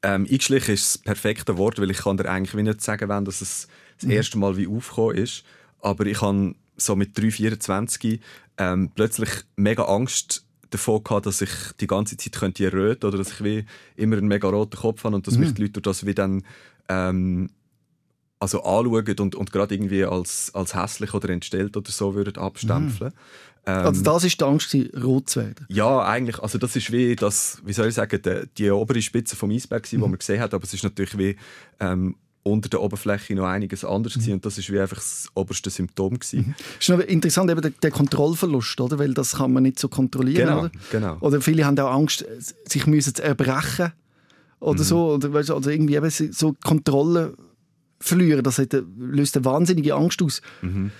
Ähm, 0.03 0.27
eingeschlichen 0.29 0.73
ist 0.73 0.95
das 0.95 0.97
perfekte 0.99 1.57
Wort, 1.57 1.79
weil 1.79 1.89
ich 1.89 1.97
kann 1.97 2.17
dir 2.17 2.29
eigentlich 2.29 2.63
nicht 2.63 2.81
sagen, 2.81 3.09
wann 3.09 3.25
das 3.25 3.39
das 3.39 3.67
mhm. 4.01 4.11
erste 4.11 4.37
Mal 4.37 4.57
wie 4.57 4.67
aufgekommen 4.67 5.17
ist. 5.17 5.43
Aber 5.85 6.07
ich 6.07 6.19
habe 6.21 6.55
so 6.77 6.95
mit 6.95 7.15
3, 7.15 7.29
24 7.29 8.19
ähm, 8.57 8.89
plötzlich 8.95 9.29
mega 9.55 9.83
Angst 9.83 10.43
davor 10.71 11.03
gehabt, 11.03 11.27
dass 11.27 11.41
ich 11.41 11.51
die 11.79 11.85
ganze 11.85 12.17
Zeit 12.17 12.33
könnte 12.33 12.73
röten 12.73 13.07
oder 13.07 13.19
dass 13.19 13.33
ich 13.33 13.43
wie 13.43 13.65
immer 13.95 14.17
einen 14.17 14.27
mega 14.27 14.49
roten 14.49 14.77
Kopf 14.77 15.03
habe 15.03 15.15
und 15.15 15.27
dass 15.27 15.35
mhm. 15.35 15.41
mich 15.41 15.53
die 15.53 15.61
Leute 15.61 15.81
das 15.81 16.07
wie 16.07 16.15
dann 16.15 16.43
ähm, 16.89 17.51
also 18.39 18.63
anschauen 18.63 19.19
und, 19.19 19.35
und 19.35 19.51
gerade 19.51 19.75
irgendwie 19.75 20.05
als, 20.05 20.53
als 20.55 20.73
hässlich 20.73 21.13
oder 21.13 21.29
entstellt 21.29 21.77
oder 21.77 21.91
so 21.91 22.15
würden 22.15 22.35
abstempeln. 22.37 23.11
Mhm. 23.11 23.71
Ähm, 23.71 23.85
also 23.85 24.01
das 24.01 24.23
ist 24.23 24.41
die 24.41 24.43
Angst, 24.43 24.75
rot 25.03 25.29
zu 25.29 25.41
werden? 25.41 25.67
Ja, 25.69 26.03
eigentlich. 26.03 26.39
Also 26.39 26.57
das 26.57 26.75
ist 26.75 26.91
wie 26.91 27.15
das, 27.15 27.61
wie 27.63 27.73
soll 27.73 27.89
ich 27.89 27.93
sagen, 27.93 28.19
die, 28.23 28.47
die 28.57 28.71
obere 28.71 29.03
Spitze 29.03 29.35
vom 29.35 29.51
Eisberg, 29.51 29.83
mhm. 29.85 29.89
die 29.89 29.97
man 29.97 30.17
gesehen 30.17 30.41
hat, 30.41 30.55
aber 30.55 30.63
es 30.63 30.73
ist 30.73 30.83
natürlich 30.83 31.15
wie 31.15 31.35
ähm, 31.79 32.15
unter 32.47 32.69
der 32.69 32.81
Oberfläche 32.81 33.33
noch 33.33 33.47
einiges 33.47 33.83
anderes 33.83 34.27
mhm. 34.27 34.33
und 34.33 34.45
das 34.45 34.59
ist 34.59 34.71
wie 34.71 34.79
einfach 34.79 34.97
das 34.97 35.27
oberste 35.33 35.71
Symptom 35.71 36.19
gewesen. 36.19 36.45
Mhm. 36.47 36.55
ist 36.79 36.89
noch 36.89 36.99
interessant 36.99 37.49
eben 37.49 37.61
der, 37.61 37.71
der, 37.71 37.89
Kontrollverlust, 37.89 38.79
oder? 38.79 38.99
Weil 38.99 39.15
das 39.15 39.37
kann 39.37 39.51
man 39.51 39.63
nicht 39.63 39.79
so 39.79 39.89
kontrollieren, 39.89 40.47
genau, 40.47 40.59
oder? 40.59 40.71
Genau. 40.91 41.17
Oder 41.21 41.41
viele 41.41 41.65
haben 41.65 41.77
auch 41.79 41.91
Angst, 41.91 42.23
sich 42.65 42.85
müssen 42.85 43.15
zu 43.15 43.23
erbrechen 43.23 43.93
oder 44.59 44.79
mhm. 44.79 44.83
so 44.83 45.13
oder, 45.13 45.33
weißt, 45.33 45.49
oder 45.49 45.71
irgendwie 45.71 45.95
eben 45.95 46.09
so 46.09 46.55
Kontrolle 46.63 47.33
verlieren. 47.99 48.43
Das 48.43 48.59
hat, 48.59 48.73
löst 48.95 49.35
eine 49.35 49.45
wahnsinnige 49.45 49.95
Angst 49.95 50.21
aus. 50.21 50.43
Mhm. 50.61 50.91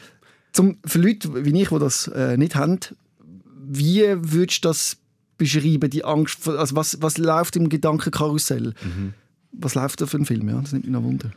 Zum, 0.52 0.80
für 0.84 0.98
Leute 0.98 1.46
wie 1.46 1.62
ich, 1.62 1.70
die 1.70 1.80
das 1.80 2.08
äh, 2.08 2.38
nicht 2.38 2.56
haben, 2.56 2.80
wie 3.68 4.04
würdest 4.18 4.66
du 4.66 4.70
das 4.70 4.98
beschreiben, 5.38 5.92
die 5.92 6.04
Angst? 6.04 6.48
Also 6.48 6.76
was, 6.76 7.04
was 7.04 7.20
läuft 7.20 7.56
im 7.56 7.70
Gedankenkarussell? 7.70 8.74
Mhm. 8.84 9.14
Was 9.58 9.76
läuft 9.76 10.02
da 10.02 10.06
für 10.06 10.18
ein 10.18 10.26
Film? 10.26 10.50
Ja, 10.50 10.60
das 10.60 10.72
nimmt 10.72 10.86
mich 10.86 10.94
noch 10.94 11.04
Wunder. 11.04 11.32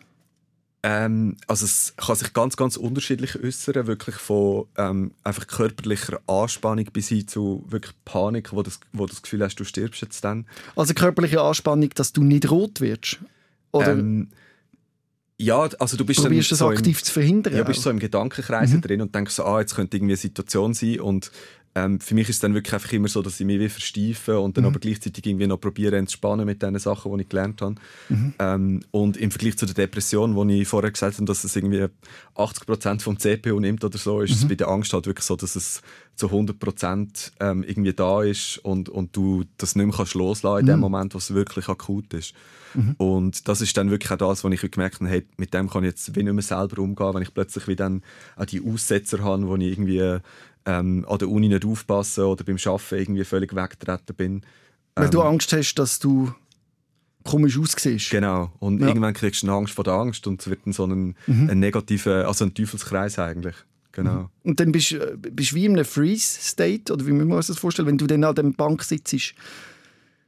Ähm, 0.85 1.37
also 1.49 1.65
es 1.65 1.95
kann 1.97 2.15
sich 2.15 2.33
ganz, 2.33 2.57
ganz 2.57 2.77
unterschiedlich 2.77 3.43
äußern, 3.43 3.89
wirklich 3.89 4.15
von 4.15 4.67
ähm, 4.77 5.11
einfach 5.25 5.47
körperlicher 5.49 6.21
Anspannung 6.29 6.85
bis 6.93 7.09
hin 7.09 7.27
zu 7.27 7.65
wirklich 7.69 7.93
Panik, 8.05 8.53
wo, 8.53 8.63
das, 8.63 8.79
wo 8.93 9.07
du 9.07 9.13
das 9.13 9.23
Gefühl 9.23 9.43
hast, 9.43 9.57
du 9.57 9.65
stirbst 9.65 10.01
jetzt 10.03 10.23
dann. 10.23 10.47
Also 10.77 10.95
körperliche 10.95 11.41
Anspannung, 11.43 11.91
dass 11.91 12.13
du 12.13 12.23
nicht 12.23 12.49
rot 12.51 12.81
wirst? 12.81 13.19
Oder? 13.73 13.93
Ähm, 13.93 14.29
ja, 15.41 15.69
also 15.79 15.97
du 15.97 16.05
bist 16.05 16.21
Probierst 16.21 16.51
dann 16.53 16.59
so 16.59 16.69
aktiv 16.69 16.99
im, 16.99 17.05
zu 17.05 17.13
verhindern. 17.13 17.57
Ja, 17.57 17.63
bist 17.63 17.83
so 17.83 17.91
im 17.91 18.01
Gedankenkreis 18.01 18.71
mhm. 18.71 18.81
drin 18.81 19.01
und 19.03 19.15
denkst 19.15 19.35
so, 19.35 19.45
ah, 19.45 19.61
jetzt 19.61 19.75
könnte 19.75 19.97
irgendwie 19.97 20.15
eine 20.15 20.19
Situation 20.19 20.75
sein 20.75 21.01
und 21.01 21.31
ähm, 21.79 22.01
für 22.01 22.15
mich 22.15 22.29
ist 22.29 22.37
es 22.37 22.41
dann 22.41 22.55
wirklich 22.55 22.75
einfach 22.75 22.93
immer 22.93 23.09
so, 23.09 23.23
dass 23.23 23.39
ich 23.39 23.47
mich 23.47 23.61
wie 23.61 23.69
versteife 23.69 24.41
und 24.41 24.57
dann 24.57 24.65
mhm. 24.65 24.71
aber 24.71 24.81
gleichzeitig 24.81 25.25
irgendwie 25.25 25.47
noch 25.47 25.61
probiere 25.61 25.97
entspannen 25.97 26.45
mit 26.45 26.63
den 26.63 26.79
Sachen, 26.79 27.15
die 27.17 27.23
ich 27.23 27.29
gelernt 27.29 27.63
habe. 27.63 27.77
Mhm. 28.09 28.35
Ähm, 28.39 28.81
und 28.91 29.17
im 29.17 29.31
Vergleich 29.31 29.57
zu 29.57 29.67
der 29.67 29.75
Depression, 29.75 30.35
wo 30.35 30.45
ich 30.45 30.67
vorher 30.67 30.91
gesagt 30.91 31.17
habe, 31.17 31.27
dass 31.27 31.45
es 31.45 31.55
irgendwie 31.55 31.87
80% 32.35 33.01
vom 33.01 33.19
CPU 33.19 33.61
nimmt 33.61 33.85
oder 33.85 33.99
so, 33.99 34.21
ist 34.21 34.31
mhm. 34.31 34.37
es 34.37 34.49
bei 34.49 34.55
der 34.57 34.69
Angst 34.69 34.93
halt 34.93 35.07
wirklich 35.07 35.27
so, 35.27 35.37
dass 35.37 35.55
es 35.57 35.83
zu 36.17 36.27
100% 36.29 37.33
ähm, 37.39 37.63
irgendwie 37.63 37.93
da 37.93 38.23
ist 38.23 38.59
und, 38.59 38.89
und 38.89 39.15
du 39.15 39.45
das 39.57 39.77
nicht 39.77 39.87
mehr 39.87 39.97
kannst 39.97 40.15
loslassen 40.15 40.61
in 40.61 40.67
dem 40.67 40.77
mhm. 40.77 40.81
Moment, 40.81 41.15
wo 41.15 41.19
es 41.19 41.33
wirklich 41.33 41.69
akut 41.69 42.13
ist. 42.13 42.35
Mhm. 42.75 42.95
Und 42.99 43.49
das 43.49 43.61
ist 43.61 43.77
dann 43.77 43.91
wirklich 43.91 44.11
auch 44.11 44.17
das, 44.17 44.45
was 44.45 44.53
ich 44.53 44.71
gemerkt 44.71 44.97
habe, 44.97 45.09
hey, 45.09 45.27
mit 45.37 45.55
dem 45.55 45.71
kann 45.71 45.85
ich 45.85 45.91
jetzt 45.91 46.17
wie 46.17 46.23
nicht 46.23 46.33
mehr 46.33 46.43
selber 46.43 46.83
umgehen, 46.83 47.15
wenn 47.15 47.23
ich 47.23 47.33
plötzlich 47.33 47.69
wie 47.69 47.77
dann 47.77 48.03
auch 48.37 48.47
die 48.47 48.63
Aussetzer 48.63 49.23
habe, 49.23 49.47
wo 49.49 49.57
ich 49.57 49.73
irgendwie 49.73 50.19
ähm, 50.69 51.07
an 51.09 51.19
der 51.19 51.29
Uni 51.29 51.49
nicht 51.49 51.65
aufpassen 51.65 52.25
oder 52.25 52.45
beim 52.45 52.59
Arbeiten 52.63 52.97
irgendwie 52.97 53.25
völlig 53.25 53.55
weggetreten 53.55 54.15
bin. 54.15 54.43
Weil 54.95 55.07
ähm, 55.07 55.11
du 55.11 55.23
Angst 55.23 55.53
hast, 55.53 55.75
dass 55.77 55.99
du 55.99 56.33
komisch 57.25 57.59
aussiehst. 57.59 58.11
Genau. 58.11 58.53
Und 58.59 58.81
ja. 58.81 58.89
irgendwann 58.89 59.15
kriegst 59.15 59.43
du 59.43 59.47
eine 59.47 59.57
Angst 59.57 59.75
vor 59.75 59.85
der 59.85 59.95
Angst 59.95 60.27
und 60.27 60.41
es 60.41 60.51
wird 60.51 60.61
dann 60.67 60.75
so 60.75 60.85
ein, 60.85 61.17
mhm. 61.27 61.51
ein 61.51 61.59
negativer, 61.59 62.29
also 62.29 62.45
ein 62.45 62.55
Teufelskreis 62.55 63.19
eigentlich. 63.19 63.55
Genau. 63.93 64.23
Mhm. 64.23 64.29
Und 64.45 64.61
dann 64.61 64.73
bist 64.73 64.93
du 64.93 64.97
äh, 64.97 65.17
wie 65.53 65.65
in 65.65 65.73
einem 65.73 65.85
Freeze-State, 65.85 66.93
oder 66.93 67.07
wie 67.07 67.13
muss 67.13 67.27
man 67.27 67.43
sich 67.43 67.55
das 67.55 67.59
vorstellen, 67.59 67.89
wenn 67.89 67.99
du 67.99 68.07
dann 68.07 68.25
an 68.25 68.35
der 68.35 68.43
Bank 68.43 68.83
sitzt? 68.83 69.35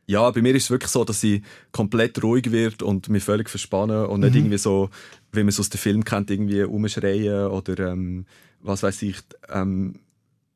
Ja, 0.06 0.28
bei 0.30 0.42
mir 0.42 0.54
ist 0.54 0.64
es 0.64 0.70
wirklich 0.70 0.90
so, 0.90 1.04
dass 1.04 1.22
ich 1.22 1.42
komplett 1.70 2.22
ruhig 2.22 2.50
wird 2.50 2.82
und 2.82 3.08
mich 3.10 3.22
völlig 3.22 3.48
verspannen 3.48 4.06
und 4.06 4.20
nicht 4.20 4.32
mhm. 4.32 4.38
irgendwie 4.38 4.58
so, 4.58 4.88
wie 5.32 5.40
man 5.40 5.48
es 5.48 5.60
aus 5.60 5.68
dem 5.68 5.78
Film 5.78 6.04
kennt, 6.04 6.30
irgendwie 6.30 6.62
umschreien 6.62 7.46
oder 7.48 7.90
ähm, 7.90 8.24
was 8.62 8.82
weiß 8.82 9.02
ich, 9.02 9.18
ähm, 9.50 10.00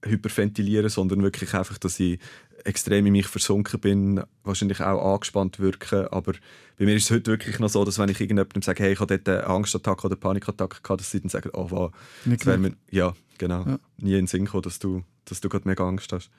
hyperventilieren, 0.05 0.89
sondern 0.89 1.23
wirklich 1.23 1.55
einfach, 1.55 1.79
dass 1.79 1.99
ich 2.01 2.19
extrem 2.65 3.07
in 3.07 3.13
mich 3.13 3.27
versunken 3.27 3.81
bin, 3.81 4.23
wahrscheinlich 4.43 4.81
auch 4.81 5.15
angespannt 5.15 5.61
wirke. 5.61 6.13
Aber 6.13 6.33
bei 6.79 6.85
mir 6.85 6.97
ist 6.97 7.05
es 7.05 7.11
heute 7.11 7.31
wirklich 7.31 7.59
noch 7.59 7.69
so, 7.69 7.85
dass 7.85 7.99
wenn 7.99 8.09
ich 8.09 8.21
irgendjemandem 8.21 8.63
sage, 8.63 8.83
hey, 8.83 8.93
ich 8.93 9.01
habe 9.01 9.19
dort 9.19 9.29
eine 9.29 9.47
Angstattacke 9.47 10.07
oder 10.07 10.17
Panikattacke 10.17 10.81
gehabt, 10.83 11.01
dass 11.01 11.11
sie 11.11 11.21
dann 11.21 11.29
sagen, 11.29 11.51
oh, 11.53 11.71
wow. 11.71 11.93
Das 12.25 12.59
mir, 12.59 12.73
ja, 12.91 13.15
genau. 13.39 13.65
Ja. 13.67 13.79
Nie 13.99 14.13
in 14.13 14.19
den 14.21 14.27
Sinn 14.27 14.47
gekommen, 14.47 14.63
dass 14.63 14.79
du, 14.79 15.03
dass 15.25 15.41
du 15.41 15.49
gerade 15.49 15.69
mega 15.69 15.87
Angst 15.87 16.13
hast. 16.13 16.31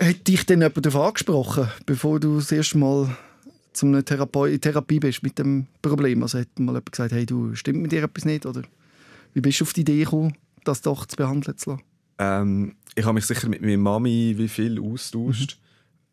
Hat 0.00 0.28
dich 0.28 0.46
denn 0.46 0.60
jemand 0.60 0.86
darauf 0.86 1.08
angesprochen, 1.08 1.68
bevor 1.84 2.20
du 2.20 2.36
das 2.36 2.52
erste 2.52 2.78
Mal 2.78 3.16
zum 3.72 4.04
Therape 4.04 4.50
in 4.50 4.60
Therapie 4.60 5.00
bist 5.00 5.24
mit 5.24 5.38
dem 5.38 5.66
Problem? 5.82 6.22
Also 6.22 6.38
hat 6.38 6.58
mal 6.58 6.72
jemand 6.72 6.92
gesagt, 6.92 7.12
hey, 7.12 7.26
du, 7.26 7.54
stimmt 7.56 7.82
mit 7.82 7.90
dir 7.90 8.04
etwas 8.04 8.24
nicht? 8.24 8.46
Oder 8.46 8.62
wie 9.34 9.40
bist 9.40 9.60
du 9.60 9.64
auf 9.64 9.72
die 9.72 9.80
Idee 9.80 10.04
gekommen, 10.04 10.36
das 10.64 10.82
doch 10.82 11.04
zu 11.06 11.16
behandeln 11.16 11.58
zu 11.58 11.70
lassen? 11.70 11.82
Ähm, 12.18 12.76
ich 12.94 13.04
habe 13.04 13.14
mich 13.14 13.26
sicher 13.26 13.48
mit 13.48 13.62
meiner 13.62 13.76
Mami 13.76 14.34
wie 14.36 14.48
viel 14.48 14.80
austauscht. 14.80 15.58
Mhm. 15.60 15.68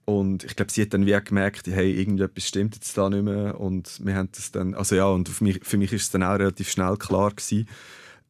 Und 0.06 0.44
ich 0.44 0.56
glaube, 0.56 0.72
sie 0.72 0.84
hat 0.84 0.94
dann 0.94 1.08
wie 1.08 1.20
gemerkt, 1.20 1.66
hey, 1.66 1.92
irgendetwas 1.92 2.48
stimmt 2.48 2.76
jetzt 2.76 2.96
da 2.96 3.10
nicht 3.10 3.24
mehr. 3.24 3.60
Und 3.60 4.00
wir 4.06 4.16
haben 4.16 4.30
das 4.34 4.52
dann, 4.52 4.76
also 4.76 4.96
ja, 4.96 5.08
und 5.08 5.28
für 5.30 5.44
mich, 5.44 5.94
ist 5.94 6.04
es 6.04 6.12
dann 6.12 6.22
auch 6.22 6.38
relativ 6.38 6.70
schnell 6.70 6.96
klar 6.98 7.32
gewesen. 7.32 7.68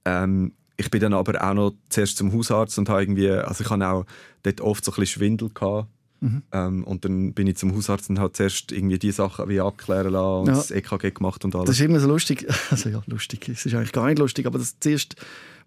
Ähm, 0.05 0.53
ich 0.77 0.89
bin 0.89 1.01
dann 1.01 1.13
aber 1.13 1.41
auch 1.43 1.53
noch 1.53 1.73
zuerst 1.89 2.17
zum 2.17 2.33
Hausarzt 2.33 2.77
und 2.77 2.87
habe 2.89 3.01
irgendwie, 3.01 3.29
also 3.29 3.63
ich 3.63 3.69
hatte 3.69 3.87
auch 3.87 4.05
dort 4.43 4.61
oft 4.61 4.85
so 4.85 4.91
ein 4.91 4.95
bisschen 4.95 5.19
Schwindel 5.19 5.49
gehabt. 5.53 5.89
Mhm. 6.25 6.43
Ähm, 6.51 6.83
und 6.83 7.05
dann 7.05 7.33
bin 7.33 7.47
ich 7.47 7.57
zum 7.57 7.75
Hausarzt 7.75 8.09
und 8.09 8.19
habe 8.19 8.33
zuerst 8.33 8.71
irgendwie 8.71 8.99
die 8.99 9.11
Sachen 9.11 9.47
wie 9.49 9.59
abklären 9.59 10.13
lassen 10.13 10.41
und 10.41 10.47
ja. 10.47 10.53
das 10.53 10.71
EKG 10.71 11.11
gemacht 11.11 11.45
und 11.45 11.55
alles. 11.55 11.67
Das 11.67 11.75
ist 11.77 11.85
immer 11.85 11.99
so 11.99 12.07
lustig, 12.07 12.47
also 12.71 12.89
ja, 12.89 13.01
lustig, 13.05 13.47
es 13.49 13.65
ist 13.65 13.73
eigentlich 13.73 13.91
gar 13.91 14.07
nicht 14.07 14.19
lustig, 14.19 14.45
aber 14.45 14.57
das 14.57 14.79
zuerst 14.79 15.15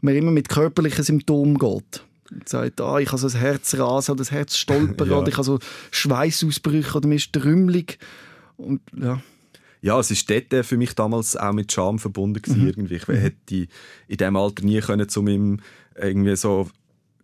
man 0.00 0.14
immer 0.14 0.30
mit 0.30 0.48
körperlichen 0.48 1.04
Symptomen 1.04 1.58
geht. 1.58 2.04
Und 2.30 2.46
sagt, 2.46 2.80
ah, 2.82 2.98
ich 2.98 3.08
habe 3.08 3.18
so 3.18 3.26
ein 3.26 3.40
Herzrasen 3.40 4.12
oder 4.12 4.22
ein 4.22 4.30
Herzstolpern 4.30 5.08
ja. 5.10 5.16
oder 5.16 5.28
ich 5.28 5.34
habe 5.34 5.44
so 5.44 5.58
Schweißausbrüche 5.90 6.96
oder 6.96 7.08
mir 7.08 7.14
ist 7.14 7.32
trümmelig. 7.32 7.98
Und 8.56 8.80
ja 8.94 9.22
ja, 9.80 9.98
es 9.98 10.10
ist 10.10 10.28
dort 10.28 10.66
für 10.66 10.76
mich 10.76 10.94
damals 10.94 11.36
auch 11.36 11.52
mit 11.52 11.70
Scham 11.72 11.98
verbunden 11.98 12.42
gewesen, 12.42 12.62
mhm. 12.62 12.68
irgendwie. 12.68 12.96
Ich 12.96 13.08
hätte 13.08 13.54
in 13.54 14.16
diesem 14.16 14.36
Alter 14.36 14.64
nie 14.64 14.80
können 14.80 15.08
zu 15.08 15.22
meinem 15.22 15.60
irgendwie 15.94 16.36
so 16.36 16.68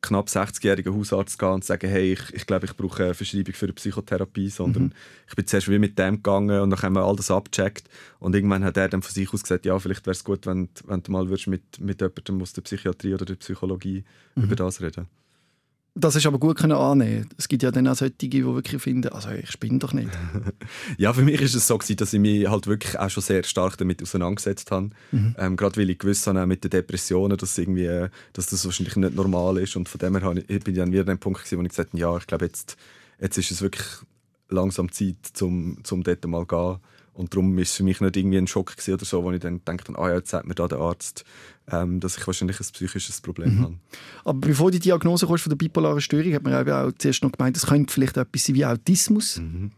knapp 0.07 0.29
60-jährigen 0.29 0.95
Hausarzt 0.95 1.39
gehen 1.39 1.49
und 1.49 1.65
sagen, 1.65 1.89
hey, 1.89 2.13
ich, 2.13 2.33
ich 2.33 2.47
glaube, 2.47 2.67
ich 2.67 2.77
brauche 2.77 3.05
eine 3.05 3.15
Verschreibung 3.15 3.55
für 3.55 3.67
eine 3.67 3.73
Psychotherapie, 3.73 4.49
sondern 4.49 4.85
mhm. 4.85 4.93
ich 5.29 5.35
bin 5.35 5.47
zuerst 5.47 5.69
wie 5.69 5.79
mit 5.79 5.99
dem 5.99 6.17
gegangen 6.17 6.61
und 6.61 6.71
dann 6.71 6.83
haben 6.83 6.95
wir 6.95 7.05
all 7.05 7.17
das 7.17 7.31
abgecheckt 7.31 7.89
und 8.19 8.35
irgendwann 8.35 8.65
hat 8.65 8.77
er 8.77 8.89
dann 8.89 9.03
von 9.03 9.13
sich 9.13 9.33
aus 9.33 9.43
gesagt, 9.43 9.67
ja, 9.67 9.79
vielleicht 9.79 10.07
wäre 10.07 10.13
es 10.13 10.25
gut, 10.25 10.47
wenn, 10.47 10.69
wenn 10.87 11.03
du 11.03 11.13
mal 11.13 11.25
mit, 11.25 11.81
mit 11.81 12.01
jemandem 12.01 12.43
aus 12.43 12.53
der 12.53 12.63
Psychiatrie 12.63 13.15
oder 13.15 13.25
der 13.25 13.37
Psychologie 13.37 14.05
mhm. 14.35 14.45
über 14.45 14.57
das 14.57 14.81
reden 14.81 15.09
das 15.97 16.17
ist 16.17 16.27
aber 16.27 16.41
gut 16.41 16.59
können 16.59 16.73
annehmen. 16.73 17.29
Es 17.39 17.47
gibt 17.47 17.63
ja 17.63 17.71
dann 17.71 17.87
auch 17.87 17.95
solche, 17.95 18.15
die 18.15 18.45
wirklich 18.45 18.83
finden, 18.83 19.11
also 19.11 19.31
ich 19.31 19.51
spinne 19.51 19.79
doch 19.79 19.93
nicht. 19.93 20.11
ja, 20.99 21.13
für 21.13 21.23
mich 21.23 21.41
ist 21.41 21.55
es 21.55 21.69
so 21.69 21.79
gewesen, 21.79 21.97
dass 21.97 22.13
ich 22.13 22.19
mich 22.19 22.49
halt 22.49 22.67
wirklich 22.67 22.99
auch 22.99 23.09
schon 23.09 23.23
sehr 23.23 23.45
stark 23.45 23.79
damit 23.79 24.03
auseinandergesetzt 24.03 24.73
habe. 24.73 24.91
Mhm. 25.13 25.37
Ähm, 25.39 25.57
Gerade 25.57 25.81
weil 25.81 25.91
ich 25.91 25.99
gewusst 25.99 26.27
habe, 26.27 26.47
mit 26.47 26.65
den 26.65 26.71
Depressionen, 26.71 27.39
dass, 27.39 27.57
irgendwie, 27.57 28.09
dass 28.33 28.47
das 28.47 28.65
wahrscheinlich 28.65 28.97
nicht 28.97 29.15
normal 29.15 29.59
ist. 29.59 29.77
Und 29.77 29.89
von 29.89 30.01
dem 30.01 30.17
her 30.17 30.35
bin 30.35 30.45
ich 30.49 30.75
dann 30.75 30.91
wieder 30.91 31.03
an 31.03 31.07
dem 31.07 31.19
Punkt 31.19 31.45
gewesen, 31.45 31.59
wo 31.59 31.63
ich 31.63 31.69
gesagt 31.69 31.91
habe, 31.91 32.01
ja, 32.01 32.17
ich 32.17 32.27
glaube, 32.27 32.47
jetzt, 32.47 32.77
jetzt 33.21 33.39
ist 33.39 33.53
es 33.53 33.63
wirklich 33.63 33.87
langsam 34.49 34.91
Zeit, 34.91 35.17
um 35.41 35.79
zum 35.85 36.03
dort 36.03 36.27
mal 36.27 36.41
zu 36.41 36.47
gehen. 36.47 36.79
Und 37.15 37.33
darum 37.33 37.55
war 37.55 37.63
es 37.63 37.73
für 37.73 37.85
mich 37.85 38.01
nicht 38.01 38.17
irgendwie 38.17 38.39
ein 38.39 38.49
Schock 38.49 38.75
oder 38.89 39.05
so, 39.05 39.23
wo 39.23 39.31
ich 39.31 39.41
dann 39.41 39.61
dachte, 39.65 39.97
ah 39.97 40.09
ja, 40.09 40.17
jetzt 40.17 40.31
sagt 40.31 40.47
mir 40.47 40.55
da 40.55 40.67
der 40.67 40.79
Arzt, 40.79 41.25
ähm, 41.71 42.01
dass 42.01 42.19
ich 42.19 42.27
wahrscheinlich 42.27 42.59
ein 42.59 42.67
psychisches 42.73 43.21
Problem 43.21 43.57
mhm. 43.57 43.63
habe. 43.63 43.75
Aber 44.25 44.41
bevor 44.41 44.73
die 44.73 44.81
Diagnose 44.81 45.27
kommst 45.27 45.45
von 45.45 45.51
der 45.51 45.57
bipolaren 45.57 46.01
Störung, 46.01 46.35
hat 46.35 46.43
man 46.43 46.69
auch 46.69 46.93
zuerst 46.99 47.23
noch 47.23 47.31
gemeint, 47.31 47.57
es 47.57 47.67
könnte 47.67 47.93
vielleicht 47.93 48.17
etwas 48.17 48.45
sein 48.45 48.57
wie 48.57 48.67
Autismus. 48.67 49.39
Mhm. 49.39 49.71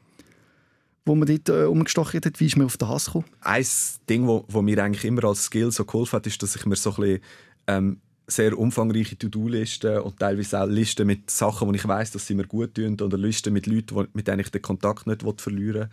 Wo 1.05 1.15
man 1.15 1.29
dort 1.29 1.49
äh, 1.51 1.67
umgestochen 1.67 2.21
hat, 2.25 2.41
wie 2.41 2.47
ist 2.47 2.57
man 2.57 2.67
auf 2.67 2.79
das 2.79 3.07
gekommen? 3.07 3.27
Ein 3.43 3.67
Ding, 4.09 4.27
wo, 4.27 4.45
wo 4.49 4.63
mir 4.63 4.83
eigentlich 4.83 5.05
immer 5.05 5.25
als 5.25 5.45
Skill 5.45 5.71
so 5.71 5.85
geholfen 5.85 6.17
hat, 6.17 6.27
ist, 6.27 6.43
dass 6.43 6.57
ich 6.57 6.67
mir 6.67 6.75
so 6.75 6.91
ein 6.91 6.97
bisschen 6.97 7.21
ähm, 7.69 8.01
sehr 8.27 8.59
umfangreiche 8.59 9.17
To-Do-Listen 9.17 10.01
und 10.01 10.19
teilweise 10.19 10.63
auch 10.63 10.67
Listen 10.67 11.07
mit 11.07 11.31
Sachen, 11.31 11.71
die 11.71 11.79
ich 11.79 11.87
weiß, 11.87 12.11
dass 12.11 12.27
sie 12.27 12.35
mir 12.35 12.47
gut 12.47 12.75
tun 12.75 13.01
oder 13.01 13.17
Listen 13.17 13.53
mit 13.53 13.67
Leuten, 13.67 14.09
mit 14.15 14.27
denen 14.27 14.41
ich 14.41 14.51
den 14.51 14.63
Kontakt 14.63 15.07
nicht 15.07 15.23
verlieren 15.41 15.83
will 15.83 15.89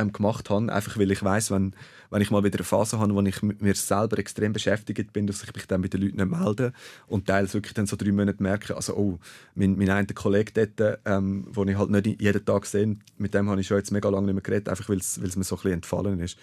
ähm, 0.00 0.12
gemacht 0.12 0.50
habe. 0.50 0.72
Einfach 0.72 0.98
weil 0.98 1.10
ich 1.10 1.22
weiß, 1.22 1.50
wenn, 1.50 1.74
wenn 2.10 2.22
ich 2.22 2.30
mal 2.30 2.42
wieder 2.44 2.58
eine 2.58 2.64
Phase 2.64 2.98
habe, 2.98 3.14
wo 3.14 3.20
ich 3.22 3.42
mir 3.42 3.74
selber 3.74 4.18
extrem 4.18 4.52
beschäftigt 4.52 5.12
bin, 5.12 5.26
dass 5.26 5.42
ich 5.42 5.54
mich 5.54 5.66
dann 5.66 5.82
bei 5.82 5.88
den 5.88 6.02
Leuten 6.02 6.16
nicht 6.16 6.30
melde 6.30 6.72
und 7.06 7.26
teils 7.26 7.54
wirklich 7.54 7.74
dann 7.74 7.86
so 7.86 7.96
drei 7.96 8.12
Monate 8.12 8.42
merke, 8.42 8.74
also 8.74 8.96
oh, 8.96 9.18
mein, 9.54 9.76
mein 9.76 9.90
einer 9.90 10.06
Kollege 10.14 10.66
dort, 10.66 11.00
ähm, 11.04 11.46
den 11.54 11.68
ich 11.68 11.78
halt 11.78 11.90
nicht 11.90 12.20
jeden 12.20 12.44
Tag 12.44 12.66
sehe, 12.66 12.96
mit 13.18 13.34
dem 13.34 13.48
habe 13.48 13.60
ich 13.60 13.66
schon 13.66 13.76
jetzt 13.76 13.92
mega 13.92 14.08
lange 14.08 14.26
nicht 14.26 14.34
mehr 14.34 14.42
geredet, 14.42 14.68
einfach 14.68 14.88
weil 14.88 14.98
es 14.98 15.18
mir 15.18 15.28
so 15.44 15.54
ein 15.54 15.58
bisschen 15.58 15.72
entfallen 15.72 16.20
ist. 16.20 16.38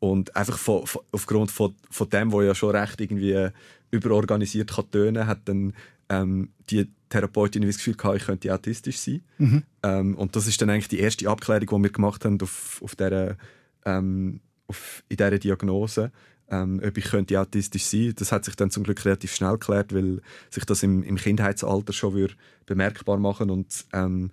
Und 0.00 0.34
einfach 0.36 0.58
von, 0.58 0.86
von, 0.86 1.02
aufgrund 1.12 1.50
von, 1.50 1.74
von 1.90 2.08
dem, 2.10 2.32
wo 2.32 2.42
ja 2.42 2.54
schon 2.54 2.76
recht 2.76 3.00
irgendwie 3.00 3.48
überorganisiert 3.90 4.74
kann 4.74 4.90
tönen, 4.90 5.26
hat 5.26 5.40
dann 5.46 5.72
ähm, 6.22 6.50
die 6.70 6.88
Therapeutin 7.08 7.62
das 7.62 7.76
Gefühl 7.76 7.94
gehabt, 7.94 8.16
ich 8.16 8.24
könnte 8.24 8.52
autistisch 8.52 8.98
sein. 8.98 9.22
Mhm. 9.38 9.62
Ähm, 9.82 10.14
und 10.16 10.36
das 10.36 10.46
ist 10.46 10.60
dann 10.60 10.70
eigentlich 10.70 10.88
die 10.88 11.00
erste 11.00 11.28
Abklärung, 11.28 11.82
die 11.82 11.88
wir 11.88 11.92
gemacht 11.92 12.24
haben 12.24 12.40
auf, 12.40 12.80
auf 12.82 12.96
dieser, 12.96 13.36
ähm, 13.84 14.40
auf, 14.66 15.04
in 15.08 15.16
dieser 15.16 15.38
Diagnose, 15.38 16.10
ähm, 16.50 16.80
ob 16.84 16.96
ich 16.96 17.04
könnte 17.04 17.40
autistisch 17.40 17.84
sein. 17.84 18.14
Das 18.16 18.32
hat 18.32 18.44
sich 18.44 18.56
dann 18.56 18.70
zum 18.70 18.84
Glück 18.84 19.04
relativ 19.04 19.34
schnell 19.34 19.52
geklärt, 19.52 19.94
weil 19.94 20.20
sich 20.50 20.64
das 20.64 20.82
im, 20.82 21.02
im 21.02 21.16
Kindheitsalter 21.16 21.92
schon 21.92 22.28
bemerkbar 22.66 23.18
machen 23.18 23.50
und 23.50 23.86
ähm, 23.92 24.30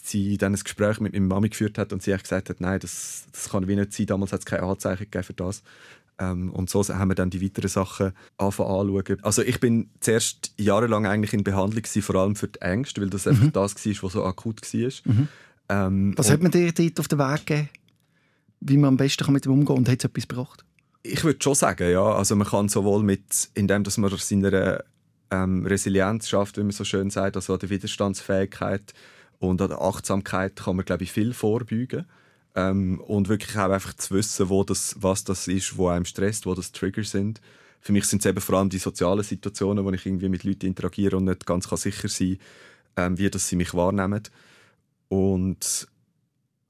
sie 0.00 0.38
dann 0.38 0.54
ein 0.54 0.60
Gespräch 0.62 1.00
mit 1.00 1.12
meiner 1.12 1.26
Mami 1.26 1.50
geführt 1.50 1.76
hat 1.76 1.92
und 1.92 2.02
sie 2.02 2.14
hat 2.14 2.22
gesagt 2.22 2.48
hat, 2.48 2.60
nein, 2.60 2.80
das, 2.80 3.26
das 3.32 3.50
kann 3.50 3.68
wie 3.68 3.76
nicht 3.76 3.92
sein. 3.92 4.06
Damals 4.06 4.32
hat 4.32 4.40
es 4.40 4.46
keine 4.46 4.62
Anzeichen 4.62 5.04
gegeben 5.04 5.24
für 5.24 5.34
das. 5.34 5.62
Ähm, 6.18 6.50
und 6.50 6.70
so 6.70 6.82
haben 6.86 7.08
wir 7.08 7.14
dann 7.14 7.30
die 7.30 7.42
weiteren 7.42 7.68
Sachen 7.68 8.12
anfangen 8.36 9.18
Also 9.22 9.42
ich 9.42 9.60
bin 9.60 9.90
zuerst 10.00 10.52
jahrelang 10.58 11.06
eigentlich 11.06 11.32
in 11.32 11.44
Behandlung 11.44 11.82
gewesen, 11.82 12.02
vor 12.02 12.16
allem 12.16 12.36
für 12.36 12.48
die 12.48 12.60
Ängste, 12.60 13.00
weil 13.00 13.10
das 13.10 13.26
mhm. 13.26 13.32
einfach 13.32 13.50
das 13.52 13.86
war, 13.86 14.02
was 14.02 14.12
so 14.12 14.24
akut 14.24 14.60
war. 14.62 14.90
Mhm. 15.04 15.28
Ähm, 15.68 16.14
was 16.16 16.30
hat 16.30 16.42
man 16.42 16.50
dir 16.50 16.72
dort 16.72 17.00
auf 17.00 17.08
den 17.08 17.18
Weg 17.18 17.46
gegeben, 17.46 17.68
wie 18.60 18.76
man 18.76 18.88
am 18.88 18.96
besten 18.96 19.32
mit 19.32 19.44
dem 19.44 19.52
umgehen 19.52 19.66
kann 19.66 19.76
und 19.78 19.88
hat 19.88 19.98
es 19.98 20.04
etwas 20.04 20.28
gebracht? 20.28 20.64
Ich 21.02 21.24
würde 21.24 21.42
schon 21.42 21.54
sagen, 21.54 21.90
ja. 21.90 22.14
Also 22.14 22.36
man 22.36 22.46
kann 22.46 22.68
sowohl 22.68 23.02
mit, 23.02 23.48
indem 23.54 23.82
dass 23.82 23.98
man 23.98 24.10
seiner 24.16 24.84
ähm, 25.30 25.66
Resilienz 25.66 26.28
schafft, 26.28 26.58
wie 26.58 26.62
man 26.62 26.70
so 26.70 26.84
schön 26.84 27.10
sagt, 27.10 27.36
also 27.36 27.54
an 27.54 27.58
der 27.58 27.70
Widerstandsfähigkeit 27.70 28.92
und 29.38 29.60
an 29.60 29.68
der 29.68 29.80
Achtsamkeit 29.80 30.56
kann 30.56 30.76
man, 30.76 30.84
glaube 30.84 31.04
ich, 31.04 31.12
viel 31.12 31.32
vorbeugen. 31.32 32.06
Ähm, 32.54 33.00
und 33.00 33.28
wirklich 33.28 33.56
auch 33.56 33.70
einfach 33.70 33.94
zu 33.94 34.14
wissen, 34.14 34.48
wo 34.48 34.62
das, 34.62 34.96
was 34.98 35.24
das 35.24 35.48
ist, 35.48 35.76
wo 35.76 35.88
einem 35.88 36.04
stresst, 36.04 36.44
wo 36.44 36.54
das 36.54 36.72
Trigger 36.72 37.04
sind. 37.04 37.40
Für 37.80 37.92
mich 37.92 38.04
sind 38.04 38.20
es 38.20 38.26
eben 38.26 38.40
vor 38.40 38.58
allem 38.58 38.68
die 38.68 38.78
sozialen 38.78 39.24
Situationen, 39.24 39.84
wo 39.84 39.90
ich 39.90 40.06
irgendwie 40.06 40.28
mit 40.28 40.44
Leuten 40.44 40.66
interagiere 40.66 41.16
und 41.16 41.24
nicht 41.24 41.46
ganz 41.46 41.68
sicher 41.68 42.08
sein 42.08 42.38
kann, 42.94 43.12
ähm, 43.12 43.18
wie 43.18 43.30
das 43.30 43.48
sie 43.48 43.56
mich 43.56 43.74
wahrnehmen. 43.74 44.22
Und 45.08 45.88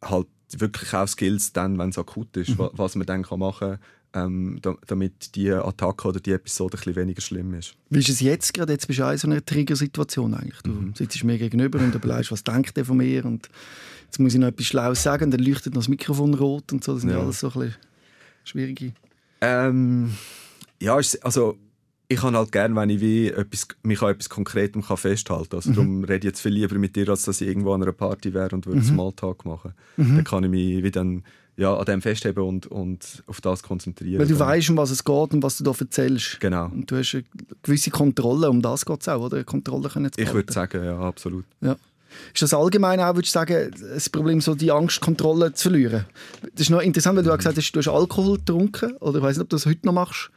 halt 0.00 0.28
wirklich 0.52 0.94
auch 0.94 1.06
Skills 1.06 1.52
dann, 1.52 1.78
wenn 1.78 1.90
es 1.90 1.98
akut 1.98 2.36
ist, 2.36 2.50
mhm. 2.50 2.70
was 2.72 2.94
man 2.94 3.06
dann 3.06 3.26
machen 3.36 3.70
kann, 3.70 3.78
ähm, 4.14 4.60
damit 4.86 5.34
die 5.34 5.50
Attacke 5.50 6.08
oder 6.08 6.20
die 6.20 6.32
Episode 6.32 6.76
ein 6.76 6.78
bisschen 6.78 6.96
weniger 6.96 7.20
schlimm 7.20 7.54
ist. 7.54 7.74
Wie 7.90 7.98
ist 7.98 8.08
es 8.08 8.20
jetzt 8.20 8.52
gerade? 8.54 8.72
Jetzt 8.72 8.86
bist 8.86 8.98
du 8.98 9.04
in 9.04 9.18
so 9.18 9.28
einer 9.28 9.44
Trigger-Situation 9.44 10.34
eigentlich. 10.34 10.60
Du 10.62 10.70
mhm. 10.70 10.94
sitzt 10.94 11.22
mir 11.24 11.38
gegenüber 11.38 11.78
und 11.78 11.94
überlegst, 11.94 12.32
was 12.32 12.44
denkt 12.44 12.76
der 12.76 12.84
von 12.84 12.98
mir 12.98 13.24
und 13.24 13.48
jetzt 14.04 14.18
muss 14.18 14.34
ich 14.34 14.40
noch 14.40 14.48
etwas 14.48 14.66
Schlaues 14.66 15.02
sagen, 15.02 15.30
dann 15.30 15.40
leuchtet 15.40 15.74
noch 15.74 15.80
das 15.80 15.88
Mikrofon 15.88 16.34
rot 16.34 16.72
und 16.72 16.84
so. 16.84 16.92
Das 16.92 17.02
sind 17.02 17.10
ja. 17.10 17.20
alles 17.20 17.40
so 17.40 17.48
ein 17.48 17.52
bisschen 17.52 17.76
schwierige. 18.44 18.92
Ähm, 19.40 20.12
ja, 20.80 20.98
also 21.22 21.58
ich 22.12 22.20
kann 22.20 22.36
halt 22.36 22.52
gerne, 22.52 22.76
wenn 22.76 22.90
ich 22.90 23.00
wie 23.00 23.28
etwas, 23.28 23.68
mich 23.82 24.02
an 24.02 24.10
etwas 24.10 24.28
Konkretem 24.28 24.82
kann 24.82 24.96
festhalten 24.96 25.48
kann. 25.48 25.58
Also 25.58 25.70
mhm. 25.70 25.74
Darum 25.74 26.04
rede 26.04 26.18
ich 26.18 26.24
jetzt 26.24 26.40
viel 26.42 26.52
lieber 26.52 26.76
mit 26.76 26.94
dir, 26.94 27.08
als 27.08 27.24
dass 27.24 27.40
ich 27.40 27.48
irgendwo 27.48 27.72
an 27.72 27.82
einer 27.82 27.92
Party 27.92 28.34
wäre 28.34 28.54
und 28.54 28.66
würde 28.66 28.80
mhm. 28.80 28.84
Smalltalk 28.84 29.44
machen. 29.44 29.72
Mhm. 29.96 30.16
Dann 30.16 30.24
kann 30.24 30.44
ich 30.44 30.50
mich 30.50 30.82
wie 30.82 30.90
dann, 30.90 31.24
ja, 31.56 31.76
an 31.76 31.84
dem 31.84 32.02
festheben 32.02 32.44
und, 32.44 32.66
und 32.66 33.22
auf 33.26 33.40
das 33.40 33.62
konzentrieren. 33.62 34.20
Weil 34.20 34.26
du 34.26 34.38
weißt, 34.38 34.70
um 34.70 34.76
was 34.76 34.90
es 34.90 35.04
geht 35.04 35.34
und 35.34 35.42
was 35.42 35.58
du 35.58 35.64
da 35.64 35.72
erzählst. 35.78 36.40
Genau. 36.40 36.66
Und 36.66 36.90
du 36.90 36.96
hast 36.96 37.14
eine 37.14 37.24
gewisse 37.62 37.90
Kontrolle, 37.90 38.48
um 38.48 38.62
das 38.62 38.86
geht 38.86 39.00
es 39.02 39.08
auch, 39.08 39.20
oder? 39.20 39.44
Kontrolle 39.44 39.88
können 39.88 40.10
zu 40.10 40.20
Ich 40.20 40.32
würde 40.32 40.52
sagen, 40.52 40.82
ja, 40.84 40.98
absolut. 40.98 41.44
Ja. 41.60 41.76
Ist 42.34 42.42
das 42.42 42.54
allgemein 42.54 43.00
auch, 43.00 43.14
würdest 43.14 43.34
du 43.34 43.38
sagen, 43.38 43.70
das 43.80 44.08
Problem, 44.08 44.40
so 44.40 44.54
die 44.54 44.70
Angst, 44.70 45.00
Kontrolle 45.00 45.52
zu 45.52 45.70
verlieren? 45.70 46.04
Das 46.42 46.62
ist 46.62 46.70
noch 46.70 46.80
interessant, 46.80 47.16
weil 47.16 47.24
du 47.24 47.32
mhm. 47.32 47.36
gesagt 47.36 47.56
hast, 47.56 47.72
du 47.72 47.78
hast 47.78 47.88
Alkohol 47.88 48.38
getrunken. 48.38 48.96
Oder 48.96 49.18
ich 49.18 49.24
weiß 49.24 49.36
nicht, 49.36 49.44
ob 49.44 49.50
du 49.50 49.56
das 49.56 49.66
heute 49.66 49.86
noch 49.86 49.94
machst. 49.94 50.30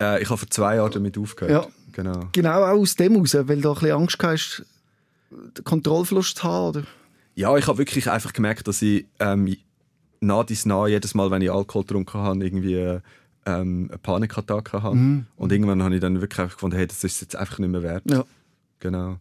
Äh, 0.00 0.22
ich 0.22 0.28
habe 0.28 0.38
vor 0.38 0.50
zwei 0.50 0.76
Jahren 0.76 0.92
damit 0.92 1.18
aufgehört. 1.18 1.64
Ja. 1.64 1.70
Genau. 1.92 2.28
genau 2.32 2.62
auch 2.64 2.80
aus 2.80 2.96
dem 2.96 3.12
heraus, 3.12 3.34
weil 3.34 3.60
du 3.60 3.68
ein 3.68 3.74
bisschen 3.74 3.92
Angst 3.92 4.18
hast, 4.20 4.64
den 5.30 5.64
Kontrollverlust 5.64 6.38
zu 6.38 6.42
haben, 6.42 6.68
oder? 6.68 6.82
Ja, 7.36 7.56
ich 7.56 7.66
habe 7.68 7.78
wirklich 7.78 8.10
einfach 8.10 8.32
gemerkt, 8.32 8.66
dass 8.66 8.82
ich 8.82 9.06
ähm, 9.20 9.56
nah 10.26 10.44
dies 10.44 10.66
nah 10.66 10.86
jedes 10.86 11.14
Mal, 11.14 11.30
wenn 11.30 11.42
ich 11.42 11.50
Alkohol 11.50 11.82
getrunken 11.82 12.20
habe, 12.20 12.44
irgendwie 12.44 13.00
ähm, 13.46 13.88
eine 13.88 13.98
Panikattacke 13.98 14.82
habe. 14.82 14.96
Mhm. 14.96 15.26
Und 15.36 15.52
irgendwann 15.52 15.82
habe 15.82 15.94
ich 15.94 16.00
dann 16.00 16.20
wirklich 16.20 16.50
gefunden, 16.50 16.76
hey, 16.76 16.86
das 16.86 17.04
ist 17.04 17.20
jetzt 17.20 17.36
einfach 17.36 17.58
nicht 17.58 17.70
mehr 17.70 17.82
wert. 17.82 18.04
Ja. 18.10 18.24
Genau. 18.80 19.18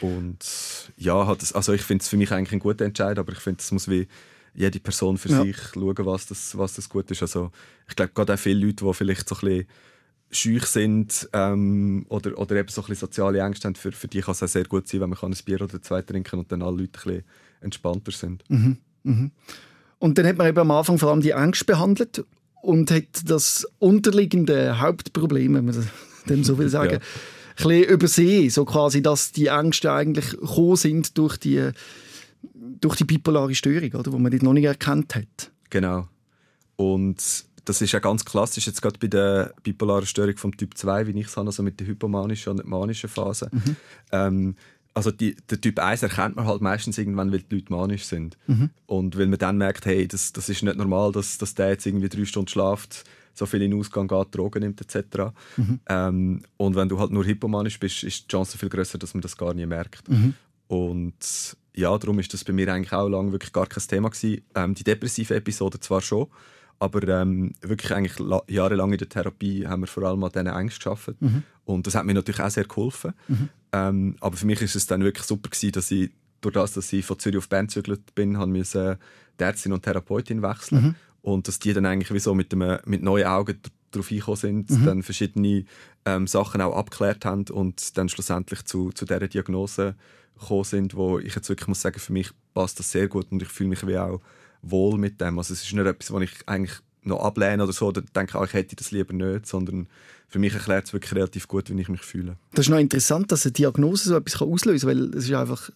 Und 0.00 0.92
ja, 0.96 1.26
hat 1.26 1.42
das, 1.42 1.52
also 1.52 1.72
ich 1.72 1.82
finde 1.82 2.02
es 2.02 2.08
für 2.08 2.16
mich 2.16 2.32
eigentlich 2.32 2.52
ein 2.52 2.58
guter 2.58 2.84
Entscheid, 2.84 3.18
aber 3.18 3.32
ich 3.32 3.38
finde, 3.38 3.60
es 3.60 3.70
muss 3.70 3.88
wie 3.88 4.08
jede 4.54 4.80
Person 4.80 5.18
für 5.18 5.28
ja. 5.28 5.42
sich 5.42 5.56
schauen, 5.72 5.94
was 5.98 6.26
das, 6.26 6.56
was 6.56 6.74
das 6.74 6.88
gut 6.88 7.10
ist. 7.10 7.22
Also 7.22 7.50
ich 7.88 7.96
glaube, 7.96 8.12
gerade 8.12 8.34
auch 8.34 8.38
viele 8.38 8.66
Leute, 8.66 8.84
die 8.84 8.94
vielleicht 8.94 9.28
so 9.28 9.34
ein 9.36 9.40
bisschen 9.40 9.66
schüch 10.30 10.66
sind 10.66 11.28
ähm, 11.32 12.06
oder, 12.08 12.36
oder 12.38 12.56
eben 12.56 12.68
so 12.68 12.80
ein 12.80 12.86
bisschen 12.88 13.06
soziale 13.06 13.40
Ängste 13.40 13.68
haben, 13.68 13.74
für, 13.74 13.92
für 13.92 14.08
die 14.08 14.20
kann 14.20 14.32
es 14.32 14.42
auch 14.42 14.48
sehr 14.48 14.64
gut 14.64 14.88
sein, 14.88 15.00
wenn 15.00 15.10
man 15.10 15.18
ein 15.22 15.36
Bier 15.44 15.62
oder 15.62 15.80
zwei 15.80 16.02
trinken 16.02 16.40
und 16.40 16.50
dann 16.50 16.62
alle 16.62 16.78
Leute 16.78 16.98
ein 16.98 17.04
bisschen 17.04 17.24
entspannter 17.60 18.12
sind. 18.12 18.44
Mhm. 18.48 18.78
Mhm. 19.04 19.30
Und 19.98 20.18
dann 20.18 20.26
hat 20.26 20.36
man 20.36 20.48
eben 20.48 20.58
am 20.58 20.70
Anfang 20.70 20.98
vor 20.98 21.10
allem 21.10 21.20
die 21.20 21.30
Ängste 21.30 21.64
behandelt 21.64 22.24
und 22.62 22.90
hat 22.90 23.04
das 23.26 23.66
unterliegende 23.78 24.80
Hauptproblem, 24.80 25.54
wenn 25.54 25.64
man 25.66 25.88
dem 26.28 26.44
so 26.44 26.58
will 26.58 26.68
sagen, 26.68 26.94
ja 26.94 27.00
ein 27.62 27.84
übersehen, 27.84 28.50
so 28.50 28.64
quasi, 28.64 29.02
dass 29.02 29.32
die 29.32 29.46
Ängste 29.46 29.92
eigentlich 29.92 30.30
gekommen 30.30 30.76
sind 30.76 31.16
durch 31.18 31.36
die, 31.36 31.70
durch 32.80 32.96
die 32.96 33.04
bipolare 33.04 33.54
Störung, 33.54 33.92
oder, 33.92 34.12
wo 34.12 34.18
man 34.18 34.30
die 34.30 34.42
noch 34.42 34.52
nicht 34.52 34.64
erkannt 34.64 35.14
hat. 35.14 35.50
Genau. 35.70 36.08
Und 36.76 37.44
das 37.64 37.80
ist 37.80 37.92
ja 37.92 38.00
ganz 38.00 38.24
klassisch 38.24 38.66
jetzt 38.66 38.82
gerade 38.82 38.98
bei 38.98 39.06
der 39.06 39.54
bipolaren 39.62 40.06
Störung 40.06 40.36
vom 40.36 40.56
Typ 40.56 40.76
2, 40.76 41.06
wie 41.06 41.18
ich 41.18 41.28
es 41.28 41.36
habe, 41.36 41.46
also 41.46 41.62
mit 41.62 41.80
der 41.80 41.86
hypomanischen 41.86 42.52
und 42.52 42.66
manischen 42.66 43.08
Phase. 43.08 43.48
Mhm. 43.52 43.76
Ähm, 44.12 44.56
also 44.94 45.10
die, 45.10 45.36
der 45.50 45.60
Typ 45.60 45.80
1 45.80 46.02
erkennt 46.04 46.36
man 46.36 46.46
halt 46.46 46.60
meistens 46.62 46.96
irgendwann, 46.98 47.32
weil 47.32 47.40
die 47.40 47.56
Leute 47.56 47.72
manisch 47.72 48.04
sind. 48.04 48.38
Mhm. 48.46 48.70
Und 48.86 49.18
weil 49.18 49.26
man 49.26 49.38
dann 49.38 49.58
merkt, 49.58 49.86
hey, 49.86 50.06
das, 50.06 50.32
das 50.32 50.48
ist 50.48 50.62
nicht 50.62 50.76
normal, 50.76 51.10
dass, 51.12 51.36
dass 51.36 51.54
der 51.54 51.70
jetzt 51.70 51.84
irgendwie 51.84 52.08
drei 52.08 52.24
Stunden 52.24 52.48
schlaft 52.48 53.04
so 53.34 53.46
viel 53.46 53.62
in 53.62 53.72
den 53.72 53.80
Ausgang 53.80 54.08
geht, 54.08 54.34
Drogen 54.34 54.60
nimmt 54.60 54.80
etc. 54.80 55.32
Mhm. 55.56 55.80
Ähm, 55.88 56.42
und 56.56 56.76
wenn 56.76 56.88
du 56.88 56.98
halt 56.98 57.10
nur 57.10 57.24
hypomanisch 57.24 57.78
bist, 57.80 58.04
ist 58.04 58.24
die 58.24 58.28
Chance 58.28 58.56
viel 58.56 58.68
größer, 58.68 58.96
dass 58.96 59.12
man 59.12 59.22
das 59.22 59.36
gar 59.36 59.52
nicht 59.54 59.66
merkt. 59.66 60.08
Mhm. 60.08 60.34
Und 60.68 61.56
ja, 61.74 61.96
darum 61.98 62.18
ist 62.20 62.32
das 62.32 62.44
bei 62.44 62.52
mir 62.52 62.72
eigentlich 62.72 62.92
auch 62.92 63.08
lange 63.08 63.32
wirklich 63.32 63.52
gar 63.52 63.66
kein 63.66 63.82
Thema 63.82 64.08
gewesen. 64.08 64.42
Ähm, 64.54 64.74
die 64.74 64.84
depressive 64.84 65.34
Episode 65.34 65.80
zwar 65.80 66.00
schon, 66.00 66.28
aber 66.78 67.06
ähm, 67.08 67.52
wirklich 67.60 67.92
eigentlich 67.92 68.16
jahrelang 68.48 68.92
in 68.92 68.98
der 68.98 69.08
Therapie 69.08 69.66
haben 69.66 69.82
wir 69.82 69.86
vor 69.88 70.04
allem 70.04 70.22
an 70.22 70.30
diesen 70.30 70.46
Ängsten 70.46 70.84
gearbeitet. 70.84 71.20
Mhm. 71.20 71.42
Und 71.64 71.86
das 71.86 71.94
hat 71.94 72.04
mir 72.04 72.14
natürlich 72.14 72.40
auch 72.40 72.50
sehr 72.50 72.64
geholfen. 72.64 73.14
Mhm. 73.26 73.48
Ähm, 73.74 74.16
aber 74.20 74.36
für 74.36 74.46
mich 74.46 74.62
ist 74.62 74.76
es 74.76 74.86
dann 74.86 75.02
wirklich 75.02 75.26
super 75.26 75.50
gewesen, 75.50 75.72
dass 75.72 75.90
ich 75.90 76.10
durch 76.40 76.54
das, 76.54 76.72
dass 76.72 76.92
ich 76.92 77.04
von 77.04 77.18
Zürich 77.18 77.38
auf 77.38 77.48
Bern 77.48 77.66
gezügelt 77.66 78.14
bin, 78.14 78.38
habe 78.38 78.56
ich 78.58 78.70
die 78.70 78.96
Ärztin 79.38 79.72
und 79.72 79.82
Therapeutin 79.82 80.42
wechseln. 80.42 80.82
Mhm 80.82 80.94
und 81.24 81.48
dass 81.48 81.58
die 81.58 81.72
dann 81.72 81.86
eigentlich 81.86 82.12
wie 82.12 82.18
so 82.18 82.34
mit, 82.34 82.52
dem, 82.52 82.78
mit 82.84 83.02
neuen 83.02 83.26
Augen 83.26 83.58
darauf 83.90 84.10
eingekommen 84.10 84.36
sind, 84.36 84.70
mhm. 84.70 84.84
dann 84.84 85.02
verschiedene 85.02 85.64
ähm, 86.04 86.26
Sachen 86.26 86.60
auch 86.60 86.76
abgeklärt 86.76 87.24
haben 87.24 87.46
und 87.50 87.96
dann 87.96 88.10
schlussendlich 88.10 88.66
zu, 88.66 88.90
zu 88.92 89.06
dieser 89.06 89.26
Diagnose 89.26 89.94
gekommen 90.38 90.64
sind, 90.64 90.94
wo 90.94 91.18
ich 91.18 91.34
jetzt 91.34 91.48
wirklich 91.48 91.66
muss 91.66 91.80
sagen, 91.80 91.98
für 91.98 92.12
mich 92.12 92.30
passt 92.52 92.78
das 92.78 92.90
sehr 92.90 93.08
gut 93.08 93.32
und 93.32 93.40
ich 93.40 93.48
fühle 93.48 93.70
mich 93.70 93.86
wie 93.86 93.96
auch 93.96 94.20
wohl 94.60 94.98
mit 94.98 95.18
dem. 95.18 95.38
Also 95.38 95.54
es 95.54 95.62
ist 95.62 95.72
nicht 95.72 95.86
etwas, 95.86 96.12
was 96.12 96.22
ich 96.22 96.32
eigentlich 96.46 96.78
noch 97.06 97.20
ablehne 97.20 97.62
oder 97.62 97.72
so 97.72 97.86
oder 97.88 98.02
denke, 98.02 98.38
ah, 98.38 98.44
ich 98.44 98.52
hätte 98.52 98.76
das 98.76 98.90
lieber 98.90 99.12
nicht, 99.12 99.46
sondern 99.46 99.88
für 100.28 100.38
mich 100.38 100.54
erklärt 100.54 100.86
es 100.86 100.92
wirklich 100.92 101.14
relativ 101.14 101.46
gut, 101.46 101.70
wie 101.70 101.80
ich 101.80 101.88
mich 101.88 102.00
fühle. 102.00 102.36
Das 102.54 102.66
ist 102.66 102.70
noch 102.70 102.78
interessant, 102.78 103.30
dass 103.30 103.44
eine 103.44 103.52
Diagnose 103.52 104.08
so 104.08 104.16
etwas 104.16 104.40
auslösen 104.40 104.88
kann, 104.88 104.98
weil 104.98 105.18
es 105.18 105.24
ist 105.24 105.32
einfach 105.32 105.70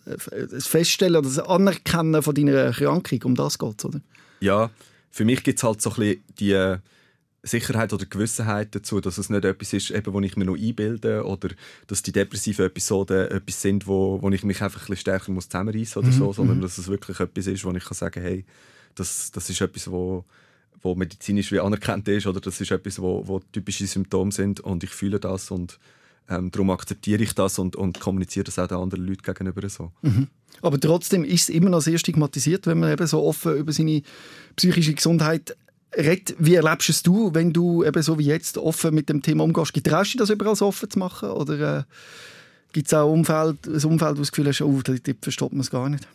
das 0.50 0.66
Feststellen 0.66 1.16
oder 1.16 1.28
das 1.28 1.38
Anerkennen 1.38 2.22
von 2.22 2.34
deiner 2.34 2.52
Erkrankung, 2.52 3.22
um 3.24 3.34
das 3.34 3.58
geht 3.58 3.84
oder? 3.84 4.00
Ja, 4.40 4.70
für 5.10 5.24
mich 5.24 5.42
gibt 5.42 5.58
es 5.58 5.64
halt 5.64 5.80
so 5.80 5.90
ein 5.90 5.96
bisschen 5.96 6.24
die 6.38 6.52
äh, 6.52 6.78
Sicherheit 7.42 7.92
oder 7.92 8.06
Gewissenheit 8.06 8.74
dazu, 8.74 9.00
dass 9.00 9.18
es 9.18 9.30
nicht 9.30 9.44
etwas 9.44 9.72
ist, 9.72 9.90
eben, 9.90 10.12
wo 10.12 10.20
ich 10.20 10.36
mir 10.36 10.44
noch 10.44 10.56
einbilde 10.56 11.24
oder 11.24 11.50
dass 11.86 12.02
die 12.02 12.12
depressiven 12.12 12.66
Episoden 12.66 13.30
etwas 13.30 13.62
sind, 13.62 13.86
wo, 13.86 14.20
wo 14.20 14.30
ich 14.30 14.42
mich 14.42 14.62
einfach 14.62 14.80
ein 14.80 14.86
bisschen 14.88 14.96
stärker 14.96 15.32
muss 15.32 15.48
zusammenreißen 15.48 16.00
oder 16.02 16.08
mhm. 16.08 16.18
so, 16.18 16.32
sondern 16.32 16.58
mhm. 16.58 16.62
dass 16.62 16.78
es 16.78 16.88
wirklich 16.88 17.20
etwas 17.20 17.46
ist, 17.46 17.64
wo 17.64 17.70
ich 17.72 17.84
kann 17.84 17.94
sagen 17.94 18.22
hey, 18.22 18.44
das, 18.94 19.30
das 19.30 19.48
ist 19.48 19.60
etwas, 19.60 19.90
wo, 19.90 20.24
wo 20.82 20.94
medizinisch 20.94 21.52
wie 21.52 21.60
anerkannt 21.60 22.08
ist 22.08 22.26
oder 22.26 22.40
das 22.40 22.60
ist 22.60 22.70
etwas, 22.70 23.00
wo, 23.00 23.26
wo 23.26 23.40
typische 23.52 23.86
Symptome 23.86 24.32
sind 24.32 24.60
und 24.60 24.84
ich 24.84 24.90
fühle 24.90 25.20
das 25.20 25.50
und 25.50 25.78
ähm, 26.28 26.50
darum 26.50 26.70
akzeptiere 26.70 27.22
ich 27.22 27.34
das 27.34 27.58
und, 27.58 27.74
und 27.74 28.00
kommuniziere 28.00 28.44
das 28.44 28.58
auch 28.58 28.66
den 28.66 28.78
anderen 28.78 29.06
Leuten 29.06 29.22
gegenüber 29.22 29.66
so. 29.68 29.92
Mhm. 30.02 30.28
Aber 30.60 30.78
trotzdem 30.78 31.24
ist 31.24 31.48
es 31.48 31.48
immer 31.48 31.70
noch 31.70 31.80
sehr 31.80 31.98
stigmatisiert, 31.98 32.66
wenn 32.66 32.78
man 32.78 32.92
eben 32.92 33.06
so 33.06 33.22
offen 33.22 33.56
über 33.56 33.72
seine 33.72 34.02
psychische 34.56 34.94
Gesundheit 34.94 35.56
redet. 35.96 36.36
Wie 36.38 36.54
erlebst 36.54 36.90
es 36.90 37.02
du, 37.02 37.32
wenn 37.34 37.52
du 37.52 37.84
eben 37.84 38.02
so 38.02 38.18
wie 38.18 38.26
jetzt 38.26 38.58
offen 38.58 38.94
mit 38.94 39.08
dem 39.08 39.22
Thema 39.22 39.44
umgehst? 39.44 39.72
Getraust 39.72 40.14
du 40.14 40.18
das 40.18 40.30
überall 40.30 40.56
so 40.56 40.66
offen 40.66 40.90
zu 40.90 40.98
machen 40.98 41.30
oder 41.30 41.78
äh, 41.78 41.82
gibt 42.72 42.88
es 42.88 42.94
auch 42.94 43.10
Umfeld, 43.10 43.66
ein 43.66 43.84
Umfeld, 43.84 44.10
wo 44.10 44.14
du 44.14 44.20
das 44.20 44.32
Gefühl 44.32 44.48
hast, 44.48 44.60
oh, 44.60 44.80
dort 44.82 45.00
versteht 45.22 45.52
man 45.52 45.60
es 45.60 45.70
gar 45.70 45.88
nicht? 45.88 46.06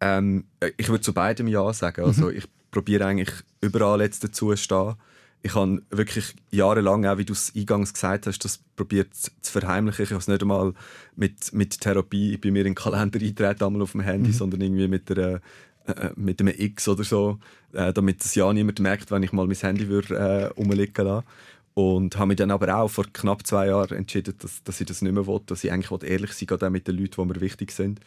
Ähm, 0.00 0.44
ich 0.76 0.88
würde 0.88 1.02
zu 1.02 1.12
beidem 1.12 1.48
Ja 1.48 1.72
sagen. 1.72 2.04
Also 2.04 2.26
mhm. 2.26 2.36
ich 2.38 2.44
probiere 2.70 3.06
eigentlich 3.06 3.30
überall 3.60 4.00
jetzt 4.00 4.24
dazu 4.24 4.50
zu 4.50 4.56
stehen 4.56 4.96
ich 5.42 5.54
habe 5.54 5.82
wirklich 5.90 6.34
jahrelang, 6.50 7.06
auch 7.06 7.18
wie 7.18 7.24
du 7.24 7.32
es 7.32 7.52
eingangs 7.54 7.94
gesagt 7.94 8.26
hast, 8.26 8.44
das 8.44 8.58
probiert 8.76 9.14
zu 9.14 9.52
verheimlichen. 9.52 10.04
Ich 10.04 10.10
habe 10.10 10.20
es 10.20 10.28
nicht 10.28 10.42
einmal 10.42 10.74
mit, 11.16 11.52
mit 11.52 11.80
Therapie 11.80 12.36
bei 12.36 12.50
mir 12.50 12.60
in 12.60 12.66
den 12.66 12.74
Kalender 12.74 13.20
eintreten, 13.20 13.64
einmal 13.64 13.82
auf 13.82 13.92
dem 13.92 14.00
Handy, 14.00 14.30
mhm. 14.30 14.34
sondern 14.34 14.60
irgendwie 14.60 14.88
mit, 14.88 15.10
äh, 15.10 15.34
äh, 15.86 16.10
mit 16.16 16.40
einem 16.40 16.54
X 16.56 16.88
oder 16.88 17.04
so, 17.04 17.38
äh, 17.72 17.92
damit 17.92 18.24
es 18.24 18.34
ja 18.34 18.52
niemand 18.52 18.80
merkt, 18.80 19.10
wenn 19.10 19.22
ich 19.22 19.32
mal 19.32 19.46
mein 19.46 19.56
Handy 19.56 19.88
würde, 19.88 20.16
äh, 20.16 20.44
rumliegen 20.46 21.04
lasse. 21.04 21.26
Und 21.74 22.16
habe 22.16 22.28
mich 22.28 22.36
dann 22.38 22.50
aber 22.50 22.76
auch 22.76 22.88
vor 22.88 23.04
knapp 23.12 23.46
zwei 23.46 23.68
Jahren 23.68 23.96
entschieden, 23.96 24.34
dass, 24.40 24.64
dass 24.64 24.80
ich 24.80 24.86
das 24.88 25.02
nicht 25.02 25.12
mehr 25.12 25.28
will, 25.28 25.40
dass 25.46 25.62
ich 25.62 25.70
eigentlich 25.70 26.02
ehrlich 26.02 26.32
sein 26.32 26.60
will, 26.60 26.70
mit 26.70 26.88
den 26.88 26.98
Leuten, 26.98 27.22
die 27.22 27.34
mir 27.34 27.40
wichtig 27.40 27.70
sind. 27.70 28.00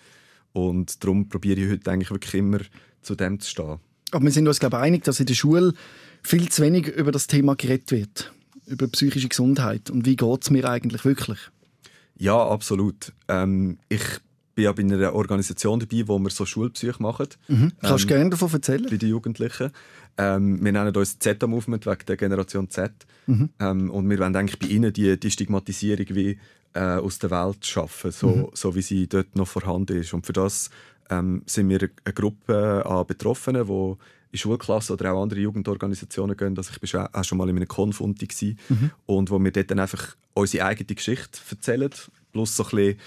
Und 0.51 1.01
darum 1.01 1.29
probiere 1.29 1.61
ich 1.61 1.71
heute 1.71 1.89
eigentlich 1.89 2.11
wirklich 2.11 2.33
immer 2.33 2.59
zu 3.01 3.15
dem 3.15 3.39
zu 3.39 3.49
stehen. 3.49 3.79
Aber 4.11 4.23
wir 4.23 4.31
sind 4.31 4.47
uns, 4.47 4.59
glaube 4.59 4.77
ich, 4.77 4.83
einig, 4.83 5.03
dass 5.03 5.19
in 5.19 5.25
der 5.25 5.33
Schule 5.33 5.73
viel 6.23 6.49
zu 6.49 6.61
wenig 6.61 6.87
über 6.87 7.11
das 7.11 7.27
Thema 7.27 7.55
geredet 7.55 7.91
wird. 7.91 8.33
Über 8.65 8.87
psychische 8.87 9.27
Gesundheit. 9.27 9.89
Und 9.89 10.05
wie 10.05 10.15
geht 10.15 10.43
es 10.43 10.49
mir 10.49 10.69
eigentlich 10.69 11.03
wirklich? 11.05 11.39
Ja, 12.17 12.37
absolut. 12.37 13.13
Ähm, 13.27 13.79
ich 13.89 14.01
bin 14.53 14.65
ja 14.65 14.71
bei 14.73 14.83
einer 14.83 15.13
Organisation 15.13 15.79
dabei, 15.79 16.07
wo 16.07 16.19
wir 16.19 16.29
so 16.29 16.45
Schulpsych 16.45 16.99
machen. 16.99 17.27
Mhm. 17.47 17.71
Kannst 17.81 18.03
du 18.03 18.13
ähm, 18.13 18.17
gerne 18.17 18.29
davon 18.29 18.51
erzählen? 18.51 18.87
Bei 18.89 18.97
den 18.97 19.09
Jugendlichen. 19.09 19.71
Ähm, 20.17 20.63
wir 20.63 20.71
nennen 20.71 20.95
uns 20.95 21.17
Z-Movement 21.19 21.85
wegen 21.85 22.05
der 22.07 22.17
Generation 22.17 22.69
Z. 22.69 22.91
Mhm. 23.27 23.49
Ähm, 23.59 23.89
und 23.89 24.09
wir 24.09 24.19
wollen 24.19 24.35
eigentlich 24.35 24.59
bei 24.59 24.67
ihnen 24.67 24.93
die, 24.93 25.19
die 25.19 25.31
Stigmatisierung 25.31 26.05
wie 26.09 26.37
äh, 26.73 26.79
aus 26.79 27.19
der 27.19 27.31
Welt 27.31 27.65
schaffen, 27.65 28.11
so, 28.11 28.27
mhm. 28.27 28.47
so 28.53 28.75
wie 28.75 28.81
sie 28.81 29.07
dort 29.07 29.35
noch 29.35 29.47
vorhanden 29.47 29.97
ist. 29.97 30.13
Und 30.13 30.25
für 30.25 30.33
das 30.33 30.69
ähm, 31.09 31.43
sind 31.45 31.69
wir 31.69 31.89
eine 32.03 32.13
Gruppe 32.13 32.85
an 32.85 33.05
Betroffenen, 33.05 33.67
die 33.67 33.95
in 34.31 34.37
Schulklassen 34.37 34.93
oder 34.93 35.13
auch 35.13 35.21
andere 35.21 35.39
Jugendorganisationen 35.39 36.37
gehen. 36.37 36.57
Also 36.57 36.71
ich 36.81 36.93
war 36.93 37.09
auch 37.13 37.23
schon 37.23 37.37
mal 37.37 37.49
in 37.49 37.57
einem 37.57 37.67
Konfunti 37.67 38.55
mhm. 38.69 38.91
und 39.05 39.29
wo 39.29 39.39
wir 39.39 39.51
dort 39.51 39.71
dann 39.71 39.79
einfach 39.79 40.15
unsere 40.33 40.65
eigene 40.65 40.95
Geschichte 40.95 41.39
erzählen, 41.49 41.91
plus 42.31 42.55
so 42.55 42.63
ein 42.63 42.69
bisschen, 42.69 42.99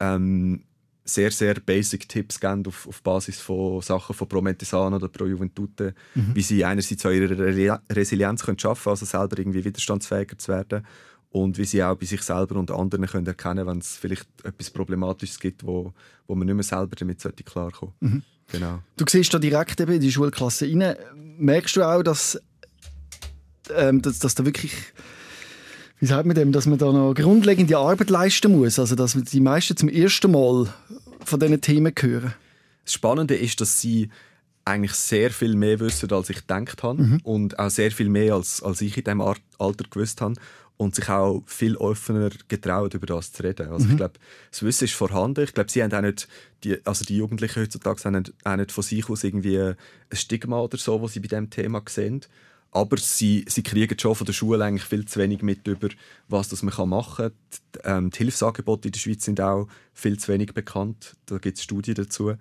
ähm, 0.00 0.62
sehr, 1.04 1.30
sehr 1.32 1.54
basic 1.54 2.08
Tipps 2.08 2.38
geben 2.38 2.64
auf, 2.66 2.86
auf 2.86 3.02
Basis 3.02 3.40
von 3.40 3.80
Sachen 3.82 4.14
von 4.14 4.28
Pro 4.28 4.40
Mentesan 4.40 4.94
oder 4.94 5.08
Pro 5.08 5.26
Juventute, 5.26 5.94
mhm. 6.14 6.30
wie 6.34 6.42
sie 6.42 6.64
einerseits 6.64 7.04
an 7.04 7.14
ihrer 7.14 7.36
Re 7.38 7.80
Resilienz 7.90 8.44
können 8.44 8.58
schaffen 8.58 8.84
können, 8.84 8.92
also 8.92 9.06
selber 9.06 9.38
irgendwie 9.38 9.64
widerstandsfähiger 9.64 10.38
zu 10.38 10.52
werden 10.52 10.86
und 11.32 11.58
wie 11.58 11.64
sie 11.64 11.82
auch 11.82 11.96
bei 11.96 12.06
sich 12.06 12.22
selber 12.22 12.56
und 12.56 12.70
anderen 12.70 13.06
können 13.06 13.26
erkennen 13.26 13.66
wenn 13.66 13.78
es 13.78 13.96
vielleicht 13.96 14.26
etwas 14.44 14.70
Problematisches 14.70 15.40
gibt, 15.40 15.66
wo, 15.66 15.92
wo 16.26 16.34
man 16.34 16.46
nicht 16.46 16.54
mehr 16.54 16.62
selber 16.62 16.94
damit 16.94 17.20
klarkommen 17.20 17.94
sollte. 18.00 18.16
Mhm. 18.16 18.22
Genau. 18.52 18.80
Du 18.96 19.04
siehst 19.08 19.32
da 19.32 19.38
direkt 19.38 19.80
eben 19.80 19.92
in 19.92 20.00
die 20.00 20.12
Schulklasse 20.12 20.66
rein. 20.66 20.94
Merkst 21.38 21.76
du 21.76 21.82
auch, 21.82 22.02
dass, 22.02 22.38
ähm, 23.74 24.02
dass, 24.02 24.18
dass 24.18 24.34
da 24.34 24.44
wirklich 24.44 24.72
wie 26.00 26.06
sagt 26.06 26.26
man 26.26 26.34
dem, 26.34 26.50
dass 26.50 26.66
man 26.66 26.78
da 26.78 26.90
noch 26.90 27.14
grundlegende 27.14 27.78
Arbeit 27.78 28.10
leisten 28.10 28.50
muss, 28.50 28.80
also 28.80 28.96
dass 28.96 29.12
die 29.12 29.40
meisten 29.40 29.76
zum 29.76 29.88
ersten 29.88 30.32
Mal 30.32 30.66
von 31.24 31.38
diesen 31.38 31.60
Themen 31.60 31.94
hören? 31.96 32.34
Das 32.84 32.94
Spannende 32.94 33.36
ist, 33.36 33.60
dass 33.60 33.80
sie 33.80 34.10
eigentlich 34.64 34.94
sehr 34.94 35.30
viel 35.30 35.54
mehr 35.54 35.78
wissen, 35.78 36.12
als 36.12 36.28
ich 36.28 36.38
gedacht 36.38 36.82
habe 36.82 37.02
mhm. 37.02 37.20
und 37.22 37.58
auch 37.60 37.70
sehr 37.70 37.92
viel 37.92 38.08
mehr, 38.08 38.34
als, 38.34 38.60
als 38.62 38.80
ich 38.80 38.96
in 38.96 39.04
diesem 39.04 39.20
Alter 39.20 39.84
gewusst 39.90 40.20
habe 40.20 40.34
und 40.82 40.94
sich 40.94 41.08
auch 41.08 41.42
viel 41.46 41.76
offener 41.76 42.30
getraut, 42.48 42.94
über 42.94 43.06
das 43.06 43.32
zu 43.32 43.42
reden. 43.42 43.70
Also 43.70 43.84
mhm. 43.86 43.92
ich 43.92 43.96
glaube, 43.96 44.14
das 44.50 44.62
Wissen 44.62 44.84
ist 44.84 44.94
vorhanden. 44.94 45.44
Ich 45.44 45.54
glaube, 45.54 45.70
sie 45.70 45.82
haben 45.82 45.92
auch 45.92 46.00
nicht, 46.00 46.28
die, 46.64 46.84
also 46.84 47.04
die 47.04 47.16
Jugendlichen 47.16 47.62
heutzutage 47.62 48.02
haben 48.04 48.24
auch 48.44 48.56
nicht 48.56 48.72
von 48.72 48.82
sich 48.82 49.08
aus 49.08 49.24
irgendwie 49.24 49.58
ein 49.58 49.76
Stigma 50.12 50.60
oder 50.60 50.76
so, 50.76 51.00
was 51.00 51.12
sie 51.12 51.20
bei 51.20 51.28
diesem 51.28 51.50
Thema 51.50 51.82
sehen. 51.88 52.22
Aber 52.72 52.96
sie, 52.96 53.44
sie 53.48 53.62
kriegen 53.62 53.98
schon 53.98 54.14
von 54.14 54.24
der 54.24 54.32
Schule 54.32 54.64
eigentlich 54.64 54.84
viel 54.84 55.04
zu 55.04 55.20
wenig 55.20 55.42
mit 55.42 55.68
über, 55.68 55.88
was 56.28 56.48
das 56.48 56.62
man 56.62 56.88
machen 56.88 57.16
kann. 57.16 57.32
Die, 57.52 57.78
ähm, 57.84 58.10
die 58.10 58.18
Hilfsangebote 58.18 58.88
in 58.88 58.92
der 58.92 58.98
Schweiz 58.98 59.24
sind 59.24 59.40
auch 59.40 59.68
viel 59.92 60.18
zu 60.18 60.32
wenig 60.32 60.54
bekannt. 60.54 61.14
Da 61.26 61.38
gibt 61.38 61.58
es 61.58 61.64
Studien 61.64 61.94
dazu. 61.94 62.34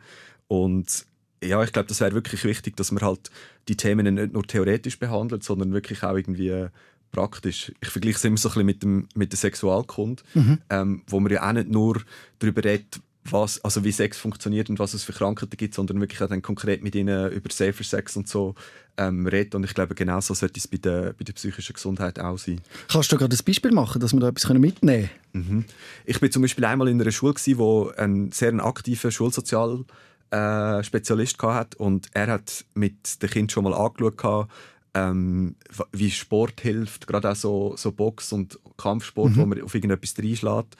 Und 0.47 1.05
ja, 1.43 1.61
ich 1.63 1.73
glaube, 1.73 1.89
das 1.89 1.99
wäre 1.99 2.13
wirklich 2.13 2.43
wichtig, 2.45 2.77
dass 2.77 2.91
man 2.91 3.03
halt 3.03 3.29
die 3.67 3.75
Themen 3.75 4.15
nicht 4.15 4.33
nur 4.33 4.43
theoretisch 4.43 4.99
behandelt, 4.99 5.43
sondern 5.43 5.73
wirklich 5.73 6.01
auch 6.03 6.15
irgendwie 6.15 6.69
praktisch. 7.11 7.71
Ich 7.81 7.89
vergleiche 7.89 8.17
es 8.17 8.23
immer 8.23 8.37
so 8.37 8.49
ein 8.49 8.53
bisschen 8.53 8.65
mit, 8.65 8.83
dem, 8.83 9.07
mit 9.15 9.31
der 9.31 9.37
Sexualkunde, 9.37 10.23
mhm. 10.33 10.57
ähm, 10.69 11.03
wo 11.07 11.19
man 11.19 11.31
ja 11.31 11.47
auch 11.47 11.53
nicht 11.53 11.69
nur 11.69 12.01
darüber 12.39 12.63
redet, 12.63 12.99
was, 13.25 13.63
also 13.63 13.83
wie 13.83 13.91
Sex 13.91 14.17
funktioniert 14.17 14.69
und 14.69 14.79
was 14.79 14.93
es 14.93 15.03
für 15.03 15.13
Krankheiten 15.13 15.55
gibt, 15.55 15.75
sondern 15.75 15.99
wirklich 15.99 16.21
auch 16.21 16.27
dann 16.27 16.41
konkret 16.41 16.83
mit 16.83 16.95
ihnen 16.95 17.31
über 17.31 17.51
Safer 17.51 17.83
Sex 17.83 18.17
und 18.17 18.27
so 18.27 18.55
ähm, 18.97 19.27
redet. 19.27 19.53
Und 19.55 19.63
ich 19.63 19.73
glaube, 19.73 19.93
genau 19.93 20.19
so 20.21 20.33
sollte 20.33 20.59
es 20.59 20.67
bei 20.67 20.77
der, 20.77 21.13
bei 21.13 21.23
der 21.23 21.33
psychischen 21.33 21.73
Gesundheit 21.73 22.19
auch 22.19 22.37
sein. 22.37 22.61
Kannst 22.87 23.11
du 23.11 23.17
gerade 23.17 23.35
ein 23.35 23.45
Beispiel 23.45 23.71
machen, 23.71 24.01
dass 24.01 24.13
wir 24.13 24.19
da 24.19 24.29
etwas 24.29 24.49
mitnehmen 24.49 25.09
können? 25.31 25.45
Mhm. 25.47 25.65
Ich 26.05 26.19
bin 26.19 26.31
zum 26.31 26.41
Beispiel 26.41 26.65
einmal 26.65 26.87
in 26.87 26.99
einer 26.99 27.11
Schule, 27.11 27.33
gewesen, 27.33 27.59
wo 27.59 27.91
ein 27.95 28.31
sehr 28.31 28.53
aktiver 28.65 29.11
Schulsozial 29.11 29.85
äh, 30.31 30.83
Spezialist 30.83 31.41
hatte 31.43 31.77
und 31.77 32.07
er 32.13 32.27
hat 32.27 32.65
mit 32.73 33.21
den 33.21 33.29
Kindern 33.29 33.49
schon 33.49 33.63
mal 33.65 33.73
angeschaut, 33.73 34.53
ähm, 34.93 35.55
wie 35.91 36.11
Sport 36.11 36.61
hilft, 36.61 37.07
gerade 37.07 37.31
auch 37.31 37.35
so, 37.35 37.75
so 37.77 37.91
Box- 37.91 38.33
und 38.33 38.59
Kampfsport, 38.77 39.31
mhm. 39.31 39.37
wo 39.37 39.45
man 39.45 39.61
auf 39.61 39.73
irgendetwas 39.73 40.15
reinschlägt. 40.17 40.75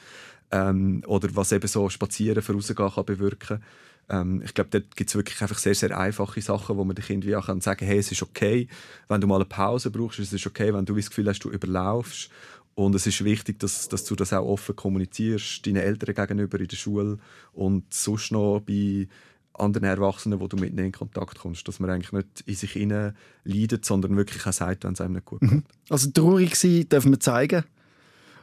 Ähm, 0.50 1.02
oder 1.06 1.34
was 1.34 1.52
eben 1.52 1.66
so 1.66 1.88
Spazieren 1.88 2.42
für 2.42 2.52
rausgehen 2.52 2.90
kann 2.90 3.04
bewirken. 3.06 3.62
Ähm, 4.10 4.42
ich 4.44 4.52
glaube, 4.52 4.70
dort 4.70 4.94
gibt 4.96 5.08
es 5.08 5.16
wirklich 5.16 5.40
einfach 5.40 5.58
sehr, 5.58 5.74
sehr 5.74 5.96
einfache 5.96 6.42
Sachen, 6.42 6.76
wo 6.76 6.84
man 6.84 6.94
den 6.94 7.04
Kindern 7.04 7.34
auch 7.36 7.46
sagen 7.46 7.62
kann, 7.62 7.88
hey, 7.88 7.98
es 7.98 8.12
ist 8.12 8.22
okay, 8.22 8.68
wenn 9.08 9.20
du 9.20 9.26
mal 9.26 9.36
eine 9.36 9.46
Pause 9.46 9.90
brauchst, 9.90 10.18
es 10.18 10.32
ist 10.32 10.46
okay, 10.46 10.74
wenn 10.74 10.84
du 10.84 10.94
das 10.94 11.08
Gefühl 11.08 11.28
hast, 11.28 11.40
du 11.40 11.50
überlaufst. 11.50 12.30
Und 12.74 12.94
es 12.94 13.06
ist 13.06 13.22
wichtig, 13.24 13.58
dass, 13.60 13.88
dass 13.88 14.04
du 14.04 14.16
das 14.16 14.32
auch 14.32 14.46
offen 14.46 14.74
kommunizierst, 14.74 15.66
deinen 15.66 15.76
Eltern 15.76 16.14
gegenüber 16.14 16.58
in 16.58 16.68
der 16.68 16.76
Schule 16.76 17.18
und 17.52 17.92
sonst 17.92 18.32
noch 18.32 18.60
bei 18.60 19.08
anderen 19.54 19.86
Erwachsenen, 19.86 20.40
wo 20.40 20.48
du 20.48 20.56
mit 20.56 20.70
ihnen 20.72 20.86
in 20.86 20.92
Kontakt 20.92 21.38
kommst, 21.38 21.66
dass 21.68 21.80
man 21.80 21.90
eigentlich 21.90 22.12
nicht 22.12 22.42
in 22.46 22.54
sich 22.54 22.72
hinein 22.72 23.14
leidet, 23.44 23.84
sondern 23.84 24.16
wirklich 24.16 24.46
auch 24.46 24.52
sagt, 24.52 24.84
wenn 24.84 24.94
es 24.94 25.00
einem 25.00 25.14
nicht 25.14 25.26
gut 25.26 25.42
mhm. 25.42 25.48
geht. 25.48 25.64
Also 25.90 26.10
traurig 26.10 26.56
sein 26.56 26.88
dürfen 26.88 27.12
wir 27.12 27.20
zeigen. 27.20 27.64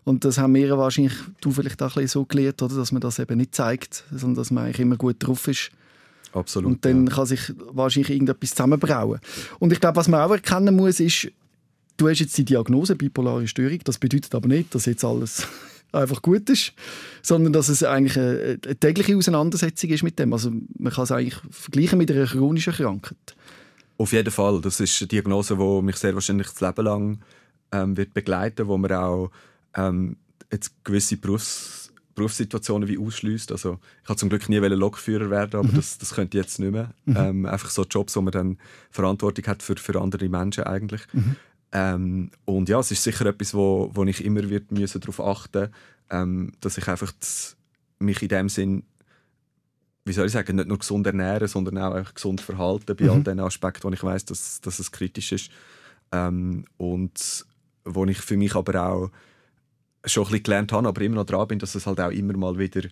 Und 0.04 0.26
das 0.26 0.38
haben 0.38 0.56
wir 0.56 0.78
wahrscheinlich, 0.78 1.13
du 1.41 1.52
vielleicht 1.52 1.82
auch 1.82 1.95
ein 1.95 2.02
bisschen 2.02 2.22
so 2.22 2.26
gelernt, 2.26 2.62
oder? 2.62 2.76
dass 2.76 2.91
man 2.91 3.02
das 3.02 3.19
eben 3.19 3.38
nicht 3.38 3.54
zeigt, 3.54 4.04
sondern 4.12 4.36
dass 4.36 4.52
man 4.52 4.65
eigentlich 4.65 4.80
immer 4.80 4.98
gut 4.98 5.17
drauf 5.19 5.48
ist. 5.48 5.72
Absolut. 6.34 6.72
Und 6.72 6.86
dann 6.86 7.08
ja. 7.08 7.13
kann 7.13 7.26
sich 7.26 7.54
wahrscheinlich 7.72 8.12
irgendetwas 8.12 8.52
zusammenbrauen. 8.52 9.19
Und 9.60 9.74
ich 9.74 9.80
glaube, 9.80 9.98
was 9.98 10.08
man 10.08 10.22
auch 10.22 10.32
erkennen 10.32 10.76
muss, 10.76 11.00
ist, 11.00 11.32
du 11.98 12.08
hast 12.08 12.19
jetzt 12.19 12.38
die 12.38 12.45
Diagnose 12.45 12.95
bipolare 12.95 13.48
Störung. 13.48 13.80
Das 13.84 13.98
bedeutet 13.98 14.34
aber 14.36 14.48
nicht, 14.48 14.74
dass 14.74 14.86
jetzt 14.86 15.04
alles 15.04 15.48
einfach 15.91 16.21
gut 16.21 16.49
ist, 16.49 16.73
sondern 17.21 17.54
dass 17.54 17.69
es 17.69 17.84
eigentlich 17.84 18.17
eine, 18.17 18.60
eine, 18.63 18.75
tägliche 18.75 19.15
Auseinandersetzung 19.15 19.89
ist 19.89 20.04
mit 20.04 20.19
dem. 20.19 20.34
Also 20.34 20.52
man 20.78 20.93
kann 20.93 21.04
es 21.04 21.12
eigentlich 21.12 21.38
vergleichen 21.49 21.97
mit 21.97 22.12
einer 22.12 22.25
chronischen 22.25 22.73
Krankheit. 22.73 23.36
Auf 23.97 24.13
jeden 24.13 24.32
Fall. 24.32 24.62
Das 24.62 24.80
ist 24.80 25.02
eine 25.02 25.08
Diagnose, 25.08 25.58
die 25.58 25.82
mich 25.82 25.97
sehr 25.97 26.13
wahrscheinlich 26.13 26.47
das 26.47 26.62
Leben 26.62 26.86
lang 26.86 27.19
ähm, 27.71 27.97
wird 27.97 28.13
begleiten, 28.13 28.67
wo 28.67 28.78
man 28.78 28.91
auch 28.93 29.32
ähm, 29.75 30.17
jetzt 30.52 30.84
gewisse 30.84 31.17
Berufs 31.17 31.80
Berufssituationen 32.19 32.89
wie 32.89 32.97
ausschließt. 32.97 33.49
Also 33.54 33.80
ich 34.04 34.10
habe 34.10 34.17
zum 34.17 34.28
Glück 34.28 34.49
nie 34.49 34.58
Lokführer 34.58 35.30
werden, 35.30 35.58
aber 35.58 35.69
mhm. 35.69 35.75
das, 35.75 35.97
das 35.97 36.13
könnte 36.13 36.38
ich 36.38 36.43
jetzt 36.43 36.60
nicht 36.60 36.71
mehr. 36.71 36.93
Mhm. 37.06 37.15
Ähm, 37.17 37.45
einfach 37.45 37.69
so 37.69 37.84
Jobs, 37.84 38.13
wo 38.17 38.21
man 38.21 38.34
dann 38.34 38.58
Verantwortung 38.91 39.45
hat 39.47 39.63
für, 39.63 39.78
für 39.78 40.02
andere 40.02 40.28
Menschen 40.28 40.65
eigentlich. 40.65 41.02
Mhm. 41.13 41.38
Ähm, 41.71 42.32
und 42.45 42.67
ja, 42.67 42.79
es 42.79 42.91
ist 42.91 43.03
sicher 43.03 43.27
etwas, 43.27 43.53
wo, 43.53 43.91
wo 43.93 44.03
ich 44.05 44.25
immer 44.25 44.49
wird 44.49 44.71
müssen 44.71 45.01
darauf 45.01 45.21
achten 45.21 45.69
ähm, 46.10 46.53
dass 46.62 46.77
ich 46.77 46.88
einfach 46.88 47.12
das, 47.19 47.55
mich 47.99 48.21
in 48.21 48.29
dem 48.29 48.49
Sinn 48.49 48.84
wie 50.05 50.13
soll 50.13 50.25
ich 50.25 50.32
sagen, 50.32 50.55
nicht 50.55 50.67
nur 50.67 50.79
gesund 50.79 51.05
ernähren, 51.05 51.47
sondern 51.47 51.77
auch 51.77 52.13
gesund 52.13 52.41
verhalten 52.41 52.95
bei 52.95 53.03
mhm. 53.03 53.10
all 53.12 53.23
den 53.23 53.39
Aspekten, 53.39 53.84
wo 53.84 53.91
ich 53.91 54.03
weiß, 54.03 54.25
dass, 54.25 54.60
dass 54.60 54.79
es 54.79 54.91
kritisch 54.91 55.32
ist. 55.32 55.51
Ähm, 56.12 56.65
und 56.77 57.45
wo 57.86 58.05
ich 58.05 58.17
für 58.17 58.36
mich 58.36 58.55
aber 58.55 58.84
auch 58.84 59.12
schon 60.05 60.23
ein 60.23 60.29
bisschen 60.29 60.43
gelernt 60.43 60.71
habe, 60.71 60.88
aber 60.88 61.01
immer 61.01 61.17
noch 61.17 61.25
dran 61.25 61.47
bin, 61.49 61.60
dass 61.60 61.75
es 61.75 61.86
halt 61.86 61.99
auch 61.99 62.10
immer 62.10 62.36
mal 62.36 62.58
wieder 62.58 62.89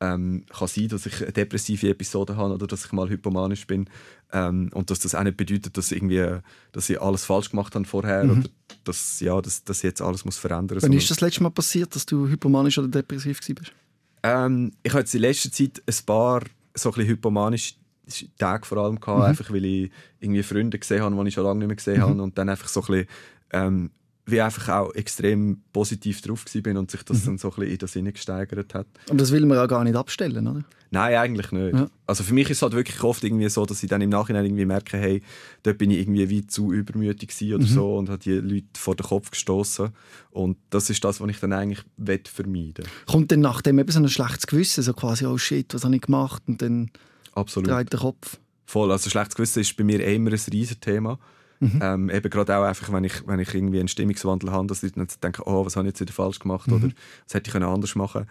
ähm, 0.00 0.44
kann 0.50 0.68
sein, 0.68 0.88
dass 0.88 1.06
ich 1.06 1.22
eine 1.22 1.32
depressive 1.32 1.88
Episode 1.88 2.36
habe 2.36 2.54
oder 2.54 2.66
dass 2.66 2.84
ich 2.84 2.92
mal 2.92 3.08
hypomanisch 3.08 3.66
bin 3.66 3.88
ähm, 4.32 4.70
und 4.74 4.90
dass 4.90 5.00
das 5.00 5.14
auch 5.14 5.22
nicht 5.22 5.36
bedeutet, 5.36 5.76
dass, 5.76 5.90
irgendwie, 5.90 6.38
dass 6.72 6.90
ich 6.90 7.00
alles 7.00 7.24
falsch 7.24 7.50
gemacht 7.50 7.74
habe 7.74 7.84
vorher 7.86 8.24
mhm. 8.24 8.30
oder 8.30 8.48
dass, 8.84 9.20
ja, 9.20 9.40
dass, 9.40 9.64
dass 9.64 9.82
jetzt 9.82 10.02
alles 10.02 10.24
muss 10.24 10.36
verändern 10.36 10.76
muss. 10.76 10.82
Wann 10.82 10.92
ist 10.92 11.10
das 11.10 11.20
letzte 11.20 11.42
Mal 11.42 11.50
passiert, 11.50 11.94
dass 11.94 12.04
du 12.04 12.28
hypomanisch 12.28 12.78
oder 12.78 12.88
depressiv 12.88 13.40
warst? 13.56 13.72
Ähm, 14.22 14.72
ich 14.82 14.92
hatte 14.92 15.16
in 15.16 15.22
letzter 15.22 15.50
Zeit 15.50 15.82
ein 15.86 15.94
paar 16.04 16.42
so 16.74 16.90
ein 16.90 16.94
bisschen 16.94 17.08
hypomanische 17.08 17.74
Tage 18.38 18.66
vor 18.66 18.78
allem 18.78 19.00
gehabt, 19.00 19.18
mhm. 19.18 19.24
einfach 19.24 19.50
weil 19.50 19.64
ich 19.64 19.90
irgendwie 20.20 20.42
Freunde 20.42 20.78
gesehen 20.78 21.02
habe, 21.02 21.22
die 21.22 21.28
ich 21.28 21.34
schon 21.34 21.44
lange 21.44 21.60
nicht 21.60 21.68
mehr 21.68 21.76
gesehen 21.76 21.98
mhm. 21.98 22.02
habe 22.02 22.22
und 22.22 22.38
dann 22.38 22.48
einfach 22.48 22.68
so 22.68 22.80
ein 22.80 22.86
bisschen 22.86 23.06
ähm, 23.52 23.90
wie 24.30 24.40
einfach 24.40 24.68
auch 24.68 24.94
extrem 24.94 25.62
positiv 25.72 26.20
drauf 26.20 26.44
bin 26.62 26.76
und 26.76 26.90
sich 26.90 27.02
das 27.02 27.22
mhm. 27.22 27.26
dann 27.26 27.38
so 27.38 27.48
ein 27.48 27.54
bisschen 27.54 27.72
in 27.72 27.78
das 27.78 27.92
Sinne 27.92 28.12
gesteigert 28.12 28.74
hat. 28.74 28.86
Aber 29.08 29.16
das 29.16 29.32
will 29.32 29.46
man 29.46 29.58
auch 29.58 29.68
gar 29.68 29.84
nicht 29.84 29.96
abstellen, 29.96 30.46
oder? 30.46 30.64
Nein, 30.90 31.16
eigentlich 31.16 31.52
nicht. 31.52 31.74
Ja. 31.74 31.88
Also 32.06 32.24
für 32.24 32.32
mich 32.32 32.48
ist 32.48 32.58
es 32.58 32.62
halt 32.62 32.72
wirklich 32.72 33.02
oft 33.02 33.22
irgendwie 33.22 33.48
so, 33.48 33.66
dass 33.66 33.82
ich 33.82 33.88
dann 33.90 34.00
im 34.00 34.10
Nachhinein 34.10 34.44
irgendwie 34.44 34.64
merke, 34.64 34.96
hey, 34.96 35.22
dort 35.62 35.78
bin 35.78 35.90
ich 35.90 35.98
irgendwie 35.98 36.28
wie 36.30 36.46
zu 36.46 36.72
übermütig 36.72 37.30
oder 37.54 37.64
mhm. 37.64 37.68
so 37.68 37.96
und 37.96 38.08
habe 38.08 38.18
die 38.18 38.32
Leute 38.32 38.66
vor 38.74 38.96
den 38.96 39.06
Kopf 39.06 39.30
gestoßen 39.30 39.90
und 40.30 40.56
das 40.70 40.88
ist 40.88 41.04
das, 41.04 41.20
was 41.20 41.28
ich 41.28 41.40
dann 41.40 41.52
eigentlich 41.52 41.84
vermeiden 42.28 42.86
Kommt 43.06 43.32
dann 43.32 43.40
nachdem 43.40 43.78
eben 43.78 43.90
so 43.90 44.00
ein 44.00 44.08
schlechtes 44.08 44.46
Gewissen, 44.46 44.82
so 44.82 44.94
quasi, 44.94 45.26
oh 45.26 45.36
shit, 45.36 45.74
was 45.74 45.84
habe 45.84 45.94
ich 45.94 46.02
gemacht 46.02 46.42
und 46.46 46.62
dann 46.62 46.90
Absolut. 47.34 47.70
dreht 47.70 47.92
der 47.92 48.00
Kopf? 48.00 48.38
Voll, 48.64 48.90
also 48.90 49.10
schlechtes 49.10 49.34
Gewissen 49.36 49.60
ist 49.60 49.76
bei 49.76 49.84
mir 49.84 50.04
immer 50.06 50.30
ein 50.30 50.40
riesen 50.52 50.80
Thema. 50.80 51.18
Mhm. 51.60 51.80
Ähm, 51.82 52.10
eben 52.10 52.30
gerade 52.30 52.56
auch 52.56 52.62
einfach, 52.62 52.92
wenn 52.92 53.04
ich, 53.04 53.26
wenn 53.26 53.40
ich 53.40 53.52
irgendwie 53.52 53.80
einen 53.80 53.88
Stimmungswandel 53.88 54.52
habe, 54.52 54.66
dass 54.68 54.82
ich 54.82 54.92
dann 54.92 55.08
denke, 55.22 55.42
oh, 55.46 55.66
was 55.66 55.76
habe 55.76 55.86
ich 55.86 55.92
jetzt 55.92 56.00
wieder 56.00 56.12
falsch 56.12 56.38
gemacht 56.38 56.68
mhm. 56.68 56.74
oder 56.74 56.88
was 57.26 57.34
hätte 57.34 57.50
ich 57.50 57.56
anders 57.56 57.94
machen 57.96 58.26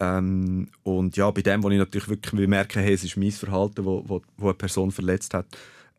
ähm, 0.00 0.68
Und 0.82 1.16
ja, 1.16 1.30
bei 1.30 1.42
dem, 1.42 1.62
wo 1.62 1.70
ich 1.70 1.78
natürlich 1.78 2.08
wirklich 2.08 2.48
merke, 2.48 2.80
hey, 2.80 2.92
es 2.92 3.04
ist 3.04 3.16
mein 3.16 3.30
Verhalten, 3.30 3.84
wo, 3.84 4.02
wo, 4.06 4.20
wo 4.36 4.46
eine 4.46 4.54
Person 4.54 4.90
verletzt 4.90 5.32
hat, 5.34 5.46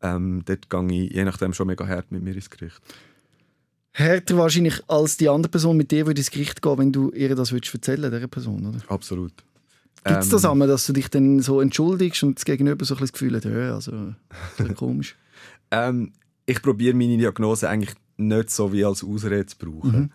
ähm, 0.02 0.44
dort 0.46 0.70
gehe 0.70 1.04
ich 1.06 1.14
je 1.14 1.24
nachdem 1.24 1.54
schon 1.54 1.68
mega 1.68 1.88
hart 1.88 2.12
mit 2.12 2.22
mir 2.22 2.36
ins 2.36 2.50
Gericht. 2.50 2.82
Härter 3.94 4.38
wahrscheinlich 4.38 4.82
als 4.88 5.18
die 5.18 5.30
andere 5.30 5.52
Person, 5.52 5.78
mit 5.78 5.92
der 5.92 6.06
würde 6.06 6.20
ins 6.20 6.32
Gericht 6.32 6.62
gehen, 6.62 6.78
wenn 6.78 6.92
du 6.92 7.12
ihr 7.12 7.34
das 7.36 7.52
würdest 7.52 7.74
erzählen, 7.74 8.12
dieser 8.12 8.28
Person, 8.28 8.66
oder? 8.66 8.80
Absolut. 8.88 9.32
Gibt 10.04 10.20
es 10.20 10.30
das 10.30 10.44
ähm, 10.44 10.52
einmal, 10.52 10.68
dass 10.68 10.86
du 10.86 10.92
dich 10.92 11.08
dann 11.10 11.40
so 11.40 11.62
entschuldigst 11.62 12.24
und 12.24 12.38
das 12.38 12.44
Gegenüber 12.44 12.84
so 12.84 12.96
ein 12.96 13.00
das 13.00 13.14
Gefühl 13.14 13.38
hat, 13.38 13.46
ja, 13.46 13.76
also, 13.76 14.14
komisch? 14.76 15.16
ähm, 15.72 16.12
ich 16.46 16.62
probiere 16.62 16.96
meine 16.96 17.18
Diagnose 17.18 17.70
eigentlich 17.70 17.96
nicht 18.18 18.50
so 18.50 18.72
wie 18.74 18.86
als 18.86 19.04
Ausrede 19.04 19.46
zu 19.46 19.58
brauchen. 19.58 20.00
Mhm. 20.00 20.10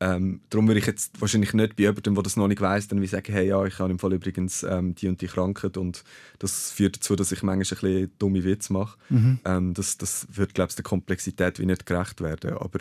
Ähm, 0.00 0.40
darum 0.50 0.66
würde 0.66 0.80
ich 0.80 0.86
jetzt 0.86 1.20
wahrscheinlich 1.20 1.54
nicht 1.54 1.76
bei 1.76 1.84
jemandem, 1.84 2.14
der 2.14 2.24
das 2.24 2.36
noch 2.36 2.48
nicht 2.48 2.60
weiss, 2.60 2.88
dann 2.88 3.00
wie 3.00 3.06
sagen, 3.06 3.32
hey, 3.32 3.46
ja, 3.46 3.64
ich 3.64 3.78
habe 3.78 3.92
im 3.92 4.00
Fall 4.00 4.12
übrigens 4.12 4.64
ähm, 4.64 4.96
die 4.96 5.06
und 5.06 5.20
die 5.20 5.28
Krankheit 5.28 5.76
und 5.76 6.02
das 6.40 6.72
führt 6.72 6.96
dazu, 6.96 7.14
dass 7.14 7.30
ich 7.30 7.44
manchmal 7.44 7.78
ein 7.78 7.80
bisschen 7.80 8.10
dumme 8.18 8.42
Witze 8.42 8.72
mache. 8.72 8.98
Mhm. 9.10 9.38
Ähm, 9.44 9.74
das, 9.74 9.98
das 9.98 10.26
wird, 10.32 10.54
glaube 10.54 10.70
ich, 10.70 10.74
der 10.74 10.82
Komplexität 10.82 11.60
wie 11.60 11.66
nicht 11.66 11.86
gerecht 11.86 12.20
werden. 12.20 12.54
Aber 12.54 12.80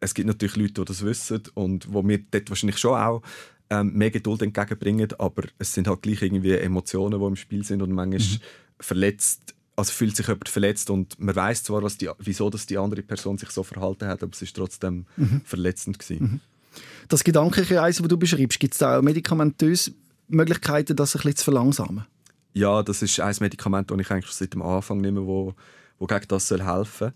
es 0.00 0.12
gibt 0.12 0.26
natürlich 0.26 0.56
Leute, 0.56 0.74
die 0.74 0.84
das 0.84 1.02
wissen 1.02 1.42
und 1.54 1.90
wo 1.90 2.02
mir 2.02 2.18
dort 2.30 2.50
wahrscheinlich 2.50 2.76
schon 2.76 3.00
auch 3.00 3.22
ähm, 3.70 3.94
mehr 3.94 4.10
Geduld 4.10 4.42
entgegenbringen, 4.42 5.08
aber 5.18 5.44
es 5.58 5.72
sind 5.72 5.88
halt 5.88 6.02
gleich 6.02 6.20
irgendwie 6.20 6.52
Emotionen, 6.52 7.18
die 7.18 7.26
im 7.26 7.36
Spiel 7.36 7.64
sind 7.64 7.80
und 7.80 7.92
manchmal 7.92 8.20
mhm. 8.20 8.40
verletzt 8.78 9.54
also 9.78 9.92
fühlt 9.92 10.16
sich 10.16 10.26
jemand 10.26 10.48
verletzt 10.48 10.90
und 10.90 11.20
man 11.20 11.36
weiß 11.36 11.62
zwar, 11.62 11.84
was 11.84 11.96
die, 11.96 12.10
wieso 12.18 12.50
dass 12.50 12.66
die 12.66 12.76
andere 12.76 13.02
Person 13.02 13.38
sich 13.38 13.50
so 13.50 13.62
verhalten 13.62 14.08
hat, 14.08 14.24
aber 14.24 14.32
es 14.32 14.42
ist 14.42 14.56
trotzdem 14.56 15.06
mhm. 15.16 15.40
verletzend 15.44 16.00
gewesen. 16.00 16.24
Mhm. 16.24 16.40
Das 17.06 17.22
Gedankenkreis, 17.22 17.98
das 17.98 18.08
du 18.08 18.18
beschreibst, 18.18 18.58
gibt 18.58 18.74
es 18.74 18.78
da 18.78 18.98
auch 18.98 19.02
medikamentöse 19.02 19.92
Möglichkeiten, 20.26 20.96
das 20.96 21.14
ein 21.14 21.22
bisschen 21.22 21.36
zu 21.36 21.44
verlangsamen? 21.44 22.04
Ja, 22.54 22.82
das 22.82 23.02
ist 23.02 23.20
ein 23.20 23.36
Medikament, 23.38 23.88
das 23.88 24.00
ich 24.00 24.10
eigentlich 24.10 24.32
seit 24.32 24.52
dem 24.52 24.62
Anfang 24.62 25.00
nehme, 25.00 25.24
wo, 25.24 25.54
wo 26.00 26.06
gegen 26.06 26.26
das 26.26 26.48
soll 26.48 26.64
helfen. 26.64 27.12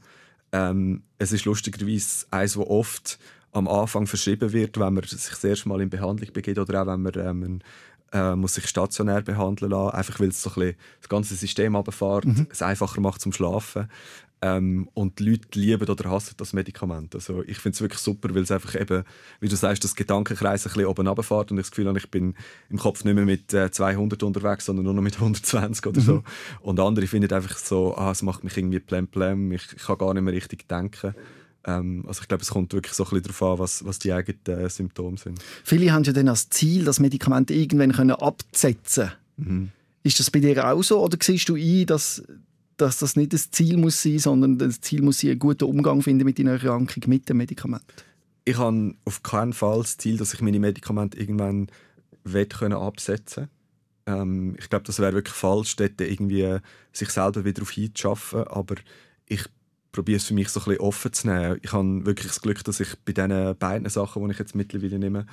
Ähm, 0.53 1.03
es 1.19 1.33
ist 1.33 1.45
lustigerweise 1.45 2.27
eines, 2.31 2.55
das 2.55 2.65
oft 2.65 3.19
am 3.51 3.67
Anfang 3.67 4.07
verschrieben 4.07 4.53
wird, 4.53 4.79
wenn 4.79 4.95
man 4.95 5.03
sich 5.03 5.31
das 5.31 5.43
erste 5.43 5.69
Mal 5.69 5.81
in 5.81 5.91
Behandlung 5.91 6.33
begeht 6.33 6.59
oder 6.59 6.83
auch 6.83 6.87
wenn 6.87 7.03
man 7.03 7.13
ähm, 7.17 7.61
äh, 8.13 8.37
muss 8.37 8.55
sich 8.55 8.67
stationär 8.67 9.23
behandeln 9.23 9.71
lassen, 9.71 9.97
einfach 9.97 10.21
weil 10.21 10.29
es 10.29 10.43
so 10.43 10.51
ein 10.51 10.55
bisschen 10.55 10.77
das 11.01 11.09
ganze 11.09 11.35
System 11.35 11.77
runterfährt, 11.77 12.25
mhm. 12.27 12.47
es 12.51 12.63
einfacher 12.63 13.01
macht 13.01 13.21
zum 13.21 13.33
Schlafen. 13.33 13.89
Ähm, 14.45 14.89
und 14.95 15.21
die 15.21 15.31
Leute 15.31 15.57
lieben 15.59 15.89
oder 15.89 16.11
hassen 16.11 16.35
das 16.37 16.53
Medikament. 16.53 17.15
Also 17.15 17.45
ich 17.47 17.59
finde 17.59 17.77
es 17.77 17.81
wirklich 17.81 18.01
super, 18.01 18.35
weil 18.35 18.43
es 18.43 18.51
einfach 18.51 18.75
eben, 18.75 19.05
wie 19.39 19.49
du 19.49 19.55
sagst, 19.55 19.85
das 19.85 19.95
Gedankenkreis 19.95 20.67
ein 20.67 20.73
bisschen 20.73 20.87
oben 20.87 21.07
runterfährt 21.07 21.53
und 21.53 21.59
ich 21.59 21.63
das 21.63 21.71
Gefühl 21.71 21.87
habe, 21.87 21.99
ich 21.99 22.11
bin 22.11 22.35
im 22.69 22.79
Kopf 22.79 23.05
nicht 23.05 23.15
mehr 23.15 23.25
mit 23.25 23.55
äh, 23.55 23.71
200 23.71 24.21
unterwegs, 24.25 24.65
sondern 24.65 24.85
nur 24.85 24.95
noch 24.95 25.03
mit 25.03 25.15
120 25.21 25.87
oder 25.87 26.01
so. 26.01 26.15
Mhm. 26.15 26.25
Und 26.61 26.81
andere 26.81 27.07
finden 27.07 27.33
einfach 27.33 27.57
so, 27.57 27.97
ah, 27.97 28.11
es 28.11 28.23
macht 28.23 28.43
mich 28.43 28.57
irgendwie 28.57 28.81
plem 28.81 29.07
plem, 29.07 29.53
ich, 29.53 29.63
ich 29.77 29.83
kann 29.85 29.99
gar 29.99 30.13
nicht 30.13 30.25
mehr 30.25 30.35
richtig 30.35 30.69
denken. 30.69 31.15
Ähm, 31.65 32.05
also 32.07 32.23
ich 32.23 32.29
glaube, 32.29 32.43
es 32.43 32.51
kommt 32.51 32.73
wirklich 32.73 32.95
so 32.95 33.05
ein 33.05 33.11
bisschen 33.11 33.23
darauf 33.23 33.43
an, 33.43 33.59
was, 33.59 33.85
was 33.85 33.99
die 33.99 34.13
eigenen 34.13 34.41
äh, 34.47 34.69
Symptome 34.69 35.17
sind. 35.17 35.41
Viele 35.65 35.93
haben 35.93 36.05
ja 36.05 36.13
dann 36.13 36.29
als 36.29 36.49
Ziel, 36.51 36.85
das 36.85 37.01
Medikament 37.01 37.51
irgendwann 37.51 37.93
können 37.93 38.13
abzusetzen. 38.13 39.13
Mhm. 39.37 39.71
Ist 40.03 40.19
das 40.19 40.31
bei 40.31 40.41
dir 40.41 40.67
auch 40.67 40.83
so 40.83 41.01
oder 41.03 41.17
siehst 41.21 41.49
du 41.49 41.55
ein, 41.55 41.87
dass, 41.87 42.23
dass 42.77 42.99
das 42.99 43.15
nicht 43.15 43.33
das 43.33 43.51
Ziel 43.51 43.77
muss 43.77 44.03
sein, 44.03 44.19
sondern 44.19 44.59
das 44.59 44.81
Ziel 44.81 45.03
muss 45.03 45.21
sein, 45.21 45.31
einen 45.31 45.39
guten 45.39 45.65
Umgang 45.65 46.03
finden 46.03 46.25
mit 46.25 46.39
deiner 46.39 46.53
Erkrankung 46.53 47.05
mit 47.07 47.29
dem 47.29 47.37
Medikament? 47.37 47.85
Ich 48.45 48.59
habe 48.59 48.95
auf 49.05 49.23
keinen 49.23 49.53
Fall 49.53 49.79
das 49.79 49.99
Ziel, 49.99 50.17
dass 50.17 50.35
ich 50.35 50.41
meine 50.41 50.59
Medikamente 50.59 51.19
irgendwann 51.19 51.69
können 52.25 52.73
absetzen 52.73 53.49
ähm, 54.07 54.57
Ich 54.59 54.69
glaube, 54.69 54.85
das 54.85 54.99
wäre 54.99 55.13
wirklich 55.13 55.35
falsch, 55.35 55.77
dort 55.77 56.01
irgendwie 56.01 56.59
sich 56.93 57.11
selber 57.11 57.45
wieder 57.45 57.63
auf 57.63 57.71
hinzuschaffen. 57.71 58.45
Aber 58.45 58.75
ich 59.27 59.45
probiere 59.93 60.17
es 60.17 60.25
für 60.25 60.35
mich 60.35 60.49
so 60.49 60.61
ein 60.61 60.65
bisschen 60.65 60.81
offen 60.81 61.13
zu 61.13 61.29
nehmen. 61.29 61.59
Ich 61.63 61.73
habe 61.73 62.07
wirklich 62.07 62.29
das 62.29 62.41
Glück, 62.41 62.65
dass 62.65 62.81
ich 62.81 62.97
bei 63.05 63.13
diesen 63.13 63.57
beiden 63.59 63.89
Sachen, 63.89 64.25
die 64.25 64.33
ich 64.33 64.39
jetzt 64.39 64.55
mittlerweile 64.55 64.99
nehme, 64.99 65.27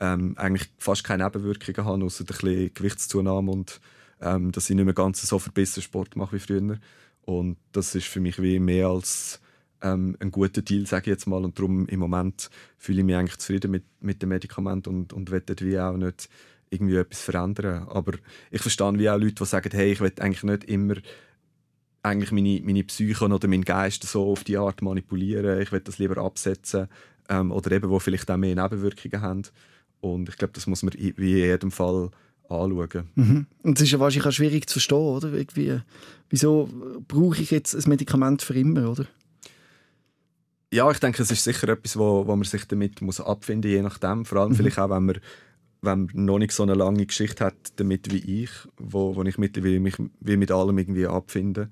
ähm, 0.00 0.34
eigentlich 0.36 0.68
fast 0.78 1.04
keine 1.04 1.24
Nebenwirkungen 1.24 1.86
habe, 1.86 2.04
außer 2.04 2.24
ein 2.24 2.26
bisschen 2.26 2.74
Gewichtszunahme 2.74 3.50
und 3.50 3.80
ähm, 4.20 4.52
dass 4.52 4.70
ich 4.70 4.76
nicht 4.76 4.84
mehr 4.84 4.94
ganz 4.94 5.22
so 5.22 5.38
verbissen 5.38 5.82
Sport 5.82 6.16
mache 6.16 6.36
wie 6.36 6.40
früher. 6.40 6.78
Und 7.22 7.56
das 7.72 7.94
ist 7.94 8.06
für 8.06 8.20
mich 8.20 8.40
wie 8.40 8.58
mehr 8.58 8.88
als 8.88 9.40
ähm, 9.82 10.16
ein 10.20 10.30
guter 10.30 10.62
Deal, 10.62 10.86
sage 10.86 11.02
ich 11.02 11.14
jetzt 11.14 11.26
mal. 11.26 11.44
Und 11.44 11.58
darum 11.58 11.86
im 11.86 12.00
Moment 12.00 12.50
fühle 12.78 13.00
ich 13.00 13.04
mich 13.04 13.16
eigentlich 13.16 13.38
zufrieden 13.38 13.70
mit, 13.70 13.84
mit 14.00 14.22
dem 14.22 14.30
Medikament 14.30 14.88
und, 14.88 15.12
und 15.12 15.30
will 15.30 15.42
wie 15.60 15.78
auch 15.78 15.96
nicht 15.96 16.28
irgendwie 16.70 16.96
etwas 16.96 17.20
verändern. 17.20 17.86
Aber 17.88 18.12
ich 18.50 18.62
verstehe 18.62 18.98
wie 18.98 19.10
auch 19.10 19.18
Leute, 19.18 19.34
die 19.34 19.44
sagen, 19.44 19.70
hey, 19.72 19.92
ich 19.92 20.00
will 20.00 20.12
eigentlich 20.18 20.42
nicht 20.42 20.64
immer 20.64 20.94
eigentlich 22.06 22.32
meine, 22.32 22.60
meine 22.64 22.84
Psyche 22.84 23.24
oder 23.24 23.48
meinen 23.48 23.64
Geist 23.64 24.04
so 24.04 24.30
auf 24.30 24.44
die 24.44 24.56
Art 24.56 24.80
manipulieren. 24.80 25.60
Ich 25.60 25.72
will 25.72 25.80
das 25.80 25.98
lieber 25.98 26.18
absetzen. 26.18 26.88
Ähm, 27.28 27.50
oder 27.50 27.72
eben, 27.72 27.90
wo 27.90 27.98
vielleicht 27.98 28.30
auch 28.30 28.36
mehr 28.36 28.54
Nebenwirkungen 28.54 29.20
haben. 29.20 29.42
Und 30.00 30.28
ich 30.28 30.36
glaube, 30.36 30.52
das 30.54 30.66
muss 30.66 30.82
man 30.82 30.94
wie 30.94 31.10
in 31.10 31.38
jedem 31.38 31.70
Fall 31.70 32.10
anschauen. 32.48 33.08
Mhm. 33.16 33.46
Und 33.62 33.78
es 33.78 33.84
ist 33.84 33.90
ja 33.90 33.98
wahrscheinlich 33.98 34.28
auch 34.28 34.32
schwierig 34.32 34.68
zu 34.68 34.74
verstehen, 34.74 34.98
oder? 34.98 35.32
Irgendwie, 35.32 35.80
wieso 36.30 36.68
brauche 37.08 37.42
ich 37.42 37.50
jetzt 37.50 37.74
ein 37.74 37.88
Medikament 37.88 38.42
für 38.42 38.54
immer, 38.54 38.88
oder? 38.90 39.06
Ja, 40.72 40.90
ich 40.90 40.98
denke, 40.98 41.22
es 41.22 41.30
ist 41.30 41.42
sicher 41.42 41.68
etwas, 41.68 41.96
wo, 41.96 42.26
wo 42.26 42.36
man 42.36 42.44
sich 42.44 42.64
damit 42.66 43.00
muss 43.00 43.20
abfinden 43.20 43.70
muss, 43.70 43.76
je 43.76 43.82
nachdem. 43.82 44.24
Vor 44.24 44.38
allem 44.38 44.52
mhm. 44.52 44.56
vielleicht 44.56 44.78
auch, 44.78 44.90
wenn 44.90 45.04
man, 45.04 45.18
wenn 45.82 46.06
man 46.06 46.24
noch 46.24 46.38
nicht 46.38 46.52
so 46.52 46.62
eine 46.62 46.74
lange 46.74 47.06
Geschichte 47.06 47.44
hat 47.44 47.54
damit 47.76 48.12
wie 48.12 48.42
ich, 48.42 48.50
wo, 48.76 49.16
wo 49.16 49.22
ich 49.24 49.38
mittlerweile 49.38 49.80
mich 49.80 49.96
wie 50.20 50.36
mit 50.36 50.52
allem 50.52 50.78
irgendwie 50.78 51.06
abfinde. 51.06 51.70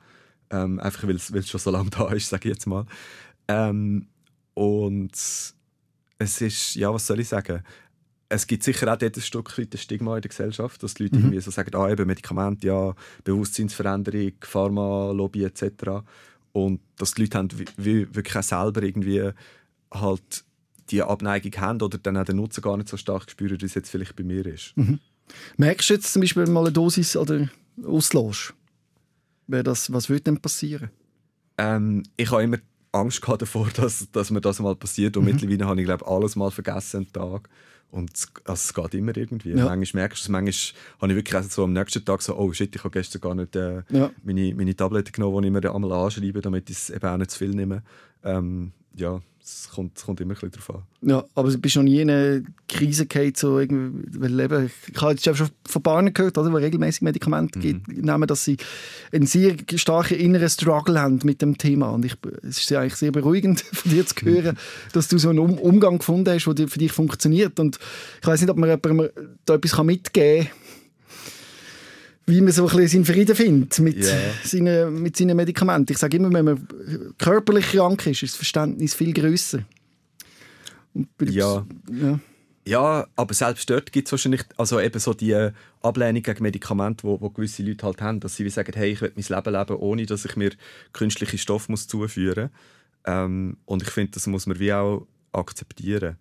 Ähm, 0.51 0.79
einfach 0.81 1.07
weil 1.09 1.17
es 1.17 1.49
schon 1.49 1.61
so 1.61 1.71
lange 1.71 1.91
da 1.91 2.13
ist, 2.13 2.29
sage 2.29 2.49
ich 2.49 2.55
jetzt 2.55 2.67
mal. 2.67 2.87
Ähm, 3.49 4.07
und 4.55 5.13
es 5.13 6.41
ist, 6.41 6.75
ja, 6.75 6.93
was 6.93 7.07
soll 7.07 7.21
ich 7.21 7.29
sagen? 7.29 7.63
Es 8.29 8.47
gibt 8.47 8.63
sicher 8.63 8.93
auch 8.93 8.97
dort 8.97 9.17
ein 9.17 9.21
Stück 9.23 9.57
weit 9.59 9.75
ein 9.75 9.79
Stigma 9.79 10.17
in 10.17 10.23
der 10.23 10.29
Gesellschaft, 10.29 10.83
dass 10.83 10.95
die 10.95 11.05
Leute 11.05 11.17
mhm. 11.17 11.25
irgendwie 11.25 11.41
so 11.41 11.51
sagen, 11.51 11.75
ah, 11.75 11.91
eben 11.91 12.07
Medikamente, 12.07 12.67
ja, 12.67 12.95
Bewusstseinsveränderung, 13.23 14.33
Pharmalobby 14.41 15.45
etc. 15.45 16.03
Und 16.53 16.81
dass 16.97 17.15
die 17.15 17.23
Leute 17.23 17.39
haben, 17.39 17.49
wie, 17.59 17.67
wie 17.77 18.15
wirklich 18.15 18.37
auch 18.37 18.43
selber 18.43 18.83
irgendwie 18.83 19.31
halt 19.93 20.45
die 20.91 21.03
Abneigung 21.03 21.53
haben 21.61 21.83
oder 21.83 21.99
dann 21.99 22.17
auch 22.17 22.25
den 22.25 22.37
Nutzen 22.37 22.63
gar 22.63 22.77
nicht 22.77 22.89
so 22.89 22.97
stark 22.97 23.31
spüren, 23.31 23.61
wie 23.61 23.67
es 23.67 23.75
jetzt 23.75 23.91
vielleicht 23.91 24.17
bei 24.17 24.25
mir 24.25 24.45
ist. 24.47 24.77
Mhm. 24.77 25.01
Merkst 25.57 25.91
du 25.91 25.95
jetzt 25.95 26.13
zum 26.13 26.21
Beispiel 26.21 26.47
mal 26.47 26.61
eine 26.61 26.73
Dosis 26.73 27.17
oder 27.17 27.49
das, 29.47 29.93
was 29.93 30.09
würde 30.09 30.23
denn 30.23 30.41
passieren? 30.41 30.91
Ähm, 31.59 32.03
ich 32.17 32.31
habe 32.31 32.43
immer 32.43 32.59
Angst 32.93 33.23
gehabt 33.23 33.43
davor, 33.43 33.69
dass, 33.75 34.11
dass 34.11 34.31
mir 34.31 34.41
das 34.41 34.61
mal 34.61 34.77
passiert. 34.77 35.17
Und 35.17 35.25
mhm. 35.25 35.31
mittlerweile 35.31 35.67
habe 35.67 35.81
ich 35.81 35.87
glaube 35.87 36.07
alles 36.07 36.37
mal 36.37 36.51
vergessen 36.51 36.99
am 36.99 37.13
Tag. 37.13 37.49
Und 37.91 38.11
es, 38.13 38.29
also 38.45 38.55
es 38.55 38.75
geht 38.75 38.95
immer 38.95 39.17
irgendwie. 39.17 39.51
Ja. 39.51 39.67
Manchmal 39.67 40.03
merkst 40.03 40.23
du 40.23 40.25
es, 40.25 40.29
manchmal 40.29 40.83
habe 41.01 41.13
ich 41.13 41.17
wirklich 41.17 41.53
so 41.53 41.65
am 41.65 41.73
nächsten 41.73 42.05
Tag 42.05 42.23
so, 42.23 42.37
oh 42.37 42.53
shit, 42.53 42.75
ich 42.75 42.83
habe 42.83 42.91
gestern 42.91 43.21
gar 43.21 43.35
nicht 43.35 43.55
äh, 43.55 43.83
ja. 43.91 44.11
meine, 44.25 44.55
meine 44.55 44.75
Tabletten 44.75 45.13
genommen, 45.13 45.43
die 45.43 45.49
ich 45.49 45.53
mir 45.53 45.73
einmal 45.73 45.93
anschreibe, 45.93 46.41
damit 46.41 46.71
ich 46.71 46.77
es 46.77 46.91
eben 46.91 47.07
auch 47.07 47.17
nicht 47.17 47.31
zu 47.31 47.39
viel 47.39 47.51
nehme. 47.51 47.83
Ähm, 48.25 48.73
ja, 48.97 49.21
es 49.45 49.69
kommt, 49.69 50.03
kommt 50.03 50.21
immer 50.23 50.33
ein 50.33 50.41
bisschen 50.41 50.53
drauf 50.53 50.77
an. 50.77 50.83
Ja, 51.03 51.23
aber 51.35 51.51
du 51.51 51.59
bist 51.59 51.77
noch 51.77 51.83
nie 51.83 52.01
in 52.01 52.09
eine 52.09 52.45
Krise 52.67 53.05
gefallen, 53.05 53.35
so 53.37 53.59
irgendwie, 53.59 54.19
weil 54.19 54.41
eben, 54.41 54.71
ich 54.91 55.03
habe 55.03 55.13
jetzt 55.13 55.25
schon 55.37 55.49
von 55.67 55.83
Paaren 55.83 56.15
gehört, 56.15 56.39
oder, 56.39 56.49
die 56.49 56.57
regelmäßig 56.57 57.03
Medikamente 57.03 57.59
mhm. 57.59 57.83
nehmen, 57.87 58.27
dass 58.27 58.45
sie 58.45 58.57
einen 59.13 59.27
sehr 59.27 59.55
starken 59.75 60.19
inneren 60.19 60.49
Struggle 60.49 60.99
haben 60.99 61.21
mit 61.25 61.43
dem 61.43 61.59
Thema. 61.59 61.91
Und 61.91 62.07
ich, 62.07 62.17
es 62.43 62.59
ist 62.59 62.73
eigentlich 62.73 62.97
sehr 62.97 63.13
beruhigend 63.13 63.61
von 63.73 63.93
dir 63.93 64.07
zu 64.07 64.15
hören, 64.25 64.55
mhm. 64.55 64.93
dass 64.95 65.09
du 65.09 65.19
so 65.19 65.29
einen 65.29 65.41
um 65.41 65.59
Umgang 65.59 65.99
gefunden 65.99 66.33
hast, 66.33 66.47
der 66.47 66.69
für 66.69 66.79
dich 66.79 66.93
funktioniert. 66.93 67.61
Und 67.61 67.79
ich 68.23 68.27
weiß 68.27 68.41
nicht, 68.41 68.51
ob 68.51 68.57
man 68.57 68.71
jemandem 68.71 69.11
da 69.45 69.55
etwas 69.55 69.83
mitgeben 69.83 70.47
kann, 70.47 70.64
wie 72.27 72.41
man 72.41 72.53
so 72.53 72.67
ein 72.67 72.77
bisschen 72.77 73.05
seinen 73.05 73.15
Frieden 73.15 73.37
findet 73.37 73.79
mit, 73.81 73.97
yeah. 73.97 74.17
seinen, 74.43 75.03
mit 75.03 75.17
seinen 75.17 75.37
Medikamenten. 75.37 75.93
Ich 75.93 75.99
sage 75.99 76.17
immer, 76.17 76.33
wenn 76.33 76.45
man 76.45 77.15
körperlich 77.19 77.73
krank 77.73 78.07
ist, 78.07 78.23
ist 78.23 78.33
das 78.33 78.37
Verständnis 78.37 78.95
viel 78.95 79.13
grösser. 79.13 79.61
Ja. 81.21 81.67
ja. 81.93 82.21
Ja, 82.67 83.07
aber 83.15 83.35
selbst 83.35 83.69
dort 83.69 83.93
gibt 83.93 84.09
es 84.09 84.13
wahrscheinlich 84.13 84.43
also 84.57 84.81
eben 84.81 84.99
so 84.99 85.13
die 85.13 85.51
Ablehnung 85.83 86.23
gegen 86.23 86.43
Medikamente, 86.43 87.05
wo, 87.05 87.21
wo 87.21 87.29
gewisse 87.29 87.63
Leute 87.63 87.85
halt 87.85 88.01
haben, 88.01 88.21
dass 88.21 88.37
sie 88.37 88.45
wie 88.47 88.51
sagen, 88.51 88.73
hey, 88.75 88.93
ich 88.93 89.03
will 89.03 89.13
mein 89.15 89.25
Leben 89.29 89.53
leben, 89.55 89.77
ohne 89.77 90.07
dass 90.07 90.25
ich 90.25 90.35
mir 90.37 90.53
künstliche 90.95 91.37
Stoffe 91.37 91.71
muss 91.71 91.89
zuführen 91.89 92.45
muss. 92.45 92.51
Ähm, 93.05 93.59
und 93.67 93.83
ich 93.83 93.91
finde, 93.91 94.13
das 94.13 94.27
muss 94.27 94.47
man 94.47 94.59
wie 94.59 94.73
auch 94.73 95.07
akzeptieren. 95.33 96.17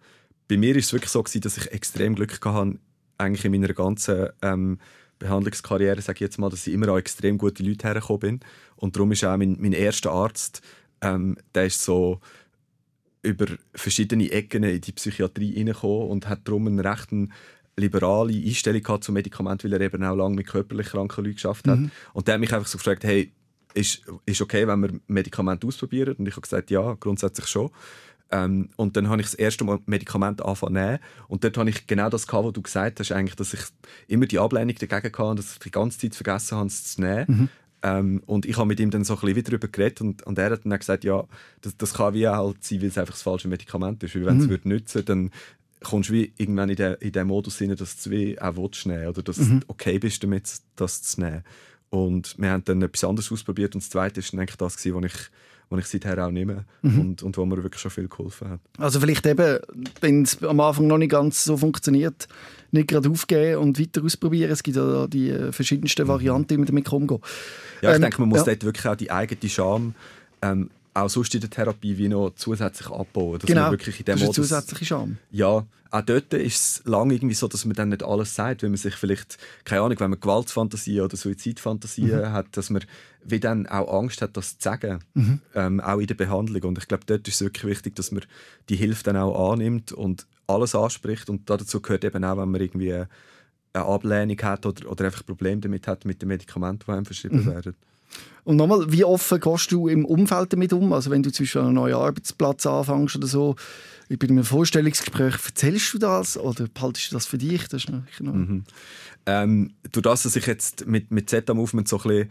Bei 0.49 0.58
mir 0.58 0.76
ist 0.76 0.88
es 0.88 0.93
wirklich 0.93 1.12
so 1.12 1.24
gewesen, 1.24 1.41
dass 1.41 1.58
ich 1.58 1.72
extrem 1.72 2.16
Glück 2.16 2.43
hatte, 2.43 2.78
eigentlich 3.18 3.45
in 3.45 3.51
meiner 3.51 3.74
ganzen 3.74 4.30
ähm, 4.41 4.80
Behandlungskarriere, 5.20 6.01
sage 6.01 6.18
ich 6.18 6.22
jetzt 6.22 6.39
mal, 6.39 6.49
dass 6.49 6.68
ich 6.68 6.74
immer 6.74 6.89
an 6.89 6.99
extrem 6.99 7.38
gute 7.38 7.64
Leute 7.64 7.88
hergekommen 7.88 8.20
bin. 8.20 8.39
Und 8.76 8.95
darum 8.95 9.11
ist 9.11 9.24
auch 9.24 9.38
mein, 9.38 9.57
mein 9.59 9.74
erster 9.74 10.11
Arzt, 10.11 10.61
ähm, 11.01 11.38
der 11.53 11.66
ist 11.66 11.84
so 11.84 12.20
über 13.22 13.45
verschiedene 13.74 14.30
Ecken 14.32 14.64
in 14.64 14.82
die 14.82 14.91
Psychiatrie 14.91 15.55
reingekommen 15.57 16.09
und 16.09 16.28
hat 16.28 16.41
darum 16.45 16.68
eine 16.68 16.84
recht 16.84 17.09
liberale 17.78 18.34
Einstellung 18.34 18.84
gehabt 18.84 19.03
zu 19.03 19.11
Medikamenten, 19.11 19.72
weil 19.72 19.82
er 19.82 19.86
eben 19.93 20.03
auch 20.03 20.16
lange 20.16 20.36
mit 20.36 20.47
körperlich 20.47 20.88
kranken 20.88 21.24
Leuten 21.24 21.36
geschafft 21.36 21.68
hat. 21.68 21.80
Mhm. 21.80 21.91
Und 22.14 22.28
der 22.28 22.36
hat 22.36 22.41
mich 22.41 22.53
einfach 22.53 22.68
so 22.68 22.78
gefragt, 22.78 23.03
hey, 23.03 23.32
ist, 23.74 24.03
ist 24.26 24.41
okay, 24.41 24.68
wenn 24.68 24.82
wir 24.82 24.99
Medikamente 25.07 25.66
ausprobieren? 25.66 26.16
Und 26.18 26.28
ich 26.28 26.34
habe 26.34 26.41
gesagt, 26.41 26.70
ja, 26.70 26.93
grundsätzlich 26.99 27.47
schon. 27.47 27.72
Ähm, 28.34 28.70
und 28.78 28.98
dann 28.98 29.10
habe 29.10 29.22
ich 29.22 29.28
das 29.28 29.36
erste 29.36 29.64
Mal 29.64 29.80
Medikament 29.86 30.44
angefangen 30.44 30.98
Und 31.28 31.44
dort 31.44 31.56
habe 31.56 31.70
ich 31.70 31.86
genau 31.86 32.10
das 32.10 32.26
gehabt, 32.26 32.48
was 32.48 32.54
du 32.54 32.64
gesagt 32.64 33.00
hast, 33.00 33.12
eigentlich, 33.12 33.36
dass 33.36 33.54
ich 33.54 33.62
immer 34.08 34.26
die 34.26 34.40
Ablehnung 34.40 34.76
dagegen 34.76 35.06
hatte 35.06 35.24
und 35.24 35.38
dass 35.38 35.54
ich 35.54 35.60
die 35.60 35.70
ganze 35.70 36.00
Zeit 36.00 36.16
vergessen 36.16 36.58
habe, 36.58 36.68
es 36.68 36.96
zu 36.96 37.02
nehmen. 37.02 37.26
Mhm. 37.28 37.50
Ähm, 37.84 38.24
und 38.26 38.48
ich 38.48 38.58
habe 38.58 38.68
mit 38.68 38.80
ihm 38.80 38.90
dann 38.90 39.04
so 39.04 39.14
ein 39.14 39.20
bisschen 39.20 39.44
darüber 39.44 39.68
geredet 39.68 40.02
und, 40.02 40.24
und 40.24 40.40
er 40.40 40.50
hat 40.50 40.66
dann 40.66 40.80
gesagt, 40.80 41.04
ja, 41.04 41.26
das, 41.62 41.78
das 41.78 41.94
kann 41.94 42.16
wie 42.16 42.28
halt 42.28 42.64
sein, 42.64 42.82
weil 42.82 42.88
es 42.88 42.98
einfach 42.98 43.14
das 43.14 43.22
falsche 43.22 43.48
Medikament 43.48 44.02
ist. 44.02 44.16
Weil 44.16 44.26
wenn 44.26 44.38
mhm. 44.38 44.52
es 44.52 44.66
nützen 44.66 45.06
dann 45.06 45.30
kommst 45.84 46.10
du 46.10 46.14
wie 46.14 46.34
irgendwann 46.38 46.70
in 46.70 46.78
den, 46.78 46.96
in 46.96 47.12
den 47.12 47.28
Modus 47.28 47.62
rein, 47.62 47.76
dass 47.76 48.02
du 48.02 48.10
wie 48.10 48.40
auch 48.40 48.56
willst 48.56 48.88
nehmen 48.88 49.08
oder 49.08 49.22
dass 49.22 49.38
mhm. 49.38 49.60
du 49.60 49.66
okay 49.68 50.00
bist 50.00 50.24
damit, 50.24 50.50
das 50.76 51.04
zu 51.04 51.22
nehmen. 51.22 51.44
Und 51.90 52.36
wir 52.40 52.50
haben 52.50 52.64
dann 52.64 52.82
etwas 52.82 53.04
anderes 53.04 53.32
ausprobiert 53.32 53.76
und 53.76 53.84
das 53.84 53.92
Zweite 53.92 54.22
war 54.22 54.30
dann 54.32 54.40
eigentlich 54.40 54.58
das, 54.58 54.76
was 54.78 54.86
ich 54.86 55.30
die 55.78 55.84
ich 55.84 55.88
seither 55.88 56.26
auch 56.26 56.32
nehme 56.32 56.66
mhm. 56.82 57.00
und, 57.00 57.24
und 57.24 57.38
wo 57.38 57.46
mir 57.46 57.62
wirklich 57.64 57.82
schon 57.82 57.92
viel 57.92 58.08
geholfen 58.08 58.50
hat. 58.50 58.60
Also 58.78 59.00
vielleicht 59.00 59.26
eben, 59.26 59.60
wenn 60.02 60.24
es 60.24 60.44
am 60.44 60.60
Anfang 60.60 60.88
noch 60.88 60.98
nicht 60.98 61.12
ganz 61.12 61.44
so 61.44 61.58
funktioniert, 61.58 62.28
nicht 62.72 62.88
gerade 62.88 63.10
aufgeben 63.10 63.62
und 63.62 63.80
weiter 63.80 64.04
ausprobieren. 64.04 64.52
Es 64.52 64.64
gibt 64.64 64.78
ja 64.78 65.08
die 65.08 65.30
äh, 65.30 65.52
verschiedensten 65.52 66.04
mhm. 66.04 66.08
Varianten, 66.08 66.50
wie 66.52 66.58
man 66.58 66.66
damit 66.66 66.92
umgehen 66.92 67.20
Ja, 67.82 67.92
ich 67.92 67.96
ähm, 67.96 68.02
denke, 68.02 68.22
man 68.22 68.30
muss 68.30 68.40
ja. 68.40 68.46
dort 68.46 68.64
wirklich 68.64 68.88
auch 68.88 68.96
die 68.96 69.12
eigene 69.12 69.50
Scham 69.50 69.96
ähm, 70.42 70.70
auch 70.94 71.10
sonst 71.10 71.34
in 71.34 71.41
der 71.41 71.50
Therapie 71.50 71.98
wie 71.98 72.08
noch 72.08 72.32
zusätzlich 72.36 72.89
abbauen. 72.89 73.39
Dass 73.39 73.48
genau, 73.48 73.72
wirklich 73.72 74.00
in 74.00 74.06
dem 74.06 74.14
das 74.14 74.22
ist 74.22 74.28
Modus, 74.28 74.50
zusätzliche 74.50 74.86
Scham. 74.86 75.18
Ja, 75.32 75.66
auch 75.91 76.02
dort 76.02 76.34
ist 76.34 76.56
es 76.56 76.82
lange 76.86 77.14
irgendwie 77.14 77.36
so, 77.36 77.48
dass 77.48 77.66
man 77.66 77.76
dann 77.76 77.89
nicht 77.89 78.04
alles 78.04 78.34
sagt, 78.34 78.64
wenn 78.64 78.72
man 78.72 78.78
sich 78.78 78.96
vielleicht, 78.96 79.38
keine 79.64 79.82
Ahnung, 79.82 80.00
wenn 80.00 80.10
man 80.10 80.20
Gewaltfantasien 80.20 81.04
oder 81.04 81.16
Suizidfantasien 81.16 82.20
mhm. 82.20 82.32
hat, 82.32 82.58
dass 82.58 82.70
man 82.70 82.84
wie 83.26 83.39
dann 83.39 83.68
auch 83.68 83.94
Angst 84.00 84.22
hat, 84.22 84.36
das 84.36 84.58
zu 84.58 84.64
sagen, 84.64 85.00
mhm. 85.14 85.39
ähm, 85.56 85.80
auch 85.80 86.00
in 86.00 86.08
der 86.08 86.16
Behandlung. 86.16 86.64
Und 86.64 86.78
ich 86.78 86.88
glaube, 86.88 87.04
dort 87.06 87.28
ist 87.28 87.36
es 87.36 87.41
wirklich 87.41 87.66
wichtig, 87.66 87.96
dass 87.96 88.12
man 88.12 88.24
die 88.70 88.76
Hilfe 88.76 89.04
dann 89.04 89.18
auch 89.18 89.52
annimmt 89.52 89.91
und 89.91 90.26
alles 90.48 90.76
anspricht. 90.76 91.30
Und 91.30 91.50
dazu 91.50 91.82
gehört 91.82 92.04
eben 92.04 92.24
auch, 92.24 92.38
wenn 92.38 92.50
man 92.50 92.62
irgendwie 92.62 92.94
eine 92.94 93.08
Ablehnung 93.74 94.38
hat 94.41 94.66
oder, 94.66 94.89
oder 94.89 95.06
einfach 95.06 95.26
Probleme 95.26 95.62
damit 95.62 95.88
hat 95.88 96.06
mit 96.06 96.22
den 96.22 96.30
Medikamenten, 96.30 96.86
die 96.86 96.91
einem 96.91 97.06
verschrieben 97.06 97.44
mhm. 97.44 97.48
werden. 97.48 97.76
Und 98.43 98.57
nochmal, 98.57 98.91
wie 98.91 99.05
offen 99.05 99.39
gehst 99.39 99.72
du 99.72 99.88
im 99.88 100.05
Umfeld 100.05 100.51
damit 100.51 100.74
um? 100.74 100.91
Also 100.91 101.09
wenn 101.11 101.24
du 101.24 101.32
zwischen 101.32 101.61
einem 101.61 101.74
neuen 101.74 101.95
Arbeitsplatz 101.95 102.66
anfängst 102.66 103.16
oder 103.16 103.28
so, 103.28 103.55
bei 104.09 104.28
einem 104.28 104.43
Vorstellungsgespräch, 104.43 105.36
erzählst 105.45 105.93
du 105.93 105.97
das 105.97 106.38
oder 106.38 106.68
behaltest 106.68 107.11
du 107.11 107.16
das 107.16 107.26
für 107.26 107.38
dich? 107.38 107.68
Das 107.70 107.86
ist 107.86 107.89
noch, 107.89 108.34
mhm. 108.34 108.64
ähm, 109.26 109.74
durch 109.91 110.03
das, 110.03 110.24
dass 110.24 110.36
ich 110.36 110.45
jetzt 110.45 110.86
mit, 110.86 111.09
mit 111.09 111.30
Z-Movement 111.30 111.88
so 111.88 111.97
ein 111.97 112.03
bisschen 112.03 112.30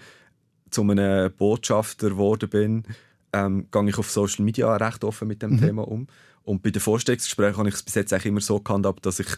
zu 0.70 0.82
einem 0.82 1.32
Botschafter 1.32 2.10
geworden 2.10 2.48
bin, 2.48 2.84
ähm, 3.32 3.66
gehe 3.70 3.88
ich 3.88 3.98
auf 3.98 4.10
Social 4.10 4.44
Media 4.44 4.74
recht 4.76 5.02
offen 5.04 5.28
mit 5.28 5.42
dem 5.42 5.52
mhm. 5.52 5.60
Thema 5.60 5.88
um. 5.88 6.06
Und 6.44 6.62
bei 6.62 6.70
den 6.70 6.80
Vorstellungsgesprächen 6.80 7.56
habe 7.56 7.68
ich 7.68 7.76
es 7.76 7.82
bis 7.82 7.94
jetzt 7.94 8.12
eigentlich 8.12 8.26
immer 8.26 8.40
so 8.40 8.60
gehandhabt, 8.60 9.06
dass 9.06 9.20
ich 9.20 9.28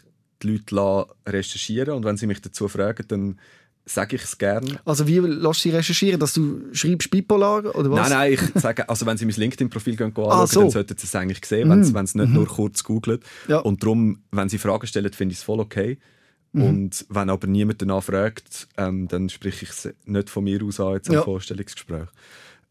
die 0.43 0.61
Leute 0.71 1.07
recherchieren 1.27 1.95
und 1.95 2.05
wenn 2.05 2.17
sie 2.17 2.27
mich 2.27 2.41
dazu 2.41 2.69
fragen, 2.69 3.05
dann 3.09 3.39
sage 3.87 4.17
ich 4.17 4.23
es 4.23 4.39
gerne. 4.39 4.81
Also 4.85 5.07
wie 5.07 5.19
lässt 5.19 5.61
sie 5.61 5.71
recherchieren, 5.71 6.19
dass 6.19 6.33
du 6.33 6.63
schreibst 6.73 7.11
bipolar 7.11 7.75
oder 7.75 7.91
was? 7.91 8.09
Nein, 8.09 8.19
nein, 8.19 8.33
ich 8.33 8.63
sage, 8.63 8.89
also 8.89 9.05
wenn 9.05 9.17
sie 9.17 9.27
mein 9.27 9.35
LinkedIn-Profil 9.35 10.03
anschauen, 10.03 10.31
ah, 10.31 10.47
so. 10.47 10.61
dann 10.61 10.71
sollten 10.71 10.97
sie 10.97 11.07
es 11.07 11.15
eigentlich 11.15 11.45
sehen, 11.45 11.69
wenn, 11.69 11.81
mm. 11.81 11.95
wenn 11.95 12.07
sie 12.07 12.19
nicht 12.19 12.31
mm. 12.31 12.35
nur 12.35 12.47
kurz 12.47 12.83
googeln. 12.83 13.21
Ja. 13.49 13.59
Und 13.59 13.83
darum, 13.83 14.23
wenn 14.31 14.49
sie 14.49 14.59
Fragen 14.59 14.87
stellen, 14.87 15.13
finde 15.13 15.33
ich 15.33 15.39
es 15.39 15.45
voll 15.45 15.61
okay. 15.61 15.99
Mm. 16.53 16.63
Und 16.63 17.07
wenn 17.11 17.29
aber 17.29 17.47
niemand 17.47 17.83
danach 17.83 18.03
fragt, 18.03 18.69
ähm, 18.79 19.07
dann 19.09 19.29
spreche 19.29 19.65
ich 19.65 19.71
es 19.71 19.95
nicht 20.07 20.31
von 20.31 20.45
mir 20.45 20.63
aus 20.63 20.81
an, 20.81 20.95
jetzt 20.95 21.09
im 21.09 21.15
ja. 21.15 21.23
Vorstellungsgespräch. 21.23 22.09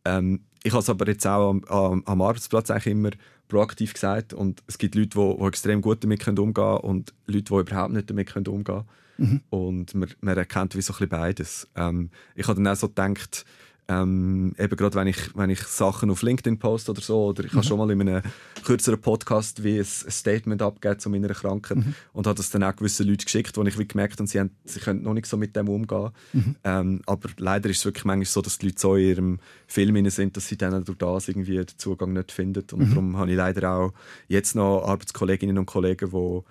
Ähm, 0.05 0.41
ich 0.63 0.71
habe 0.71 0.81
es 0.81 0.89
aber 0.89 1.07
jetzt 1.07 1.27
auch 1.27 1.51
am, 1.51 1.63
am, 1.65 2.03
am, 2.05 2.21
Arbeitsplatz 2.21 2.71
eigentlich 2.71 2.87
immer 2.87 3.11
proaktiv 3.49 3.93
gesagt 3.93 4.33
und 4.33 4.63
es 4.67 4.77
gibt 4.77 4.95
Leute, 4.95 5.09
die, 5.09 5.37
die 5.37 5.45
extrem 5.45 5.81
gut 5.81 6.03
damit 6.03 6.27
umgehen 6.27 6.53
können 6.53 6.77
und 6.77 7.13
Leute, 7.27 7.43
die 7.43 7.53
überhaupt 7.53 7.93
nicht 7.93 8.09
damit 8.09 8.33
umgehen 8.35 8.63
können. 8.63 8.85
Mhm. 9.17 9.41
Und 9.49 9.95
man, 9.95 10.09
man 10.21 10.37
erkennt 10.37 10.75
wie 10.75 10.81
so 10.81 10.93
ein 10.93 10.97
bisschen 10.97 11.09
beides. 11.09 11.67
Ähm, 11.75 12.09
ich 12.35 12.47
habe 12.47 12.61
dann 12.61 12.73
auch 12.73 12.77
so 12.77 12.87
gedacht, 12.87 13.45
ähm, 13.89 14.55
eben 14.57 14.77
gerade 14.77 14.95
wenn 14.95 15.07
ich, 15.07 15.35
wenn 15.35 15.49
ich 15.49 15.59
Sachen 15.59 16.09
auf 16.09 16.21
LinkedIn 16.21 16.57
poste 16.57 16.91
oder 16.91 17.01
so, 17.01 17.25
oder 17.25 17.43
ich 17.43 17.51
mhm. 17.51 17.57
habe 17.57 17.67
schon 17.67 17.77
mal 17.77 17.91
in 17.91 18.01
einem 18.01 18.21
kürzeren 18.63 19.01
Podcast 19.01 19.63
wie 19.63 19.77
ein, 19.79 19.85
Statement 19.85 20.61
abgegeben 20.61 20.99
zu 20.99 21.09
meiner 21.09 21.29
Krankheit 21.29 21.79
mhm. 21.79 21.93
und 22.13 22.25
habe 22.25 22.37
das 22.37 22.49
dann 22.49 22.63
auch 22.63 22.75
gewissen 22.75 23.05
Leuten 23.05 23.25
geschickt, 23.25 23.57
wo 23.57 23.63
ich 23.63 23.77
wie 23.77 23.87
gemerkt 23.87 24.19
habe, 24.19 24.27
sie, 24.27 24.39
haben, 24.39 24.51
sie 24.63 24.79
können 24.79 25.03
noch 25.03 25.13
nicht 25.13 25.25
so 25.25 25.35
mit 25.35 25.55
dem 25.55 25.67
umgehen. 25.67 26.11
Mhm. 26.31 26.55
Ähm, 26.63 27.01
aber 27.05 27.29
leider 27.37 27.69
ist 27.69 27.79
es 27.79 27.85
wirklich 27.85 28.05
manchmal 28.05 28.25
so, 28.25 28.41
dass 28.41 28.57
die 28.57 28.67
Leute 28.67 28.79
so 28.79 28.95
in 28.95 29.07
ihrem 29.07 29.39
Film 29.67 30.09
sind, 30.09 30.37
dass 30.37 30.47
sie 30.47 30.57
dann 30.57 30.83
durch 30.85 30.97
das 30.97 31.27
irgendwie 31.27 31.57
den 31.57 31.67
Zugang 31.77 32.13
nicht 32.13 32.31
finden. 32.31 32.63
Und 32.71 32.79
mhm. 32.79 32.89
darum 32.89 33.17
habe 33.17 33.31
ich 33.31 33.37
leider 33.37 33.69
auch 33.69 33.93
jetzt 34.29 34.55
noch 34.55 34.83
Arbeitskolleginnen 34.85 35.57
und 35.57 35.65
Kollegen, 35.65 36.09
die 36.09 36.41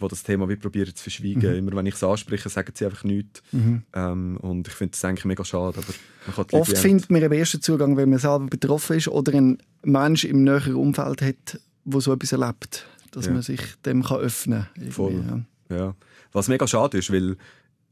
die 0.00 0.08
das 0.08 0.22
Thema 0.22 0.48
wie 0.48 0.56
probieren 0.56 0.94
zu 0.94 1.02
verschweigen. 1.02 1.50
Mhm. 1.50 1.58
Immer 1.58 1.76
wenn 1.76 1.86
ich 1.86 1.94
es 1.94 2.04
anspreche, 2.04 2.48
sagen 2.48 2.72
sie 2.74 2.84
einfach 2.84 3.04
nichts. 3.04 3.42
Mhm. 3.52 3.82
Ähm, 3.94 4.36
und 4.38 4.68
ich 4.68 4.74
finde 4.74 4.92
das 4.92 5.04
eigentlich 5.04 5.24
mega 5.24 5.44
schade. 5.44 5.80
Aber 6.26 6.46
Oft 6.52 6.76
findet 6.76 7.10
man 7.10 7.22
einen 7.22 7.32
ersten 7.32 7.60
Zugang, 7.60 7.96
wenn 7.96 8.10
man 8.10 8.18
selber 8.18 8.46
betroffen 8.46 8.96
ist 8.96 9.08
oder 9.08 9.34
ein 9.34 9.58
Mensch 9.82 10.24
im 10.24 10.44
näheren 10.44 10.74
Umfeld 10.74 11.22
hat, 11.22 11.60
der 11.84 12.00
so 12.00 12.12
etwas 12.12 12.32
erlebt, 12.32 12.86
dass 13.12 13.26
ja. 13.26 13.32
man 13.32 13.42
sich 13.42 13.60
dem 13.84 14.02
kann 14.02 14.18
öffnen 14.18 14.66
kann. 14.74 14.90
Voll. 14.90 15.24
Ja. 15.70 15.76
ja. 15.76 15.94
Was 16.32 16.48
mega 16.48 16.66
schade 16.66 16.98
ist, 16.98 17.12
weil 17.12 17.36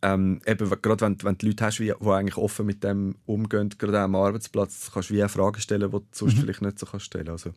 ähm, 0.04 0.42
eben, 0.46 0.68
gerade 0.82 1.00
wenn, 1.00 1.16
wenn 1.22 1.38
du 1.38 1.46
Leute 1.46 1.64
hast, 1.64 1.78
die, 1.78 1.94
eigentlich 1.94 2.36
offen 2.36 2.66
mit 2.66 2.84
dem 2.84 3.14
umgehen, 3.24 3.70
gerade 3.78 4.00
am 4.00 4.14
Arbeitsplatz, 4.14 4.90
kannst 4.92 5.08
du 5.08 5.14
wie 5.14 5.22
eine 5.22 5.30
Frage 5.30 5.62
stellen, 5.62 5.90
die 5.90 5.96
du 5.96 6.04
sonst 6.12 6.36
mhm. 6.36 6.40
vielleicht 6.40 6.60
nicht 6.60 6.78
so 6.78 6.84
kannst 6.84 7.06
stellen 7.06 7.30
also. 7.30 7.54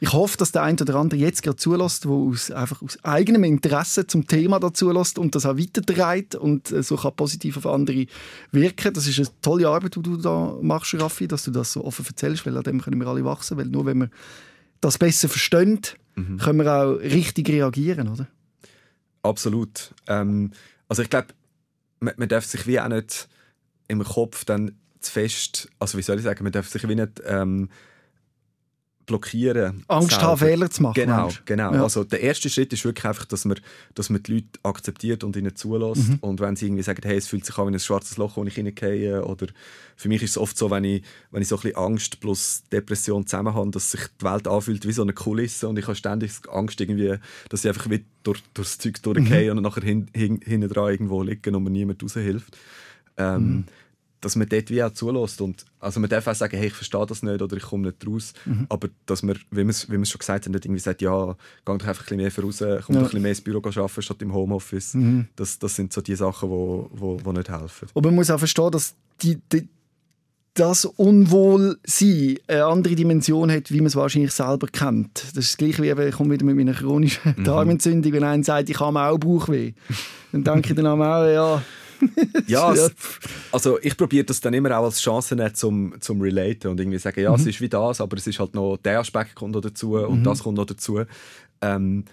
Ich 0.00 0.10
hoffe, 0.14 0.38
dass 0.38 0.50
der 0.50 0.62
eine 0.62 0.80
oder 0.80 0.94
andere 0.94 1.20
jetzt 1.20 1.42
gerade 1.42 1.58
zulässt, 1.58 2.04
der 2.04 2.12
aus, 2.12 2.50
einfach 2.50 2.80
aus 2.80 2.98
eigenem 3.04 3.44
Interesse 3.44 4.06
zum 4.06 4.26
Thema 4.26 4.58
dazu 4.58 4.90
lässt 4.90 5.18
und 5.18 5.34
das 5.34 5.44
auch 5.44 5.58
weitertreibt 5.58 6.36
und 6.36 6.72
äh, 6.72 6.82
so 6.82 6.96
kann 6.96 7.14
positiv 7.14 7.58
auf 7.58 7.66
andere 7.66 8.06
wirken. 8.50 8.94
Das 8.94 9.06
ist 9.06 9.18
eine 9.18 9.28
tolle 9.42 9.68
Arbeit, 9.68 9.96
die 9.96 10.02
du 10.02 10.16
da 10.16 10.56
machst, 10.62 10.94
Raffi, 10.94 11.28
dass 11.28 11.44
du 11.44 11.50
das 11.50 11.74
so 11.74 11.84
offen 11.84 12.06
erzählst, 12.06 12.46
weil 12.46 12.56
an 12.56 12.62
dem 12.62 12.80
können 12.80 12.98
wir 12.98 13.08
alle 13.08 13.26
wachsen, 13.26 13.58
weil 13.58 13.66
nur 13.66 13.84
wenn 13.84 13.98
wir 13.98 14.10
das 14.80 14.96
besser 14.96 15.28
verstehen, 15.28 15.80
mhm. 16.14 16.38
können 16.38 16.60
wir 16.60 16.72
auch 16.72 16.92
richtig 16.94 17.50
reagieren, 17.50 18.08
oder? 18.08 18.26
Absolut. 19.22 19.92
Ähm, 20.06 20.52
also 20.88 21.02
ich 21.02 21.10
glaube, 21.10 21.28
man, 22.00 22.14
man 22.16 22.28
darf 22.28 22.44
sich 22.44 22.66
wie 22.66 22.80
auch 22.80 22.88
nicht 22.88 23.28
im 23.88 24.02
Kopf 24.02 24.44
dann 24.44 24.78
zu 25.00 25.12
fest, 25.12 25.68
also 25.78 25.96
wie 25.96 26.02
soll 26.02 26.18
ich 26.18 26.24
sagen, 26.24 26.42
man 26.42 26.52
darf 26.52 26.68
sich 26.68 26.86
wie 26.88 26.94
nicht 26.94 27.22
ähm, 27.24 27.70
blockieren. 29.10 29.84
Angst 29.88 30.10
selber. 30.10 30.26
haben, 30.28 30.38
Fehler 30.38 30.70
zu 30.70 30.82
machen. 30.82 30.94
Genau, 30.94 31.22
meinst 31.22 31.38
du? 31.38 31.42
genau. 31.44 31.74
Ja. 31.74 31.82
Also 31.82 32.04
der 32.04 32.20
erste 32.22 32.48
Schritt 32.48 32.72
ist 32.72 32.84
wirklich 32.84 33.04
einfach, 33.04 33.26
dass 33.26 33.44
man, 33.44 33.58
dass 33.94 34.08
man 34.08 34.22
die 34.22 34.32
Leute 34.34 34.46
akzeptiert 34.62 35.22
und 35.24 35.36
ihnen 35.36 35.54
zulässt. 35.54 36.08
Mhm. 36.08 36.18
Und 36.22 36.40
wenn 36.40 36.56
sie 36.56 36.66
irgendwie 36.66 36.82
sagen, 36.82 37.00
hey, 37.04 37.16
es 37.18 37.26
fühlt 37.28 37.44
sich 37.44 37.56
an 37.58 37.68
wie 37.68 37.72
ein 37.74 37.78
schwarzes 37.80 38.16
Loch, 38.16 38.36
wo 38.36 38.44
ich 38.44 38.56
reingehe, 38.56 39.24
oder 39.24 39.46
für 39.96 40.08
mich 40.08 40.22
ist 40.22 40.30
es 40.30 40.38
oft 40.38 40.56
so, 40.56 40.70
wenn 40.70 40.84
ich, 40.84 41.02
wenn 41.30 41.42
ich 41.42 41.48
so 41.48 41.56
ein 41.56 41.62
bisschen 41.62 41.76
Angst 41.76 42.20
plus 42.20 42.62
Depression 42.72 43.26
zusammen 43.26 43.52
habe, 43.54 43.70
dass 43.70 43.90
sich 43.90 44.00
die 44.20 44.24
Welt 44.24 44.48
anfühlt 44.48 44.86
wie 44.86 44.92
so 44.92 45.02
eine 45.02 45.12
Kulisse 45.12 45.68
und 45.68 45.78
ich 45.78 45.86
habe 45.86 45.94
ständig 45.96 46.30
Angst, 46.50 46.80
irgendwie, 46.80 47.16
dass 47.50 47.64
ich 47.64 47.68
einfach 47.68 47.90
wie 47.90 48.04
durch, 48.22 48.42
durchs 48.54 48.78
Zeug 48.78 49.02
durchgehe 49.02 49.50
Mhm. 49.52 49.58
und 49.58 49.62
nachher 49.64 49.82
hin, 49.84 50.06
hin, 50.14 50.40
hinten 50.42 50.68
dran 50.70 50.90
irgendwo 50.90 51.22
liegen 51.22 51.54
und 51.54 51.64
mir 51.64 51.70
niemand 51.70 52.02
raushilft. 52.02 52.56
Ähm, 53.18 53.42
Mhm. 53.42 53.64
Dass 54.20 54.36
man 54.36 54.48
dort 54.48 54.68
wie 54.70 54.82
auch 54.82 54.92
zulässt. 54.92 55.40
Und, 55.40 55.64
also 55.78 55.98
man 56.00 56.10
darf 56.10 56.26
auch 56.26 56.34
sagen, 56.34 56.56
hey, 56.58 56.66
ich 56.66 56.74
verstehe 56.74 57.06
das 57.06 57.22
nicht 57.22 57.40
oder 57.40 57.56
ich 57.56 57.62
komme 57.62 57.86
nicht 57.86 58.06
raus. 58.06 58.32
Mhm. 58.44 58.66
Aber 58.68 58.88
dass 59.06 59.22
man, 59.22 59.38
wie 59.50 59.64
wir 59.66 59.68
es 59.70 59.86
schon 60.10 60.18
gesagt 60.18 60.44
haben, 60.44 60.52
nicht 60.52 60.64
irgendwie 60.66 60.80
sagt, 60.80 61.00
ja, 61.00 61.32
geh 61.32 61.34
doch 61.64 61.72
einfach 61.74 61.88
ein 61.88 61.96
bisschen 61.96 62.16
mehr 62.18 62.30
voraus, 62.30 62.58
komm 62.58 62.66
Ja. 62.68 62.76
doch 62.76 62.94
ein 62.94 63.02
bisschen 63.04 63.22
mehr 63.22 63.30
ins 63.30 63.40
Büro 63.40 63.58
arbeiten 63.64 64.02
statt 64.02 64.20
im 64.22 64.34
Homeoffice. 64.34 64.94
Mhm. 64.94 65.26
Das, 65.36 65.58
das 65.58 65.74
sind 65.76 65.92
so 65.92 66.00
die 66.02 66.14
Sachen, 66.16 66.48
die 66.48 66.54
wo, 66.54 66.90
wo, 66.92 67.20
wo 67.24 67.32
nicht 67.32 67.48
helfen. 67.48 67.88
Und 67.94 68.04
man 68.04 68.14
muss 68.14 68.30
auch 68.30 68.38
verstehen, 68.38 68.70
dass 68.70 68.94
die, 69.22 69.38
die, 69.52 69.68
das 70.54 70.84
Unwohlsein 70.84 72.36
eine 72.48 72.64
andere 72.66 72.94
Dimension 72.94 73.50
hat, 73.50 73.70
wie 73.70 73.78
man 73.78 73.86
es 73.86 73.96
wahrscheinlich 73.96 74.32
selber 74.32 74.66
kennt. 74.66 75.22
Das 75.22 75.28
ist 75.36 75.52
das 75.52 75.56
Gleiche, 75.56 75.82
wie 75.82 76.02
ich 76.02 76.14
komme 76.14 76.34
wieder 76.34 76.44
mit 76.44 76.56
meiner 76.56 76.74
chronischen 76.74 77.34
Mhm. 77.36 77.44
Darmentzündung, 77.44 78.12
wenn 78.12 78.24
einer 78.24 78.44
sagt, 78.44 78.68
ich 78.70 78.78
habe 78.80 78.98
auch 79.00 79.18
Bauchweh. 79.18 79.72
Dann 80.32 80.44
denke 80.44 80.70
ich 80.70 80.76
dann 80.76 80.86
auch, 80.86 81.24
ja, 81.26 81.62
Ja, 82.46 82.72
es, 82.72 82.92
also 83.52 83.78
ich 83.80 83.96
probiere 83.96 84.24
das 84.24 84.40
dann 84.40 84.54
immer 84.54 84.76
auch 84.78 84.84
als 84.84 85.00
Chance 85.00 85.36
nehmen, 85.36 85.54
zum, 85.54 85.94
zum 86.00 86.20
Relaten 86.20 86.68
und 86.68 86.80
irgendwie 86.80 86.98
sagen, 86.98 87.20
ja, 87.20 87.34
es 87.34 87.46
ist 87.46 87.60
wie 87.60 87.68
das, 87.68 88.00
aber 88.00 88.16
es 88.16 88.26
ist 88.26 88.38
halt 88.38 88.54
noch, 88.54 88.76
der 88.78 89.00
Aspekt 89.00 89.34
kommt 89.34 89.54
noch 89.54 89.60
dazu 89.60 89.96
und 89.96 90.24
das 90.24 90.42
kommt 90.42 90.56
noch 90.56 90.66
dazu. 90.66 91.02
Ähm, 91.60 92.04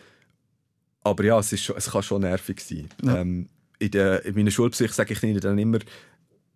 aber 1.03 1.23
ja, 1.23 1.39
es, 1.39 1.53
ist 1.53 1.69
es 1.69 1.89
kann 1.91 2.03
schon 2.03 2.21
nervig 2.21 2.59
sein. 2.59 2.89
Ja. 3.03 3.17
Ähm, 3.17 3.47
in, 3.79 3.91
der, 3.91 4.25
in 4.25 4.35
meiner 4.35 4.51
Schulpsych 4.51 4.91
sage 4.91 5.13
ich 5.13 5.23
ihnen 5.23 5.39
dann 5.39 5.57
immer, 5.57 5.79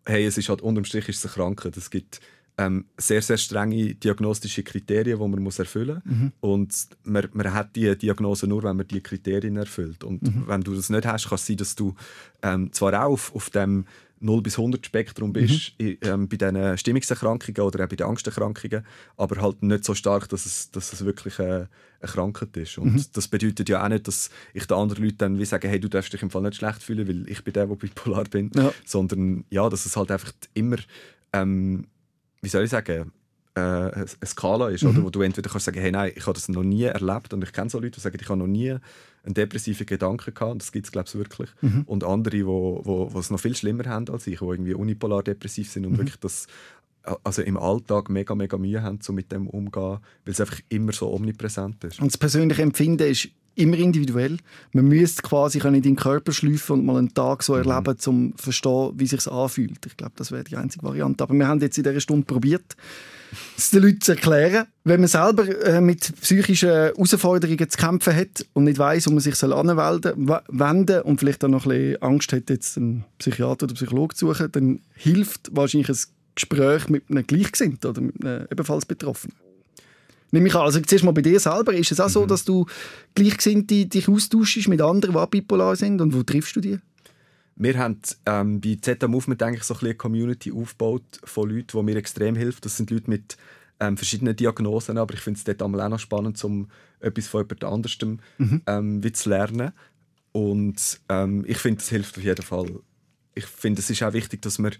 hey, 0.05 0.25
es 0.25 0.37
ist 0.37 0.49
halt 0.49 0.61
unterm 0.61 0.85
Strich 0.85 1.07
ist 1.09 1.23
es 1.23 1.25
eine 1.25 1.33
Krankheit. 1.33 1.77
Es 1.77 1.89
gibt 1.89 2.19
ähm, 2.61 2.85
sehr, 2.97 3.21
sehr 3.21 3.37
strenge 3.37 3.95
diagnostische 3.95 4.63
Kriterien, 4.63 5.19
die 5.19 5.27
man 5.27 5.41
muss 5.41 5.59
erfüllen 5.59 6.01
muss. 6.05 6.31
Und 6.51 6.87
man, 7.03 7.27
man 7.33 7.53
hat 7.53 7.75
die 7.75 7.95
Diagnose 7.97 8.47
nur, 8.47 8.63
wenn 8.63 8.77
man 8.77 8.87
die 8.87 9.01
Kriterien 9.01 9.57
erfüllt. 9.57 10.03
Und 10.03 10.19
wenn 10.47 10.61
du 10.61 10.73
das 10.75 10.89
nicht 10.89 11.05
hast, 11.05 11.27
kann 11.29 11.35
es 11.37 11.45
sein, 11.47 11.57
dass 11.57 11.75
du 11.75 11.93
ähm, 12.43 12.71
zwar 12.71 12.93
auch 13.05 13.11
auf, 13.13 13.35
auf 13.35 13.49
dem 13.49 13.85
0 14.23 14.41
bis 14.43 14.55
100 14.59 14.85
Spektrum 14.85 15.33
bist, 15.33 15.73
i- 15.81 15.97
ähm, 16.03 16.27
bei 16.29 16.37
diesen 16.37 16.77
Stimmungserkrankungen 16.77 17.59
oder 17.63 17.83
auch 17.83 17.89
bei 17.89 17.95
den 17.95 18.05
Angsterkrankungen, 18.05 18.85
aber 19.17 19.41
halt 19.41 19.63
nicht 19.63 19.83
so 19.83 19.95
stark, 19.95 20.29
dass 20.29 20.45
es, 20.45 20.69
dass 20.69 20.93
es 20.93 21.03
wirklich 21.03 21.39
eine, 21.39 21.69
Krankheit 22.01 22.55
ist. 22.57 22.77
Und 22.79 23.15
das 23.17 23.27
bedeutet 23.27 23.67
ja 23.69 23.83
auch 23.83 23.89
nicht, 23.89 24.07
dass 24.07 24.29
ich 24.53 24.65
den 24.67 24.77
anderen 24.77 25.03
Leuten 25.03 25.17
dann 25.19 25.39
wie 25.39 25.45
sage, 25.45 25.67
hey, 25.67 25.79
du 25.79 25.87
darfst 25.87 26.13
dich 26.13 26.21
im 26.21 26.29
Fall 26.31 26.41
nicht 26.43 26.55
schlecht 26.57 26.83
fühlen, 26.83 27.07
weil 27.07 27.29
ich 27.29 27.43
bin 27.43 27.53
der, 27.53 27.65
der 27.67 27.75
bipolar 27.75 28.23
bin, 28.25 28.51
Ja. 28.55 28.71
sondern 28.85 29.43
ja, 29.49 29.67
dass 29.69 29.85
es 29.87 29.95
halt 29.97 30.11
einfach 30.11 30.31
immer, 30.53 30.77
ähm, 31.33 31.85
wie 32.41 32.49
soll 32.49 32.63
ich 32.63 32.69
sagen, 32.69 33.11
äh, 33.53 33.59
eine 33.59 34.05
Skala 34.25 34.69
ist, 34.69 34.83
oder? 34.83 35.03
wo 35.03 35.09
du 35.09 35.21
entweder 35.21 35.49
kannst 35.49 35.65
sagen, 35.65 35.79
hey, 35.79 35.91
nein, 35.91 36.13
ich 36.15 36.25
habe 36.25 36.33
das 36.33 36.47
noch 36.47 36.63
nie 36.63 36.83
erlebt 36.83 37.33
und 37.33 37.43
ich 37.43 37.51
kenne 37.51 37.69
so 37.69 37.79
Leute, 37.79 37.91
die 37.91 37.99
sagen, 37.99 38.17
ich 38.19 38.29
habe 38.29 38.39
noch 38.39 38.47
nie 38.47 38.75
einen 39.23 39.33
depressiven 39.33 39.85
Gedanken 39.85 40.33
gehabt, 40.33 40.51
und 40.51 40.61
das 40.61 40.71
gibt 40.71 40.85
es, 40.87 40.91
glaube 40.91 41.07
ich, 41.07 41.15
wirklich. 41.15 41.49
Und 41.85 42.03
andere, 42.03 42.37
die 42.37 42.45
wo, 42.45 42.81
wo, 42.83 43.13
wo 43.13 43.19
es 43.19 43.29
noch 43.29 43.39
viel 43.39 43.55
schlimmer 43.55 43.85
haben 43.85 44.09
als 44.09 44.25
ich, 44.25 44.39
die 44.39 44.45
irgendwie 44.45 44.73
unipolar 44.73 45.21
depressiv 45.21 45.69
sind 45.69 45.85
und 45.85 45.97
wirklich 45.97 46.17
das 46.17 46.47
also 47.23 47.41
im 47.41 47.57
Alltag 47.57 48.09
mega, 48.09 48.35
mega 48.35 48.57
Mühe 48.57 48.81
haben, 48.81 48.99
so 49.01 49.13
mit 49.13 49.31
dem 49.31 49.47
umzugehen, 49.47 49.99
weil 50.25 50.33
es 50.33 50.41
einfach 50.41 50.59
immer 50.69 50.93
so 50.93 51.11
omnipräsent 51.11 51.83
ist. 51.83 51.99
Und 51.99 52.11
das 52.11 52.17
persönliche 52.17 52.61
Empfinden 52.61 53.09
ist 53.09 53.29
immer 53.55 53.77
individuell. 53.77 54.37
Man 54.73 54.87
müsste 54.87 55.21
quasi 55.21 55.59
können 55.59 55.75
in 55.75 55.81
den 55.81 55.95
Körper 55.95 56.31
schleifen 56.31 56.79
und 56.79 56.85
mal 56.85 56.97
einen 56.97 57.13
Tag 57.13 57.43
so 57.43 57.55
erleben, 57.55 57.97
um 58.05 58.37
zu 58.37 58.43
verstehen, 58.43 58.91
wie 58.95 59.07
sich 59.07 59.27
anfühlt. 59.27 59.85
Ich 59.85 59.97
glaube, 59.97 60.13
das 60.15 60.31
wäre 60.31 60.43
die 60.43 60.57
einzige 60.57 60.83
Variante. 60.83 61.23
Aber 61.23 61.33
wir 61.33 61.47
haben 61.47 61.59
jetzt 61.59 61.77
in 61.77 61.83
dieser 61.83 61.99
Stunde 61.99 62.25
probiert, 62.25 62.75
es 63.57 63.69
den 63.69 63.83
Leuten 63.83 64.01
zu 64.01 64.11
erklären. 64.13 64.67
Wenn 64.83 64.99
man 64.99 65.07
selber 65.07 65.47
äh, 65.65 65.81
mit 65.81 66.13
psychischen 66.21 66.69
Herausforderungen 66.69 67.69
zu 67.69 67.77
kämpfen 67.77 68.15
hat 68.15 68.45
und 68.53 68.65
nicht 68.65 68.79
weiß, 68.79 69.07
wo 69.07 69.11
man 69.11 69.19
sich 69.19 69.35
soll 69.35 69.53
anwenden 69.53 70.29
wenden 70.47 71.01
und 71.01 71.19
vielleicht 71.19 71.43
auch 71.43 71.49
noch 71.49 71.65
ein 71.65 71.69
bisschen 71.69 72.01
Angst 72.01 72.33
hat, 72.33 72.49
jetzt 72.49 72.77
einen 72.77 73.05
Psychiater 73.19 73.65
oder 73.65 73.75
Psychologen 73.75 74.15
zu 74.15 74.27
suchen, 74.27 74.51
dann 74.51 74.81
hilft 74.93 75.49
wahrscheinlich 75.55 75.89
ein 75.89 75.97
Gespräch 76.35 76.89
mit 76.89 77.09
einem 77.09 77.25
Gleichgesinnten 77.25 77.89
oder 77.89 78.01
mit 78.01 78.25
einem 78.25 78.47
ebenfalls 78.51 78.85
Betroffenen. 78.85 79.35
Nehme 80.31 80.47
ich 80.47 80.55
an. 80.55 80.61
Also 80.61 80.79
zuerst 80.79 81.03
mal 81.03 81.11
bei 81.11 81.21
dir 81.21 81.39
selber. 81.39 81.73
Ist 81.73 81.91
es 81.91 81.99
auch 81.99 82.09
so, 82.09 82.25
dass 82.25 82.45
du 82.45 82.65
Gleichgesinnte 83.15 83.85
dich 83.85 84.07
austauschst 84.07 84.67
mit 84.67 84.81
anderen, 84.81 85.15
die 85.15 85.29
bipolar 85.29 85.75
sind? 85.75 86.01
Und 86.01 86.13
wo 86.13 86.23
triffst 86.23 86.55
du 86.55 86.61
die? 86.61 86.79
Wir 87.55 87.77
haben 87.77 87.99
ähm, 88.25 88.61
bei 88.61 88.77
ZA 88.81 89.07
Movement 89.07 89.43
eigentlich 89.43 89.63
so 89.63 89.73
ein 89.73 89.77
bisschen 89.77 89.89
eine 89.89 89.95
Community 89.95 90.51
aufgebaut 90.51 91.03
von 91.23 91.49
Leuten, 91.49 91.77
die 91.77 91.83
mir 91.83 91.97
extrem 91.97 92.35
hilft. 92.35 92.65
Das 92.65 92.77
sind 92.77 92.89
Leute 92.89 93.09
mit 93.09 93.37
ähm, 93.79 93.97
verschiedenen 93.97 94.35
Diagnosen, 94.35 94.97
aber 94.97 95.13
ich 95.13 95.19
finde 95.19 95.37
es 95.37 95.43
dort 95.43 95.61
auch 95.61 95.67
noch 95.67 95.99
spannend, 95.99 96.41
um 96.43 96.69
etwas 97.01 97.27
von 97.27 97.41
jemand 97.41 97.63
anderem 97.63 98.19
ähm, 98.67 99.03
wie 99.03 99.11
zu 99.11 99.29
lernen. 99.29 99.73
Und 100.31 101.01
ähm, 101.09 101.43
ich 101.47 101.57
finde, 101.57 101.79
das 101.79 101.89
hilft 101.89 102.17
auf 102.17 102.23
jeden 102.23 102.43
Fall. 102.43 102.79
Ich 103.35 103.45
finde, 103.45 103.81
es 103.81 103.89
ist 103.89 104.01
auch 104.03 104.13
wichtig, 104.13 104.41
dass 104.41 104.59
man 104.59 104.73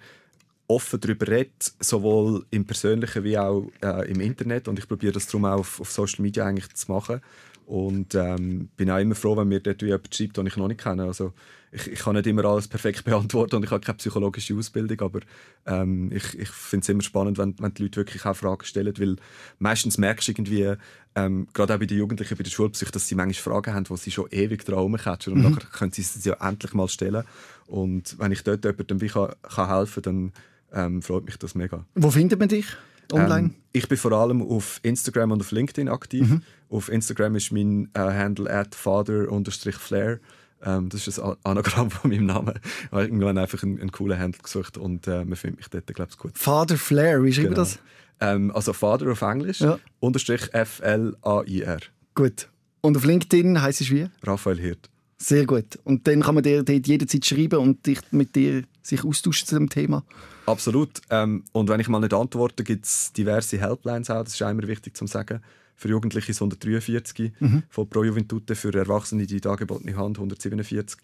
offen 0.76 0.99
darüber 0.99 1.28
redet, 1.28 1.74
sowohl 1.80 2.45
im 2.51 2.65
Persönlichen 2.65 3.24
wie 3.24 3.38
auch 3.38 3.69
äh, 3.84 4.09
im 4.09 4.19
Internet. 4.19 4.67
Und 4.67 4.80
ich 4.80 4.88
probiere 4.88 5.13
das 5.13 5.28
darum 5.28 5.45
auch 5.45 5.59
auf, 5.59 5.82
auf 5.82 5.91
Social 5.91 6.22
Media 6.22 6.45
eigentlich 6.45 6.74
zu 6.74 6.91
machen. 6.91 7.22
Und 7.65 8.15
ähm, 8.15 8.69
bin 8.76 8.91
auch 8.91 8.97
immer 8.97 9.15
froh, 9.15 9.38
wenn 9.38 9.47
mir 9.47 9.61
dort 9.61 9.82
jemand 9.82 10.13
schreibt, 10.13 10.38
den 10.38 10.47
ich 10.47 10.57
noch 10.57 10.67
nicht 10.67 10.82
kenne. 10.82 11.05
Also 11.05 11.32
ich, 11.72 11.88
ich 11.88 11.99
kann 11.99 12.15
nicht 12.15 12.28
immer 12.28 12.43
alles 12.45 12.67
perfekt 12.67 13.03
beantworten 13.05 13.55
und 13.55 13.63
ich 13.63 13.72
habe 13.72 13.84
keine 13.84 13.97
psychologische 13.97 14.55
Ausbildung, 14.55 14.99
aber 14.99 15.22
ähm, 15.65 16.11
ich, 16.11 16.38
ich 16.38 16.49
finde 16.49 16.84
es 16.84 16.89
immer 16.89 17.01
spannend, 17.01 17.38
wenn, 17.38 17.55
wenn 17.59 17.74
die 17.74 17.84
Leute 17.84 17.97
wirklich 17.97 18.26
auch 18.26 18.36
Fragen 18.36 18.65
stellen, 18.65 18.93
weil 18.97 19.15
meistens 19.59 19.97
merkst 19.97 20.28
du 20.28 20.32
irgendwie, 20.34 20.76
ähm, 21.15 21.47
gerade 21.53 21.76
auch 21.76 21.80
bei 21.80 21.86
den 21.86 21.97
Jugendlichen, 21.97 22.38
bei 22.38 22.43
der 22.43 22.51
Schulpsych, 22.51 22.91
dass 22.91 23.07
sie 23.07 23.15
manchmal 23.15 23.53
Fragen 23.53 23.74
haben, 23.74 23.86
die 23.86 23.97
sie 23.97 24.11
schon 24.11 24.28
ewig 24.32 24.65
dran 24.65 24.80
rumkatschen 24.80 25.34
und 25.34 25.41
nachher 25.41 25.67
können 25.72 25.91
sie 25.91 26.01
sie 26.01 26.30
ja 26.30 26.36
endlich 26.45 26.74
mal 26.74 26.89
stellen. 26.89 27.24
Und 27.67 28.19
wenn 28.19 28.32
ich 28.34 28.43
dort 28.43 28.65
jemandem 28.65 28.99
wie 28.99 29.07
kann, 29.07 29.34
kann 29.43 29.69
helfen 29.69 30.03
kann, 30.03 30.32
dann 30.32 30.34
ähm, 30.74 31.01
freut 31.01 31.26
mich 31.26 31.38
das 31.38 31.55
mega. 31.55 31.86
Wo 31.95 32.11
findet 32.11 32.39
man 32.39 32.49
dich? 32.49 32.65
Online? 33.11 33.47
Ähm, 33.49 33.55
ich 33.74 33.88
bin 33.89 33.97
vor 33.97 34.11
allem 34.13 34.41
auf 34.41 34.80
Instagram 34.84 35.32
und 35.32 35.41
auf 35.41 35.51
LinkedIn 35.51 35.89
aktiv. 35.89 36.30
Mhm. 36.30 36.41
Auf 36.69 36.89
Instagram 36.89 37.36
ist 37.36 37.51
mein 37.51 37.89
äh, 37.93 37.99
Handle 37.99 38.49
at 38.49 38.74
father-flair. 38.76 40.19
Ähm, 40.63 40.89
das 40.89 41.07
ist 41.07 41.19
ein 41.19 41.36
Anagramm 41.43 41.89
von 41.89 42.11
meinem 42.11 42.28
Namen. 42.28 42.53
Ich 42.86 42.91
habe 42.91 43.01
irgendwann 43.03 43.38
einfach 43.38 43.63
einen, 43.63 43.80
einen 43.82 43.91
coolen 43.91 44.19
Handle 44.19 44.41
gesucht 44.41 44.78
und 44.78 45.07
äh, 45.07 45.26
man 45.26 45.36
findet 45.36 45.57
mich 45.59 45.69
dort, 45.69 45.88
glaube 45.88 46.11
ich, 46.11 46.17
gut. 46.17 46.38
Father 46.38 46.78
Flair, 46.78 47.24
wie 47.24 47.34
schreibt 47.34 47.47
man 47.49 47.55
Genau. 47.55 47.63
das? 47.63 47.80
Ähm, 48.19 48.51
also 48.51 48.72
Father 48.74 49.11
auf 49.11 49.22
Englisch, 49.24 49.61
Ja. 49.61 49.80
unterstrich 49.99 50.53
F-L-A-I-R. 50.53 51.80
Gut. 52.13 52.47
Und 52.82 52.95
auf 52.97 53.03
LinkedIn 53.05 53.61
heisst 53.61 53.82
es 53.82 53.89
wie? 53.89 54.07
Raphael 54.24 54.59
Hirt. 54.59 54.89
Sehr 55.22 55.45
gut. 55.45 55.78
Und 55.84 56.07
dann 56.07 56.22
kann 56.22 56.34
man 56.34 56.43
dir 56.43 56.63
dort 56.63 56.88
jederzeit 56.88 57.24
schreiben 57.24 57.59
und 57.59 57.86
dich 57.86 57.99
mit 58.09 58.36
dir 58.36 58.63
sich 58.82 59.05
austauschen 59.05 59.47
zu 59.47 59.55
dem 59.55 59.69
Thema. 59.69 60.03
Absolut. 60.47 60.99
Ähm, 61.11 61.43
und 61.51 61.69
wenn 61.69 61.80
ich 61.80 61.88
mal 61.88 61.99
nicht 61.99 62.13
antworte, 62.13 62.63
gibt 62.63 62.86
es 62.86 63.13
diverse 63.13 63.59
Helplines 63.59 64.09
auch. 64.09 64.24
Das 64.24 64.34
ist 64.34 64.41
immer 64.41 64.67
wichtig 64.67 64.97
zu 64.97 65.05
sagen. 65.05 65.41
Für 65.76 65.89
Jugendliche 65.89 66.32
ist 66.32 66.41
143 66.41 67.34
von 67.69 67.88
Pro 67.88 68.03
Juventute, 68.03 68.55
für 68.55 68.74
Erwachsene 68.74 69.28
die 69.28 69.39
dargebotene 69.39 69.95
Hand 69.95 70.17
147. 70.17 70.99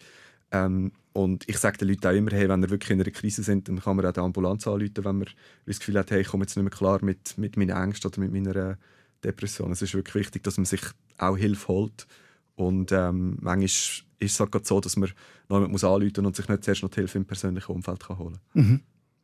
Ähm, 0.50 0.90
und 1.12 1.48
ich 1.48 1.58
sage 1.58 1.78
den 1.78 1.88
Leuten 1.88 2.06
auch 2.08 2.12
immer, 2.12 2.32
hey, 2.32 2.48
wenn 2.48 2.60
wir 2.60 2.70
wirklich 2.70 2.90
in 2.90 3.00
einer 3.00 3.10
Krise 3.10 3.44
sind, 3.44 3.68
dann 3.68 3.80
kann 3.80 3.96
man 3.96 4.06
auch 4.06 4.12
die 4.12 4.20
Ambulanz 4.20 4.66
anrufen, 4.66 5.04
wenn 5.04 5.18
man 5.18 5.28
das 5.66 5.78
Gefühl 5.78 5.98
hat, 5.98 6.10
hey, 6.10 6.22
ich 6.22 6.28
komme 6.28 6.42
jetzt 6.42 6.56
nicht 6.56 6.64
mehr 6.64 6.72
klar 6.72 6.98
mit, 7.02 7.38
mit 7.38 7.56
meinen 7.56 7.70
Ängsten 7.70 8.10
oder 8.10 8.20
mit 8.20 8.32
meiner 8.32 8.56
äh, 8.56 8.76
Depression. 9.22 9.70
Es 9.70 9.82
ist 9.82 9.94
wirklich 9.94 10.14
wichtig, 10.16 10.42
dass 10.42 10.56
man 10.56 10.64
sich 10.64 10.80
auch 11.18 11.36
Hilfe 11.36 11.68
holt. 11.68 12.06
Und 12.56 12.90
ähm, 12.90 13.38
manchmal 13.40 14.07
ist 14.18 14.32
es 14.32 14.40
halt 14.40 14.52
gerade 14.52 14.64
so, 14.64 14.80
dass 14.80 14.96
man 14.96 15.10
noch 15.48 15.56
jemanden 15.56 15.72
muss 15.72 15.84
anrufen 15.84 16.26
und 16.26 16.36
sich 16.36 16.48
nicht 16.48 16.64
zuerst 16.64 16.82
noch 16.82 16.90
die 16.90 16.96
Hilfe 16.96 17.18
im 17.18 17.24
persönlichen 17.24 17.72
Umfeld 17.72 18.00
kann 18.00 18.18
holen 18.18 18.38
kann. 18.54 18.82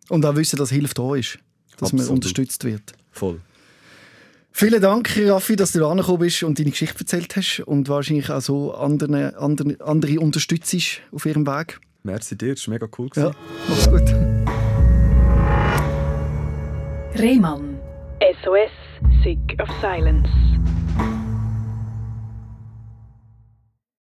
Und 0.08 0.26
auch 0.26 0.36
wissen, 0.36 0.56
dass 0.56 0.70
Hilfe 0.70 0.94
da 0.94 1.14
ist. 1.14 1.38
Dass 1.78 1.92
man 1.92 2.00
Absolut. 2.00 2.10
unterstützt 2.10 2.64
wird. 2.64 2.92
Voll. 3.10 3.40
Vielen 4.52 4.80
Dank, 4.80 5.18
Raffi, 5.18 5.56
dass 5.56 5.72
du 5.72 5.84
angekommen 5.84 6.20
bist 6.20 6.44
und 6.44 6.56
deine 6.60 6.70
Geschichte 6.70 7.00
erzählt 7.00 7.34
hast 7.34 7.60
und 7.66 7.88
wahrscheinlich 7.88 8.30
auch 8.30 8.40
so 8.40 8.72
andere, 8.72 9.36
andere, 9.36 9.76
andere 9.80 10.20
unterstützt 10.20 11.00
auf 11.10 11.26
ihrem 11.26 11.44
Weg. 11.44 11.80
Merci 12.04 12.38
dir, 12.38 12.54
das 12.54 12.68
war 12.68 12.74
mega 12.74 12.86
cool. 12.96 13.08
Ja, 13.16 13.32
mach's 13.68 13.90
gut. 13.90 14.08
Rehmann. 17.20 17.80
SOS, 18.44 18.70
Sick 19.24 19.60
of 19.60 19.68
Silence. 19.80 20.28